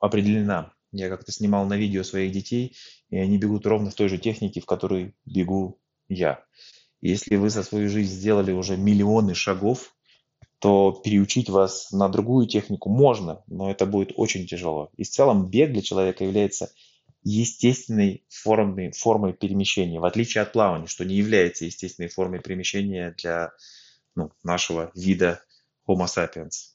определена. 0.00 0.72
Я 0.90 1.08
как-то 1.08 1.32
снимал 1.32 1.66
на 1.66 1.76
видео 1.76 2.02
своих 2.02 2.32
детей, 2.32 2.76
и 3.10 3.16
они 3.16 3.36
бегут 3.38 3.66
ровно 3.66 3.90
в 3.90 3.94
той 3.94 4.08
же 4.08 4.18
технике, 4.18 4.60
в 4.60 4.66
которой 4.66 5.14
бегу 5.26 5.80
я. 6.08 6.44
Если 7.02 7.34
вы 7.34 7.50
за 7.50 7.64
свою 7.64 7.88
жизнь 7.88 8.14
сделали 8.14 8.52
уже 8.52 8.76
миллионы 8.76 9.34
шагов, 9.34 9.94
то 10.60 10.92
переучить 10.92 11.50
вас 11.50 11.90
на 11.90 12.08
другую 12.08 12.46
технику 12.46 12.88
можно, 12.88 13.42
но 13.48 13.68
это 13.70 13.84
будет 13.84 14.12
очень 14.14 14.46
тяжело. 14.46 14.90
И 14.96 15.02
в 15.02 15.10
целом 15.10 15.50
бег 15.50 15.72
для 15.72 15.82
человека 15.82 16.22
является 16.24 16.70
естественной 17.24 18.24
формой, 18.28 18.92
формой 18.92 19.32
перемещения, 19.32 19.98
в 19.98 20.04
отличие 20.04 20.42
от 20.42 20.52
плавания, 20.52 20.86
что 20.86 21.04
не 21.04 21.16
является 21.16 21.64
естественной 21.64 22.08
формой 22.08 22.40
перемещения 22.40 23.14
для 23.18 23.50
ну, 24.14 24.30
нашего 24.44 24.92
вида 24.94 25.42
Homo 25.88 26.06
sapiens. 26.06 26.71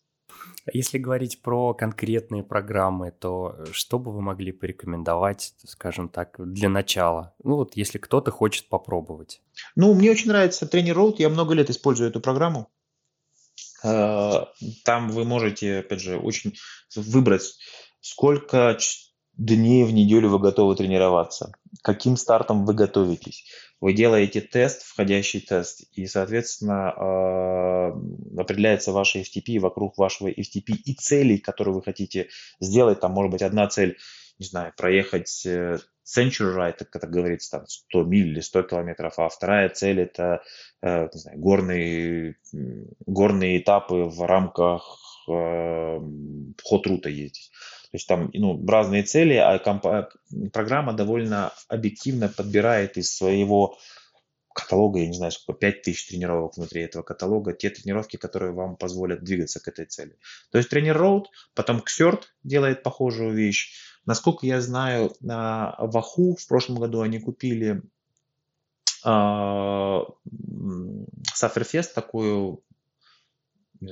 Если 0.74 0.98
говорить 0.98 1.42
про 1.42 1.74
конкретные 1.74 2.44
программы, 2.44 3.12
то 3.12 3.58
что 3.72 4.00
бы 4.00 4.12
вы 4.12 4.22
могли 4.22 4.52
порекомендовать, 4.52 5.54
скажем 5.66 6.10
так, 6.10 6.36
для 6.40 6.68
начала? 6.68 7.34
Ну 7.44 7.56
вот, 7.56 7.78
если 7.78 7.98
кто-то 7.98 8.32
хочет 8.32 8.68
попробовать. 8.68 9.42
Ну, 9.76 9.94
мне 9.94 10.12
очень 10.12 10.28
нравится 10.28 10.66
Trainer 10.66 10.94
Road, 10.94 11.16
я 11.20 11.30
много 11.30 11.54
лет 11.54 11.70
использую 11.70 12.10
эту 12.10 12.20
программу. 12.20 12.70
Э, 13.84 14.46
там 14.84 15.10
вы 15.10 15.24
можете, 15.24 15.80
опять 15.80 16.02
же, 16.02 16.18
очень 16.18 16.54
выбрать, 16.96 17.58
сколько 18.02 18.78
дней 19.38 19.84
в 19.84 19.94
неделю 19.94 20.30
вы 20.30 20.40
готовы 20.40 20.76
тренироваться, 20.76 21.52
каким 21.82 22.18
стартом 22.18 22.66
вы 22.66 22.74
готовитесь. 22.74 23.46
Вы 23.80 23.94
делаете 23.94 24.42
тест, 24.42 24.84
входящий 24.84 25.40
тест, 25.40 25.84
и, 25.94 26.08
соответственно, 26.08 26.92
а, 26.92 27.88
определяется 28.38 28.92
ваше 28.92 29.22
FTP 29.22 29.60
вокруг 29.60 29.98
вашего 29.98 30.30
FTP 30.30 30.74
и 30.84 30.94
целей, 30.96 31.38
которые 31.38 31.76
вы 31.76 31.84
хотите 31.84 32.30
сделать. 32.60 33.00
Там 33.00 33.12
может 33.12 33.32
быть 33.32 33.42
одна 33.44 33.68
цель 33.68 33.98
не 34.40 34.46
знаю, 34.46 34.74
проехать 34.78 35.46
э, 35.46 35.80
Century 36.06 36.56
Ride, 36.56 36.78
как 36.78 36.96
это 36.96 37.08
говорится, 37.08 37.52
там 37.52 37.68
100 37.68 38.04
миль 38.04 38.30
или 38.30 38.40
100 38.40 38.64
километров, 38.64 39.18
а 39.18 39.30
вторая 39.30 39.70
цель 39.70 40.02
это, 40.02 40.44
э, 40.82 41.10
не 41.12 41.20
знаю, 41.20 41.40
горные, 41.40 42.36
горные 43.06 43.60
этапы 43.60 43.96
в 43.96 44.22
рамках 44.26 45.00
э, 45.28 46.00
ход-рута 46.64 47.10
ездить. 47.10 47.52
Есть 47.98 48.08
там 48.08 48.30
ну, 48.32 48.64
разные 48.68 49.02
цели, 49.02 49.34
а 49.34 49.58
компа- 49.58 50.12
программа 50.54 50.94
довольно 50.94 51.52
объективно 51.68 52.30
подбирает 52.30 52.96
из 52.96 53.12
своего 53.12 53.80
каталога, 54.54 55.00
я 55.00 55.08
не 55.08 55.14
знаю, 55.14 55.32
сколько, 55.32 55.60
5000 55.60 56.06
тренировок 56.06 56.58
внутри 56.58 56.84
этого 56.84 57.02
каталога, 57.02 57.54
те 57.54 57.72
тренировки, 57.72 58.18
которые 58.18 58.52
вам 58.52 58.76
позволят 58.76 59.24
двигаться 59.24 59.60
к 59.60 59.68
этой 59.68 59.86
цели. 59.86 60.16
То 60.52 60.60
есть 60.60 60.70
тренер 60.70 60.96
Роуд, 60.96 61.32
потом 61.56 61.82
Ксерт 61.82 62.36
делает 62.44 62.84
похожую 62.84 63.34
вещь. 63.34 63.74
Насколько 64.06 64.46
я 64.46 64.62
знаю, 64.62 65.16
на 65.20 65.76
Ваху 65.80 66.36
в 66.36 66.48
прошлом 66.48 66.78
году 66.78 67.02
они 67.02 67.20
купили 67.20 67.82
Саферфест, 71.34 71.96
такую 71.96 72.62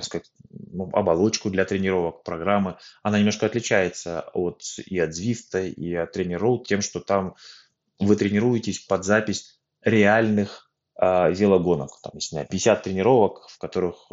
сказать, 0.00 0.30
ну, 0.50 0.90
оболочку 0.92 1.50
для 1.50 1.64
тренировок, 1.64 2.22
программы. 2.22 2.76
Она 3.02 3.18
немножко 3.18 3.46
отличается 3.46 4.28
от, 4.32 4.62
и 4.86 4.98
от 4.98 5.10
Zwift, 5.10 5.68
и 5.68 5.94
от 5.94 6.16
Trainer 6.16 6.38
Road 6.38 6.64
тем, 6.64 6.80
что 6.80 7.00
там 7.00 7.34
вы 7.98 8.16
тренируетесь 8.16 8.80
под 8.80 9.04
запись 9.04 9.58
реальных 9.82 10.70
э, 11.00 11.32
велогонок. 11.32 11.90
Там, 12.02 12.12
не 12.14 12.20
знаю, 12.20 12.46
50 12.48 12.82
тренировок, 12.82 13.48
в 13.48 13.58
которых 13.58 14.10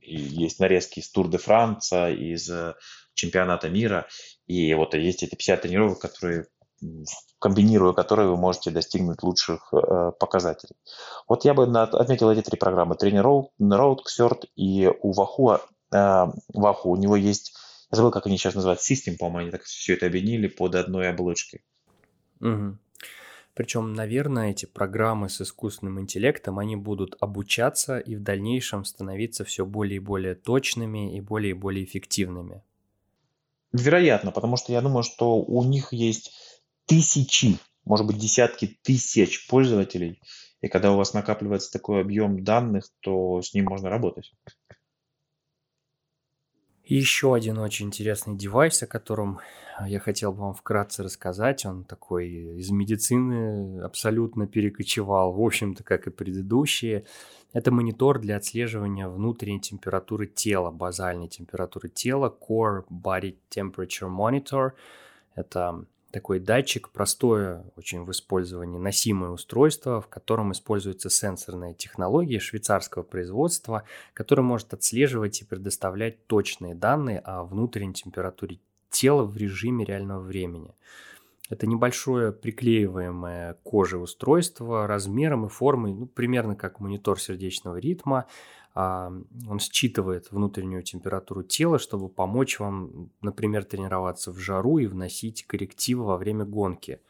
есть 0.00 0.60
нарезки 0.60 1.00
из 1.00 1.10
Тур 1.10 1.28
де 1.28 1.38
Франца, 1.38 2.10
из 2.10 2.48
э, 2.50 2.74
чемпионата 3.14 3.68
мира. 3.68 4.08
И 4.46 4.72
вот 4.74 4.94
есть 4.94 5.22
эти 5.22 5.34
50 5.34 5.62
тренировок, 5.62 5.98
которые 6.00 6.46
комбинируя 7.38 7.92
которые 7.92 8.28
вы 8.28 8.36
можете 8.36 8.70
достигнуть 8.70 9.22
лучших 9.22 9.72
э, 9.72 10.12
показателей. 10.18 10.76
Вот 11.28 11.44
я 11.44 11.54
бы 11.54 11.64
отметил 11.64 12.30
эти 12.30 12.42
три 12.42 12.58
программы. 12.58 12.94
Тренер 12.94 13.26
Road, 13.26 13.98
Xert 14.06 14.46
и 14.56 14.90
у 15.02 15.12
Ваху, 15.12 15.52
э, 15.52 16.26
Ваху 16.54 16.90
у 16.90 16.96
него 16.96 17.16
есть, 17.16 17.54
я 17.90 17.96
забыл, 17.96 18.10
как 18.10 18.26
они 18.26 18.38
сейчас 18.38 18.54
называют, 18.54 18.80
System, 18.80 19.16
по-моему, 19.18 19.38
они 19.38 19.50
так 19.50 19.62
все 19.62 19.94
это 19.94 20.06
объединили 20.06 20.48
под 20.48 20.74
одной 20.74 21.08
оболочкой. 21.08 21.62
Угу. 22.40 22.78
Причем, 23.54 23.92
наверное, 23.92 24.50
эти 24.50 24.64
программы 24.64 25.28
с 25.28 25.40
искусственным 25.40 26.00
интеллектом, 26.00 26.58
они 26.58 26.76
будут 26.76 27.16
обучаться 27.20 27.98
и 27.98 28.16
в 28.16 28.22
дальнейшем 28.22 28.84
становиться 28.84 29.44
все 29.44 29.66
более 29.66 29.96
и 29.96 30.00
более 30.00 30.34
точными 30.34 31.16
и 31.16 31.20
более 31.20 31.50
и 31.50 31.54
более 31.54 31.84
эффективными. 31.84 32.62
Вероятно, 33.72 34.32
потому 34.32 34.56
что 34.56 34.72
я 34.72 34.80
думаю, 34.80 35.02
что 35.02 35.36
у 35.36 35.62
них 35.64 35.92
есть 35.92 36.32
тысячи, 36.90 37.56
может 37.84 38.04
быть, 38.04 38.18
десятки 38.18 38.78
тысяч 38.82 39.46
пользователей, 39.46 40.20
и 40.60 40.66
когда 40.66 40.92
у 40.92 40.96
вас 40.96 41.14
накапливается 41.14 41.72
такой 41.72 42.00
объем 42.00 42.42
данных, 42.42 42.88
то 42.98 43.40
с 43.40 43.54
ним 43.54 43.66
можно 43.66 43.88
работать. 43.88 44.34
И 46.82 46.96
еще 46.96 47.32
один 47.36 47.58
очень 47.58 47.86
интересный 47.86 48.36
девайс, 48.36 48.82
о 48.82 48.88
котором 48.88 49.38
я 49.86 50.00
хотел 50.00 50.32
бы 50.32 50.40
вам 50.40 50.54
вкратце 50.54 51.04
рассказать. 51.04 51.64
Он 51.64 51.84
такой 51.84 52.58
из 52.58 52.70
медицины 52.70 53.80
абсолютно 53.82 54.48
перекочевал, 54.48 55.32
в 55.32 55.40
общем-то, 55.40 55.84
как 55.84 56.08
и 56.08 56.10
предыдущие. 56.10 57.06
Это 57.52 57.70
монитор 57.70 58.18
для 58.18 58.36
отслеживания 58.36 59.06
внутренней 59.06 59.60
температуры 59.60 60.26
тела, 60.26 60.72
базальной 60.72 61.28
температуры 61.28 61.88
тела, 61.88 62.36
Core 62.48 62.82
Body 62.90 63.36
Temperature 63.54 64.10
Monitor. 64.10 64.72
Это 65.36 65.86
такой 66.10 66.40
датчик, 66.40 66.90
простое 66.90 67.64
очень 67.76 68.04
в 68.04 68.10
использовании 68.10 68.78
носимое 68.78 69.30
устройство, 69.30 70.00
в 70.00 70.08
котором 70.08 70.52
используется 70.52 71.10
сенсорная 71.10 71.74
технология 71.74 72.38
швейцарского 72.38 73.02
производства, 73.02 73.84
которая 74.12 74.44
может 74.44 74.74
отслеживать 74.74 75.40
и 75.40 75.44
предоставлять 75.44 76.26
точные 76.26 76.74
данные 76.74 77.20
о 77.20 77.44
внутренней 77.44 77.94
температуре 77.94 78.58
тела 78.90 79.24
в 79.24 79.36
режиме 79.36 79.84
реального 79.84 80.20
времени. 80.20 80.74
Это 81.48 81.66
небольшое 81.66 82.32
приклеиваемое 82.32 83.54
коже 83.64 83.98
устройство 83.98 84.86
размером 84.86 85.46
и 85.46 85.48
формой, 85.48 85.92
ну, 85.92 86.06
примерно 86.06 86.54
как 86.54 86.78
монитор 86.78 87.20
сердечного 87.20 87.76
ритма, 87.76 88.26
он 88.74 89.58
считывает 89.58 90.30
внутреннюю 90.30 90.82
температуру 90.82 91.42
тела, 91.42 91.78
чтобы 91.78 92.08
помочь 92.08 92.60
вам, 92.60 93.10
например, 93.20 93.64
тренироваться 93.64 94.32
в 94.32 94.38
жару 94.38 94.78
и 94.78 94.86
вносить 94.86 95.46
коррективы 95.46 96.04
во 96.04 96.16
время 96.16 96.44
гонки. 96.44 97.00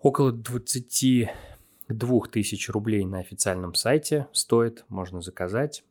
Около 0.00 0.32
22 0.32 2.20
тысяч 2.30 2.68
рублей 2.68 3.04
на 3.04 3.18
официальном 3.18 3.74
сайте 3.74 4.28
стоит, 4.32 4.84
можно 4.88 5.20
заказать. 5.20 5.84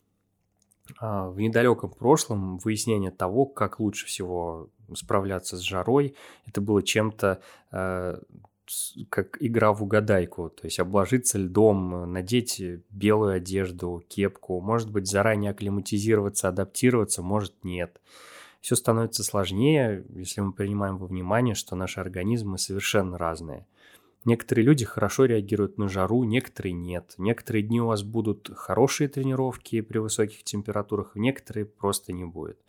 А, 1.00 1.30
в 1.30 1.40
недалеком 1.40 1.92
прошлом 1.92 2.58
выяснение 2.58 3.12
того, 3.12 3.46
как 3.46 3.80
лучше 3.80 4.06
всего 4.06 4.70
справляться 4.94 5.58
с 5.58 5.62
жарой, 5.62 6.16
это 6.46 6.60
было 6.62 6.84
чем-то 6.84 7.42
э, 7.72 8.20
как 9.10 9.38
игра 9.42 9.74
в 9.74 9.84
угадайку, 9.84 10.50
то 10.50 10.66
есть 10.66 10.80
обложиться 10.80 11.38
льдом, 11.38 12.12
надеть 12.12 12.62
белую 12.90 13.34
одежду, 13.34 14.04
кепку, 14.08 14.62
может 14.62 14.90
быть, 14.90 15.08
заранее 15.08 15.52
акклиматизироваться, 15.52 16.48
адаптироваться, 16.48 17.22
может, 17.22 17.64
нет. 17.64 18.00
Все 18.62 18.76
становится 18.76 19.24
сложнее, 19.24 20.06
если 20.10 20.42
мы 20.42 20.54
принимаем 20.54 20.98
во 20.98 21.08
внимание, 21.08 21.56
что 21.56 21.76
наши 21.76 22.00
организмы 22.00 22.58
совершенно 22.58 23.18
разные. 23.18 23.66
Некоторые 24.24 24.66
люди 24.66 24.86
хорошо 24.86 25.26
реагируют 25.26 25.80
на 25.80 25.90
жару, 25.90 26.24
некоторые 26.24 26.74
нет. 26.74 27.16
Некоторые 27.18 27.64
дни 27.64 27.82
у 27.82 27.88
вас 27.88 28.04
будут 28.04 28.52
хорошие 28.56 29.10
тренировки 29.10 29.82
при 29.82 29.98
высоких 29.98 30.44
температурах, 30.44 31.16
некоторые 31.16 31.66
просто 31.66 32.14
не 32.14 32.26
будет 32.26 32.60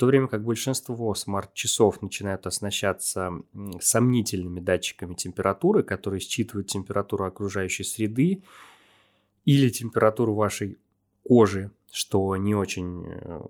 то 0.00 0.06
время 0.06 0.28
как 0.28 0.42
большинство 0.42 1.14
смарт-часов 1.14 2.00
начинают 2.00 2.46
оснащаться 2.46 3.34
сомнительными 3.82 4.58
датчиками 4.58 5.12
температуры, 5.12 5.82
которые 5.82 6.20
считывают 6.20 6.68
температуру 6.68 7.26
окружающей 7.26 7.84
среды 7.84 8.42
или 9.44 9.68
температуру 9.68 10.32
вашей 10.32 10.78
кожи, 11.22 11.70
что 11.92 12.34
не 12.36 12.54
очень, 12.54 13.04
э, 13.08 13.40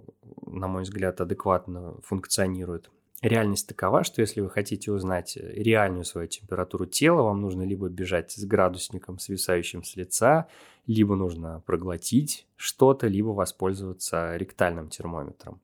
на 0.46 0.66
мой 0.66 0.82
взгляд, 0.82 1.20
адекватно 1.20 1.94
функционирует. 2.02 2.90
Реальность 3.22 3.68
такова, 3.68 4.02
что 4.02 4.20
если 4.20 4.40
вы 4.40 4.50
хотите 4.50 4.90
узнать 4.90 5.36
реальную 5.36 6.04
свою 6.04 6.26
температуру 6.26 6.84
тела, 6.84 7.22
вам 7.22 7.42
нужно 7.42 7.62
либо 7.62 7.88
бежать 7.88 8.32
с 8.32 8.44
градусником, 8.44 9.20
свисающим 9.20 9.84
с 9.84 9.94
лица, 9.94 10.48
либо 10.88 11.14
нужно 11.14 11.62
проглотить 11.64 12.48
что-то, 12.56 13.06
либо 13.06 13.28
воспользоваться 13.28 14.36
ректальным 14.36 14.88
термометром. 14.88 15.60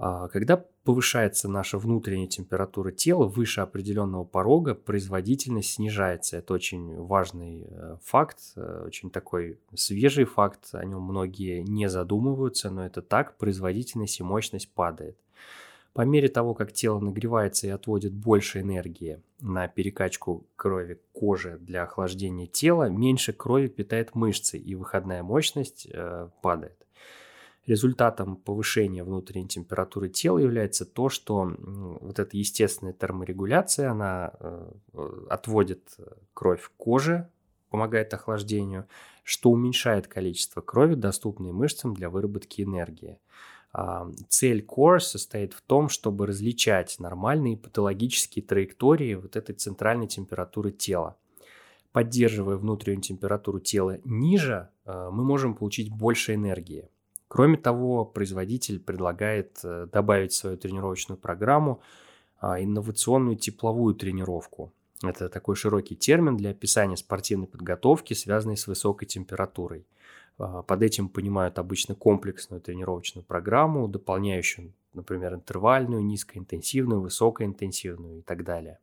А, 0.00 0.28
когда 0.28 0.64
повышается 0.84 1.48
наша 1.48 1.76
внутренняя 1.76 2.28
температура 2.28 2.92
тела 2.92 3.26
выше 3.26 3.60
определенного 3.62 4.22
порога, 4.22 4.74
производительность 4.74 5.72
снижается. 5.72 6.36
Это 6.36 6.54
очень 6.54 6.94
важный 6.96 7.66
э, 7.68 7.96
факт, 8.04 8.38
э, 8.54 8.84
очень 8.86 9.10
такой 9.10 9.58
свежий 9.74 10.24
факт, 10.24 10.68
о 10.72 10.84
нем 10.84 11.02
многие 11.02 11.62
не 11.62 11.88
задумываются, 11.88 12.70
но 12.70 12.86
это 12.86 13.02
так, 13.02 13.36
производительность 13.38 14.20
и 14.20 14.22
мощность 14.22 14.72
падает. 14.72 15.18
По 15.94 16.02
мере 16.02 16.28
того, 16.28 16.54
как 16.54 16.72
тело 16.72 17.00
нагревается 17.00 17.66
и 17.66 17.70
отводит 17.70 18.12
больше 18.12 18.60
энергии 18.60 19.20
на 19.40 19.66
перекачку 19.66 20.46
крови 20.54 20.94
к 20.94 21.18
коже 21.18 21.58
для 21.58 21.82
охлаждения 21.82 22.46
тела, 22.46 22.88
меньше 22.88 23.32
крови 23.32 23.66
питает 23.66 24.14
мышцы, 24.14 24.58
и 24.58 24.76
выходная 24.76 25.24
мощность 25.24 25.88
э, 25.92 26.28
падает. 26.40 26.77
Результатом 27.68 28.36
повышения 28.36 29.04
внутренней 29.04 29.46
температуры 29.46 30.08
тела 30.08 30.38
является 30.38 30.86
то, 30.86 31.10
что 31.10 31.52
вот 32.00 32.18
эта 32.18 32.34
естественная 32.34 32.94
терморегуляция, 32.94 33.90
она 33.90 34.32
э, 34.40 34.72
отводит 35.28 35.94
кровь 36.32 36.62
в 36.62 36.70
коже, 36.78 37.28
помогает 37.68 38.14
охлаждению, 38.14 38.86
что 39.22 39.50
уменьшает 39.50 40.06
количество 40.06 40.62
крови, 40.62 40.94
доступной 40.94 41.52
мышцам 41.52 41.92
для 41.92 42.08
выработки 42.08 42.62
энергии. 42.62 43.18
А, 43.74 44.10
цель 44.30 44.64
Core 44.66 45.00
состоит 45.00 45.52
в 45.52 45.60
том, 45.60 45.90
чтобы 45.90 46.26
различать 46.26 46.98
нормальные 46.98 47.58
патологические 47.58 48.46
траектории 48.46 49.12
вот 49.12 49.36
этой 49.36 49.54
центральной 49.54 50.06
температуры 50.06 50.70
тела. 50.70 51.18
Поддерживая 51.92 52.56
внутреннюю 52.56 53.02
температуру 53.02 53.60
тела 53.60 54.00
ниже, 54.04 54.70
э, 54.86 55.10
мы 55.12 55.22
можем 55.22 55.54
получить 55.54 55.90
больше 55.90 56.32
энергии. 56.32 56.88
Кроме 57.28 57.58
того, 57.58 58.06
производитель 58.06 58.80
предлагает 58.80 59.60
э, 59.62 59.86
добавить 59.92 60.32
в 60.32 60.36
свою 60.36 60.56
тренировочную 60.56 61.18
программу 61.18 61.80
а, 62.40 62.62
инновационную 62.62 63.36
тепловую 63.36 63.94
тренировку. 63.94 64.72
Это 65.02 65.28
такой 65.28 65.54
широкий 65.54 65.94
термин 65.94 66.36
для 66.36 66.50
описания 66.50 66.96
спортивной 66.96 67.46
подготовки, 67.46 68.14
связанной 68.14 68.56
с 68.56 68.66
высокой 68.66 69.06
температурой. 69.06 69.86
А, 70.38 70.62
под 70.62 70.82
этим 70.82 71.08
понимают 71.08 71.58
обычно 71.58 71.94
комплексную 71.94 72.60
тренировочную 72.62 73.24
программу, 73.24 73.88
дополняющую, 73.88 74.72
например, 74.94 75.34
интервальную, 75.34 76.02
низкоинтенсивную, 76.02 77.00
высокоинтенсивную 77.00 78.20
и 78.20 78.22
так 78.22 78.44
далее. 78.44 78.78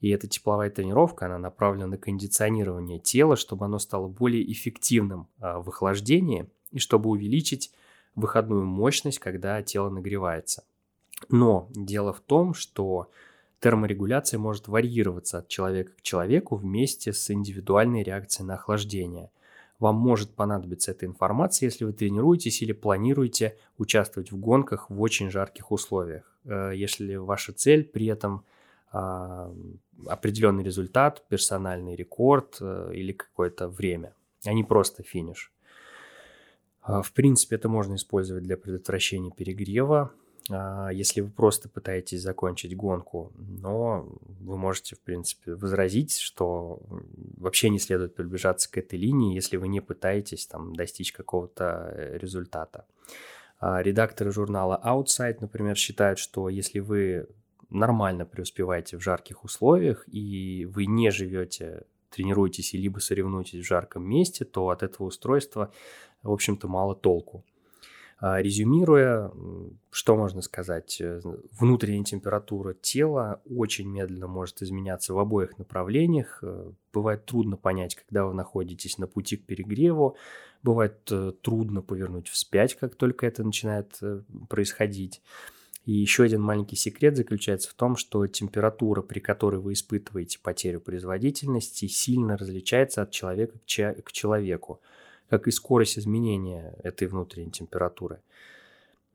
И 0.00 0.10
эта 0.10 0.28
тепловая 0.28 0.70
тренировка, 0.70 1.26
она 1.26 1.38
направлена 1.38 1.86
на 1.86 1.98
кондиционирование 1.98 2.98
тела, 2.98 3.36
чтобы 3.36 3.64
оно 3.64 3.78
стало 3.78 4.08
более 4.08 4.50
эффективным 4.50 5.28
а, 5.40 5.60
в 5.60 5.68
охлаждении 5.68 6.48
и 6.72 6.78
чтобы 6.78 7.10
увеличить 7.10 7.72
выходную 8.14 8.64
мощность, 8.64 9.18
когда 9.18 9.62
тело 9.62 9.90
нагревается. 9.90 10.64
Но 11.28 11.68
дело 11.74 12.12
в 12.12 12.20
том, 12.20 12.54
что 12.54 13.10
терморегуляция 13.60 14.38
может 14.38 14.68
варьироваться 14.68 15.38
от 15.38 15.48
человека 15.48 15.92
к 15.96 16.02
человеку 16.02 16.56
вместе 16.56 17.12
с 17.12 17.30
индивидуальной 17.30 18.02
реакцией 18.02 18.46
на 18.46 18.54
охлаждение. 18.54 19.30
Вам 19.78 19.94
может 19.96 20.34
понадобиться 20.34 20.90
эта 20.90 21.06
информация, 21.06 21.66
если 21.66 21.84
вы 21.84 21.92
тренируетесь 21.92 22.62
или 22.62 22.72
планируете 22.72 23.56
участвовать 23.78 24.32
в 24.32 24.36
гонках 24.38 24.90
в 24.90 25.00
очень 25.00 25.30
жарких 25.30 25.70
условиях. 25.70 26.36
Э, 26.44 26.72
если 26.74 27.14
ваша 27.14 27.52
цель 27.52 27.84
при 27.84 28.06
этом 28.06 28.44
а, 28.90 29.52
определенный 30.06 30.64
результат, 30.64 31.22
персональный 31.28 31.94
рекорд 31.94 32.56
э, 32.60 32.90
или 32.94 33.12
какое-то 33.12 33.68
время, 33.68 34.14
а 34.44 34.52
не 34.52 34.64
просто 34.64 35.02
финиш. 35.02 35.52
А, 36.88 37.02
в 37.02 37.12
принципе, 37.12 37.56
это 37.56 37.68
можно 37.68 37.96
использовать 37.96 38.44
для 38.44 38.56
предотвращения 38.56 39.30
перегрева, 39.30 40.10
а, 40.50 40.88
если 40.88 41.20
вы 41.20 41.28
просто 41.28 41.68
пытаетесь 41.68 42.22
закончить 42.22 42.74
гонку, 42.74 43.30
но 43.36 44.08
вы 44.40 44.56
можете, 44.56 44.96
в 44.96 45.00
принципе, 45.00 45.54
возразить, 45.54 46.16
что 46.16 46.80
вообще 47.36 47.68
не 47.68 47.78
следует 47.78 48.14
приближаться 48.14 48.70
к 48.70 48.78
этой 48.78 48.98
линии, 48.98 49.34
если 49.34 49.58
вы 49.58 49.68
не 49.68 49.80
пытаетесь 49.80 50.46
там 50.46 50.74
достичь 50.74 51.12
какого-то 51.12 51.92
э, 51.94 52.16
результата. 52.16 52.86
Редакторы 53.60 54.30
журнала 54.30 54.80
Outside, 54.82 55.38
например, 55.40 55.76
считают, 55.76 56.20
что 56.20 56.48
если 56.48 56.78
вы 56.78 57.26
нормально 57.70 58.24
преуспеваете 58.24 58.96
в 58.96 59.02
жарких 59.02 59.42
условиях, 59.42 60.04
и 60.06 60.64
вы 60.64 60.86
не 60.86 61.10
живете, 61.10 61.82
тренируетесь 62.10 62.74
и 62.74 62.78
либо 62.78 62.98
соревнуетесь 62.98 63.64
в 63.64 63.66
жарком 63.66 64.04
месте, 64.04 64.44
то 64.44 64.68
от 64.68 64.82
этого 64.82 65.08
устройства, 65.08 65.72
в 66.22 66.32
общем-то, 66.32 66.68
мало 66.68 66.94
толку. 66.94 67.44
А, 68.20 68.42
резюмируя, 68.42 69.30
что 69.90 70.16
можно 70.16 70.42
сказать? 70.42 71.00
Э, 71.00 71.20
внутренняя 71.52 72.02
температура 72.02 72.74
тела 72.74 73.40
очень 73.48 73.88
медленно 73.88 74.26
может 74.26 74.60
изменяться 74.60 75.14
в 75.14 75.18
обоих 75.20 75.56
направлениях. 75.56 76.40
Э, 76.42 76.72
бывает 76.92 77.26
трудно 77.26 77.56
понять, 77.56 77.94
когда 77.94 78.24
вы 78.24 78.34
находитесь 78.34 78.98
на 78.98 79.06
пути 79.06 79.36
к 79.36 79.46
перегреву. 79.46 80.16
Бывает 80.64 80.98
э, 81.12 81.32
трудно 81.42 81.80
повернуть 81.80 82.28
вспять, 82.28 82.74
как 82.74 82.96
только 82.96 83.24
это 83.24 83.44
начинает 83.44 84.00
происходить. 84.48 85.22
И 85.88 85.92
еще 85.92 86.24
один 86.24 86.42
маленький 86.42 86.76
секрет 86.76 87.16
заключается 87.16 87.70
в 87.70 87.72
том, 87.72 87.96
что 87.96 88.26
температура, 88.26 89.00
при 89.00 89.20
которой 89.20 89.58
вы 89.58 89.72
испытываете 89.72 90.38
потерю 90.38 90.82
производительности, 90.82 91.86
сильно 91.88 92.36
различается 92.36 93.00
от 93.00 93.10
человека 93.10 93.58
к 93.58 94.12
человеку, 94.12 94.82
как 95.30 95.48
и 95.48 95.50
скорость 95.50 95.98
изменения 95.98 96.74
этой 96.82 97.08
внутренней 97.08 97.52
температуры. 97.52 98.20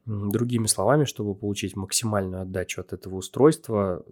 Другими 0.07 0.65
словами, 0.65 1.05
чтобы 1.05 1.35
получить 1.35 1.75
максимальную 1.75 2.41
отдачу 2.41 2.81
от 2.81 2.91
этого 2.91 3.17
устройства, 3.17 4.03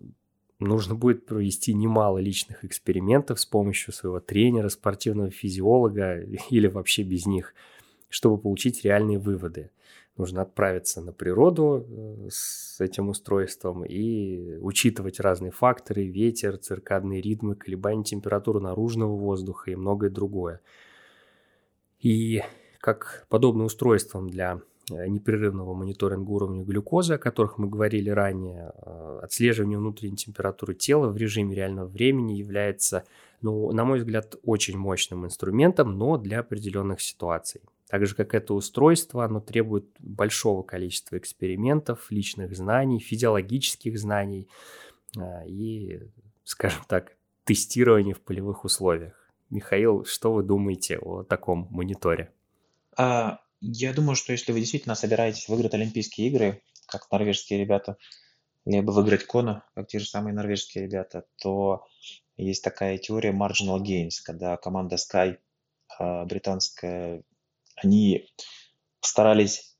нужно 0.59 0.93
будет 0.93 1.26
провести 1.26 1.74
немало 1.74 2.20
личных 2.20 2.64
экспериментов 2.64 3.39
с 3.39 3.45
помощью 3.47 3.91
своего 3.91 4.20
тренера, 4.20 4.70
спортивного 4.70 5.32
физиолога 5.32 6.22
или 6.51 6.68
вообще 6.68 7.01
без 7.01 7.26
них, 7.26 7.55
чтобы 8.07 8.38
получить 8.38 8.84
реальные 8.84 9.18
выводы 9.18 9.72
нужно 10.18 10.41
отправиться 10.41 11.01
на 11.01 11.14
природу 11.14 11.86
э, 11.88 12.28
с 12.30 12.80
этим 12.80 13.09
устройством 13.09 13.86
и 13.86 14.57
учитывать 14.57 15.20
разные 15.20 15.51
факторы, 15.51 16.05
ветер, 16.05 16.57
циркадные 16.57 17.22
ритмы, 17.22 17.55
колебания 17.55 18.03
температуры 18.03 18.59
наружного 18.59 19.16
воздуха 19.16 19.72
и 19.72 19.76
многое 19.76 20.09
другое. 20.09 20.62
И 21.99 22.41
как 22.80 23.26
подобным 23.30 23.68
устройством 23.68 24.30
для 24.30 24.62
э, 24.89 25.07
непрерывного 25.07 25.74
мониторинга 25.74 26.30
уровня 26.32 26.64
глюкозы, 26.64 27.14
о 27.14 27.18
которых 27.18 27.57
мы 27.57 27.70
говорили 27.70 28.09
ранее, 28.09 28.74
э, 28.76 29.20
отслеживание 29.24 29.78
внутренней 29.78 30.18
температуры 30.18 30.74
тела 30.74 31.07
в 31.07 31.18
режиме 31.18 31.55
реального 31.55 31.88
времени 31.88 32.34
является, 32.34 33.05
ну, 33.41 33.72
на 33.72 33.86
мой 33.86 33.99
взгляд, 33.99 34.36
очень 34.43 34.78
мощным 34.78 35.26
инструментом, 35.26 35.97
но 35.97 36.18
для 36.18 36.39
определенных 36.39 37.01
ситуаций. 37.01 37.62
Так 37.92 38.06
же, 38.06 38.16
как 38.16 38.34
это 38.34 38.54
устройство, 38.54 39.26
оно 39.26 39.42
требует 39.42 39.86
большого 40.00 40.64
количества 40.64 41.18
экспериментов, 41.18 42.10
личных 42.10 42.56
знаний, 42.56 43.02
физиологических 43.02 44.00
знаний 44.00 44.48
а, 45.18 45.44
и, 45.46 46.00
скажем 46.46 46.86
так, 46.88 47.18
тестирования 47.44 48.14
в 48.14 48.22
полевых 48.22 48.64
условиях. 48.64 49.30
Михаил, 49.50 50.06
что 50.06 50.32
вы 50.32 50.44
думаете 50.44 51.00
о 51.00 51.24
таком 51.24 51.68
мониторе? 51.70 52.32
А, 52.96 53.42
я 53.60 53.92
думаю, 53.92 54.16
что 54.16 54.32
если 54.32 54.54
вы 54.54 54.62
действительно 54.62 54.96
собираетесь 54.96 55.50
выиграть 55.50 55.74
Олимпийские 55.74 56.30
игры, 56.30 56.62
как 56.86 57.12
норвежские 57.12 57.60
ребята, 57.60 57.98
либо 58.64 58.92
выиграть 58.92 59.26
Кона, 59.26 59.66
как 59.76 59.88
те 59.88 60.00
же 60.00 60.06
самые 60.06 60.34
норвежские 60.34 60.86
ребята, 60.86 61.26
то 61.42 61.84
есть 62.38 62.64
такая 62.64 62.98
теория 62.98 63.34
marginal 63.34 63.82
gains, 63.82 64.24
когда 64.24 64.56
команда 64.56 64.96
Sky, 64.96 65.39
а, 66.00 66.24
британская 66.24 67.24
они 67.76 68.28
старались 69.02 69.76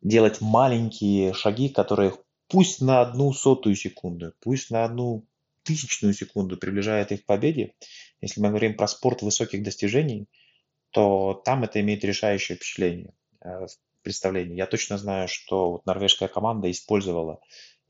делать 0.00 0.40
маленькие 0.40 1.32
шаги, 1.32 1.68
которые 1.68 2.14
пусть 2.48 2.80
на 2.80 3.00
одну 3.00 3.32
сотую 3.32 3.74
секунду, 3.74 4.32
пусть 4.40 4.70
на 4.70 4.84
одну 4.84 5.26
тысячную 5.62 6.14
секунду 6.14 6.56
приближает 6.56 7.10
их 7.10 7.22
к 7.22 7.26
победе. 7.26 7.74
Если 8.20 8.40
мы 8.40 8.48
говорим 8.50 8.76
про 8.76 8.86
спорт 8.86 9.22
высоких 9.22 9.62
достижений, 9.62 10.28
то 10.90 11.42
там 11.44 11.64
это 11.64 11.80
имеет 11.80 12.04
решающее 12.04 12.56
впечатление 12.56 13.14
э, 13.40 13.66
представление. 14.02 14.56
Я 14.56 14.66
точно 14.66 14.98
знаю, 14.98 15.26
что 15.26 15.72
вот 15.72 15.86
норвежская 15.86 16.28
команда 16.28 16.70
использовала 16.70 17.40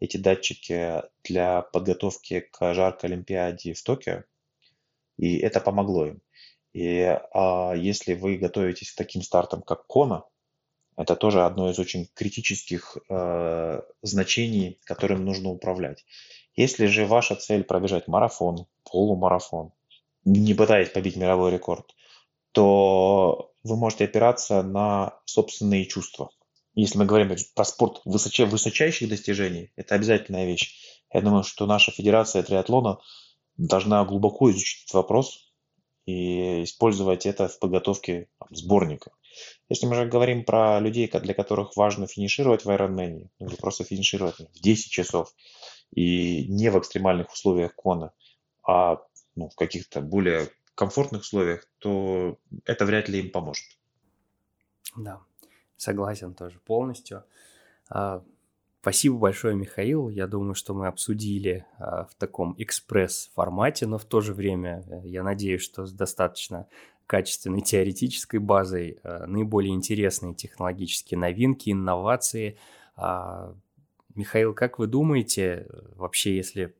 эти 0.00 0.16
датчики 0.16 1.02
для 1.24 1.62
подготовки 1.62 2.40
к 2.40 2.74
жаркой 2.74 3.10
Олимпиаде 3.10 3.74
в 3.74 3.82
Токио, 3.82 4.24
и 5.18 5.36
это 5.38 5.60
помогло 5.60 6.06
им. 6.06 6.22
И 6.74 7.18
а, 7.32 7.72
если 7.74 8.14
вы 8.14 8.36
готовитесь 8.36 8.92
к 8.92 8.96
таким 8.96 9.22
стартам, 9.22 9.62
как 9.62 9.86
Кона, 9.86 10.24
это 10.96 11.16
тоже 11.16 11.44
одно 11.44 11.70
из 11.70 11.78
очень 11.78 12.08
критических 12.14 12.98
э, 13.08 13.80
значений, 14.02 14.78
которым 14.84 15.24
нужно 15.24 15.50
управлять. 15.50 16.04
Если 16.54 16.86
же 16.86 17.06
ваша 17.06 17.34
цель 17.34 17.64
пробежать 17.64 18.06
марафон, 18.06 18.66
полумарафон, 18.88 19.72
не 20.24 20.54
пытаясь 20.54 20.90
побить 20.90 21.16
мировой 21.16 21.50
рекорд, 21.50 21.94
то 22.52 23.52
вы 23.64 23.76
можете 23.76 24.04
опираться 24.04 24.62
на 24.62 25.18
собственные 25.24 25.86
чувства. 25.86 26.30
Если 26.74 26.98
мы 26.98 27.06
говорим 27.06 27.34
про 27.54 27.64
спорт 27.64 28.00
высочай, 28.04 28.46
высочайших 28.46 29.08
достижений, 29.08 29.72
это 29.74 29.96
обязательная 29.96 30.46
вещь. 30.46 31.02
Я 31.12 31.22
думаю, 31.22 31.42
что 31.42 31.66
наша 31.66 31.90
федерация 31.90 32.42
триатлона 32.42 32.98
должна 33.56 34.04
глубоко 34.04 34.50
изучить 34.50 34.84
этот 34.84 34.94
вопрос, 34.94 35.43
и 36.06 36.64
использовать 36.64 37.26
это 37.26 37.48
в 37.48 37.58
подготовке 37.58 38.28
сборника. 38.50 39.12
Если 39.68 39.86
мы 39.86 39.94
же 39.94 40.06
говорим 40.06 40.44
про 40.44 40.78
людей, 40.80 41.08
для 41.08 41.34
которых 41.34 41.76
важно 41.76 42.06
финишировать 42.06 42.64
в 42.64 42.70
Ironman, 42.70 43.28
ну, 43.38 43.46
или 43.46 43.56
просто 43.56 43.84
финишировать 43.84 44.38
в 44.38 44.60
10 44.60 44.90
часов, 44.90 45.34
и 45.94 46.46
не 46.48 46.70
в 46.70 46.78
экстремальных 46.78 47.32
условиях 47.32 47.74
кона, 47.74 48.12
а 48.66 48.98
ну, 49.34 49.48
в 49.48 49.54
каких-то 49.54 50.00
более 50.00 50.50
комфортных 50.74 51.22
условиях, 51.22 51.66
то 51.78 52.38
это 52.64 52.84
вряд 52.84 53.08
ли 53.08 53.20
им 53.20 53.30
поможет. 53.30 53.64
Да, 54.96 55.20
согласен 55.76 56.34
тоже 56.34 56.58
полностью. 56.60 57.24
Спасибо 58.84 59.16
большое, 59.16 59.56
Михаил. 59.56 60.10
Я 60.10 60.26
думаю, 60.26 60.52
что 60.52 60.74
мы 60.74 60.88
обсудили 60.88 61.64
а, 61.78 62.04
в 62.04 62.14
таком 62.16 62.54
экспресс-формате, 62.58 63.86
но 63.86 63.96
в 63.96 64.04
то 64.04 64.20
же 64.20 64.34
время 64.34 64.84
э, 64.86 65.08
я 65.08 65.22
надеюсь, 65.22 65.62
что 65.62 65.86
с 65.86 65.92
достаточно 65.94 66.66
качественной 67.06 67.62
теоретической 67.62 68.40
базой 68.40 68.98
а, 69.02 69.26
наиболее 69.26 69.72
интересные 69.72 70.34
технологические 70.34 71.16
новинки, 71.16 71.70
инновации. 71.70 72.58
А, 72.94 73.54
Михаил, 74.14 74.52
как 74.52 74.78
вы 74.78 74.86
думаете, 74.86 75.66
вообще, 75.96 76.36
если 76.36 76.74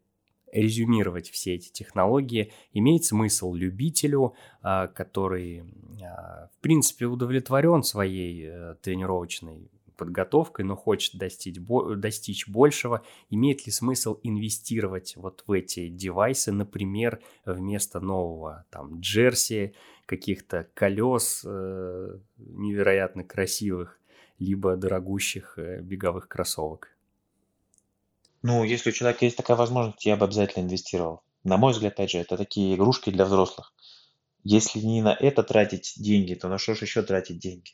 резюмировать 0.52 1.30
все 1.30 1.54
эти 1.54 1.72
технологии, 1.72 2.52
имеет 2.74 3.06
смысл 3.06 3.54
любителю, 3.54 4.34
который, 4.62 5.64
в 5.98 6.60
принципе, 6.60 7.06
удовлетворен 7.06 7.82
своей 7.82 8.44
э, 8.46 8.74
тренировочной 8.80 9.68
подготовкой, 9.94 10.64
но 10.64 10.76
хочет 10.76 11.16
достичь, 11.16 11.58
достичь 11.96 12.48
большего, 12.48 13.02
имеет 13.30 13.66
ли 13.66 13.72
смысл 13.72 14.18
инвестировать 14.22 15.16
вот 15.16 15.44
в 15.46 15.52
эти 15.52 15.88
девайсы, 15.88 16.52
например, 16.52 17.20
вместо 17.44 18.00
нового 18.00 18.64
там 18.70 19.00
джерси, 19.00 19.74
каких-то 20.06 20.68
колес 20.74 21.42
э, 21.46 22.18
невероятно 22.36 23.24
красивых, 23.24 23.98
либо 24.38 24.76
дорогущих 24.76 25.58
э, 25.58 25.80
беговых 25.80 26.28
кроссовок? 26.28 26.90
Ну, 28.42 28.62
если 28.62 28.90
у 28.90 28.92
человека 28.92 29.24
есть 29.24 29.38
такая 29.38 29.56
возможность, 29.56 30.04
я 30.04 30.16
бы 30.16 30.26
обязательно 30.26 30.64
инвестировал. 30.64 31.22
На 31.44 31.56
мой 31.56 31.72
взгляд, 31.72 31.94
опять 31.94 32.10
же, 32.10 32.18
это 32.18 32.36
такие 32.36 32.74
игрушки 32.74 33.10
для 33.10 33.24
взрослых. 33.24 33.72
Если 34.42 34.80
не 34.80 35.00
на 35.00 35.14
это 35.14 35.42
тратить 35.42 35.94
деньги, 35.96 36.34
то 36.34 36.48
на 36.48 36.58
что 36.58 36.74
же 36.74 36.84
еще 36.84 37.02
тратить 37.02 37.38
деньги? 37.38 37.72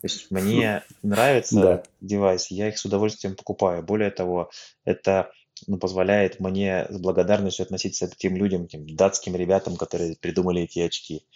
То 0.00 0.06
есть 0.06 0.30
мне 0.30 0.82
нравится 1.02 1.60
да. 1.60 1.82
девайс, 2.00 2.50
я 2.50 2.68
их 2.68 2.78
с 2.78 2.84
удовольствием 2.84 3.36
покупаю. 3.36 3.82
Более 3.82 4.10
того, 4.10 4.50
это 4.84 5.30
ну, 5.66 5.76
позволяет 5.76 6.40
мне 6.40 6.86
с 6.88 6.98
благодарностью 6.98 7.64
относиться 7.64 8.08
к 8.08 8.16
тем 8.16 8.34
людям, 8.36 8.66
тем 8.66 8.86
датским 8.96 9.36
ребятам, 9.36 9.76
которые 9.76 10.16
придумали 10.16 10.62
эти 10.62 10.78
очки. 10.80 11.26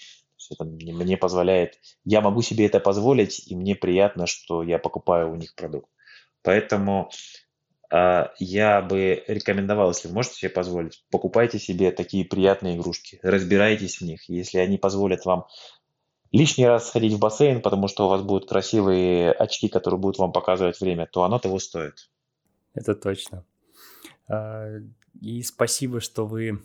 Это 0.50 0.64
мне 0.64 1.16
позволяет, 1.16 1.78
я 2.04 2.20
могу 2.20 2.42
себе 2.42 2.66
это 2.66 2.80
позволить, 2.80 3.46
и 3.46 3.56
мне 3.56 3.74
приятно, 3.74 4.26
что 4.26 4.62
я 4.62 4.78
покупаю 4.78 5.32
у 5.32 5.36
них 5.36 5.54
продукт. 5.54 5.88
Поэтому 6.42 7.10
э, 7.90 8.26
я 8.38 8.82
бы 8.82 9.24
рекомендовал, 9.26 9.88
если 9.90 10.08
вы 10.08 10.14
можете 10.14 10.36
себе 10.36 10.50
позволить, 10.50 11.02
покупайте 11.10 11.58
себе 11.58 11.92
такие 11.92 12.26
приятные 12.26 12.76
игрушки, 12.76 13.20
разбирайтесь 13.22 14.00
в 14.00 14.04
них. 14.04 14.28
Если 14.28 14.58
они 14.58 14.76
позволят 14.76 15.24
вам 15.24 15.46
лишний 16.34 16.66
раз 16.66 16.88
сходить 16.88 17.12
в 17.12 17.18
бассейн, 17.18 17.62
потому 17.62 17.88
что 17.88 18.06
у 18.06 18.08
вас 18.08 18.22
будут 18.22 18.48
красивые 18.48 19.32
очки, 19.32 19.68
которые 19.68 20.00
будут 20.00 20.18
вам 20.18 20.32
показывать 20.32 20.80
время, 20.80 21.06
то 21.06 21.22
оно 21.22 21.38
того 21.38 21.58
стоит. 21.58 22.10
Это 22.74 22.94
точно. 22.94 23.44
А, 24.28 24.78
и 25.20 25.42
спасибо, 25.42 26.00
что 26.00 26.26
вы 26.26 26.60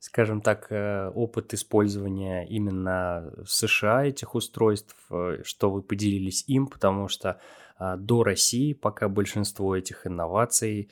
скажем 0.00 0.40
так, 0.40 0.68
э, 0.70 1.10
опыт 1.14 1.52
использования 1.52 2.46
именно 2.46 3.30
в 3.44 3.50
США 3.50 4.06
этих 4.06 4.34
устройств, 4.34 4.96
э, 5.10 5.42
что 5.44 5.70
вы 5.70 5.82
поделились 5.82 6.42
им, 6.46 6.68
потому 6.68 7.08
что 7.08 7.38
а, 7.76 7.98
до 7.98 8.24
России 8.24 8.72
пока 8.72 9.10
большинство 9.10 9.76
этих 9.76 10.06
инноваций 10.06 10.88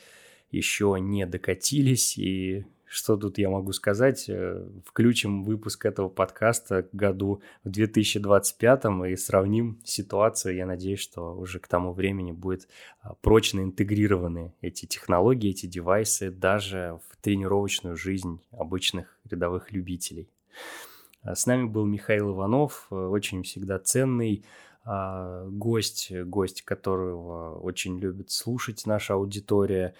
еще 0.50 0.96
не 1.00 1.24
докатились, 1.24 2.18
и 2.18 2.66
что 2.89 3.16
тут 3.16 3.39
я 3.39 3.51
могу 3.51 3.72
сказать? 3.72 4.28
Э, 4.28 4.66
включим 4.84 5.45
выпуск 5.45 5.84
этого 5.84 6.09
подкаста 6.09 6.84
к 6.84 6.95
году 6.95 7.43
в 7.62 7.70
2025 7.70 8.84
и 9.11 9.16
сравним 9.16 9.78
ситуацию. 9.84 10.57
Я 10.57 10.66
надеюсь, 10.66 11.01
что 11.01 11.36
уже 11.36 11.59
к 11.59 11.68
тому 11.68 11.93
времени 11.93 12.32
будет 12.32 12.68
а, 13.03 13.14
прочно 13.14 13.61
интегрированы 13.61 14.55
эти 14.62 14.86
технологии, 14.86 15.51
эти 15.51 15.66
девайсы 15.66 16.30
даже 16.30 16.99
в 17.09 17.16
тренировочную 17.20 17.97
жизнь 17.97 18.41
обычных 18.53 19.18
рядовых 19.28 19.70
любителей. 19.70 20.30
А, 21.22 21.34
с 21.34 21.45
нами 21.45 21.64
был 21.64 21.84
Михаил 21.84 22.32
Иванов, 22.32 22.86
э, 22.91 22.95
очень 22.95 23.43
всегда 23.43 23.78
ценный 23.78 24.45
а, 24.84 25.45
гость, 25.47 26.11
гость 26.11 26.62
которого 26.62 27.59
очень 27.59 27.99
любит 27.99 28.30
слушать 28.30 28.86
наша 28.86 29.14
аудитория. 29.14 29.95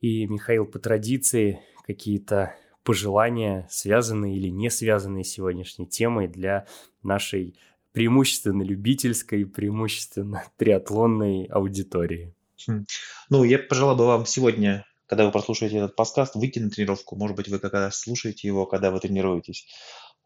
И 0.00 0.26
Михаил 0.26 0.64
по 0.64 0.80
традиции 0.80 1.60
какие-то 1.88 2.54
пожелания, 2.84 3.66
связанные 3.70 4.36
или 4.36 4.48
не 4.48 4.70
связанные 4.70 5.24
с 5.24 5.32
сегодняшней 5.32 5.86
темой 5.86 6.28
для 6.28 6.66
нашей 7.02 7.58
преимущественно 7.92 8.62
любительской, 8.62 9.46
преимущественно 9.46 10.44
триатлонной 10.58 11.46
аудитории? 11.46 12.34
Хм. 12.66 12.84
Ну, 13.30 13.42
я 13.42 13.58
пожелал 13.58 13.96
бы 13.96 14.06
вам 14.06 14.26
сегодня, 14.26 14.84
когда 15.06 15.24
вы 15.24 15.32
прослушаете 15.32 15.78
этот 15.78 15.96
подкаст, 15.96 16.34
выйти 16.34 16.58
на 16.58 16.70
тренировку. 16.70 17.16
Может 17.16 17.36
быть, 17.36 17.48
вы 17.48 17.58
раз 17.62 18.00
слушаете 18.00 18.46
его, 18.46 18.66
когда 18.66 18.90
вы 18.90 19.00
тренируетесь. 19.00 19.66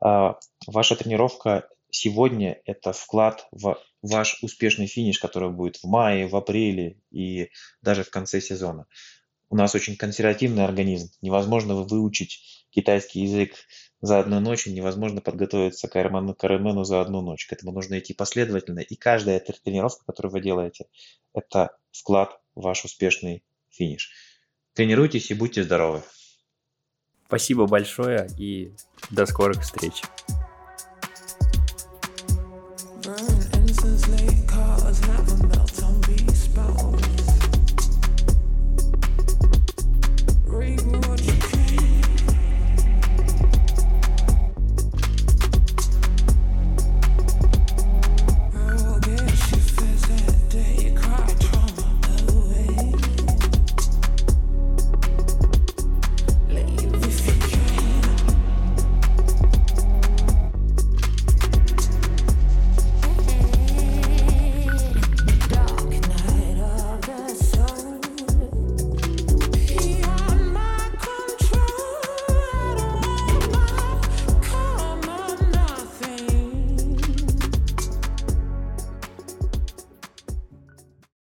А, 0.00 0.38
ваша 0.66 0.96
тренировка 0.96 1.68
сегодня– 1.90 2.60
это 2.64 2.92
вклад 2.92 3.46
в 3.52 3.78
ваш 4.02 4.42
успешный 4.42 4.88
финиш, 4.88 5.20
который 5.20 5.50
будет 5.50 5.76
в 5.76 5.84
мае, 5.84 6.26
в 6.26 6.34
апреле 6.34 6.98
и 7.12 7.50
даже 7.82 8.02
в 8.02 8.10
конце 8.10 8.40
сезона 8.40 8.86
у 9.53 9.57
нас 9.57 9.74
очень 9.74 9.96
консервативный 9.96 10.64
организм. 10.64 11.11
Невозможно 11.20 11.74
выучить 11.74 12.66
китайский 12.70 13.20
язык 13.20 13.53
за 14.00 14.18
одну 14.18 14.40
ночь, 14.40 14.66
невозможно 14.66 15.20
подготовиться 15.20 15.88
к 15.88 15.96
Ironman, 15.96 16.34
к 16.34 16.42
Ironman 16.42 16.84
за 16.84 17.03
одну 17.03 17.20
ночь. 17.20 17.44
К 17.46 17.53
этому 17.53 17.70
нужно 17.70 17.98
идти 17.98 18.14
последовательно. 18.14 18.80
И 18.80 18.96
каждая 18.96 19.40
тренировка, 19.40 20.07
которую 20.07 20.32
вы 20.32 20.40
делаете, 20.40 20.86
это 21.34 21.76
вклад 21.90 22.40
в 22.55 22.62
ваш 22.62 22.86
успешный 22.86 23.44
финиш. 23.68 24.11
Тренируйтесь 24.72 25.30
и 25.30 25.34
будьте 25.34 25.62
здоровы. 25.62 26.03
Спасибо 27.26 27.66
большое 27.66 28.28
и 28.38 28.72
до 29.11 29.26
скорых 29.26 29.61
встреч. 29.61 30.00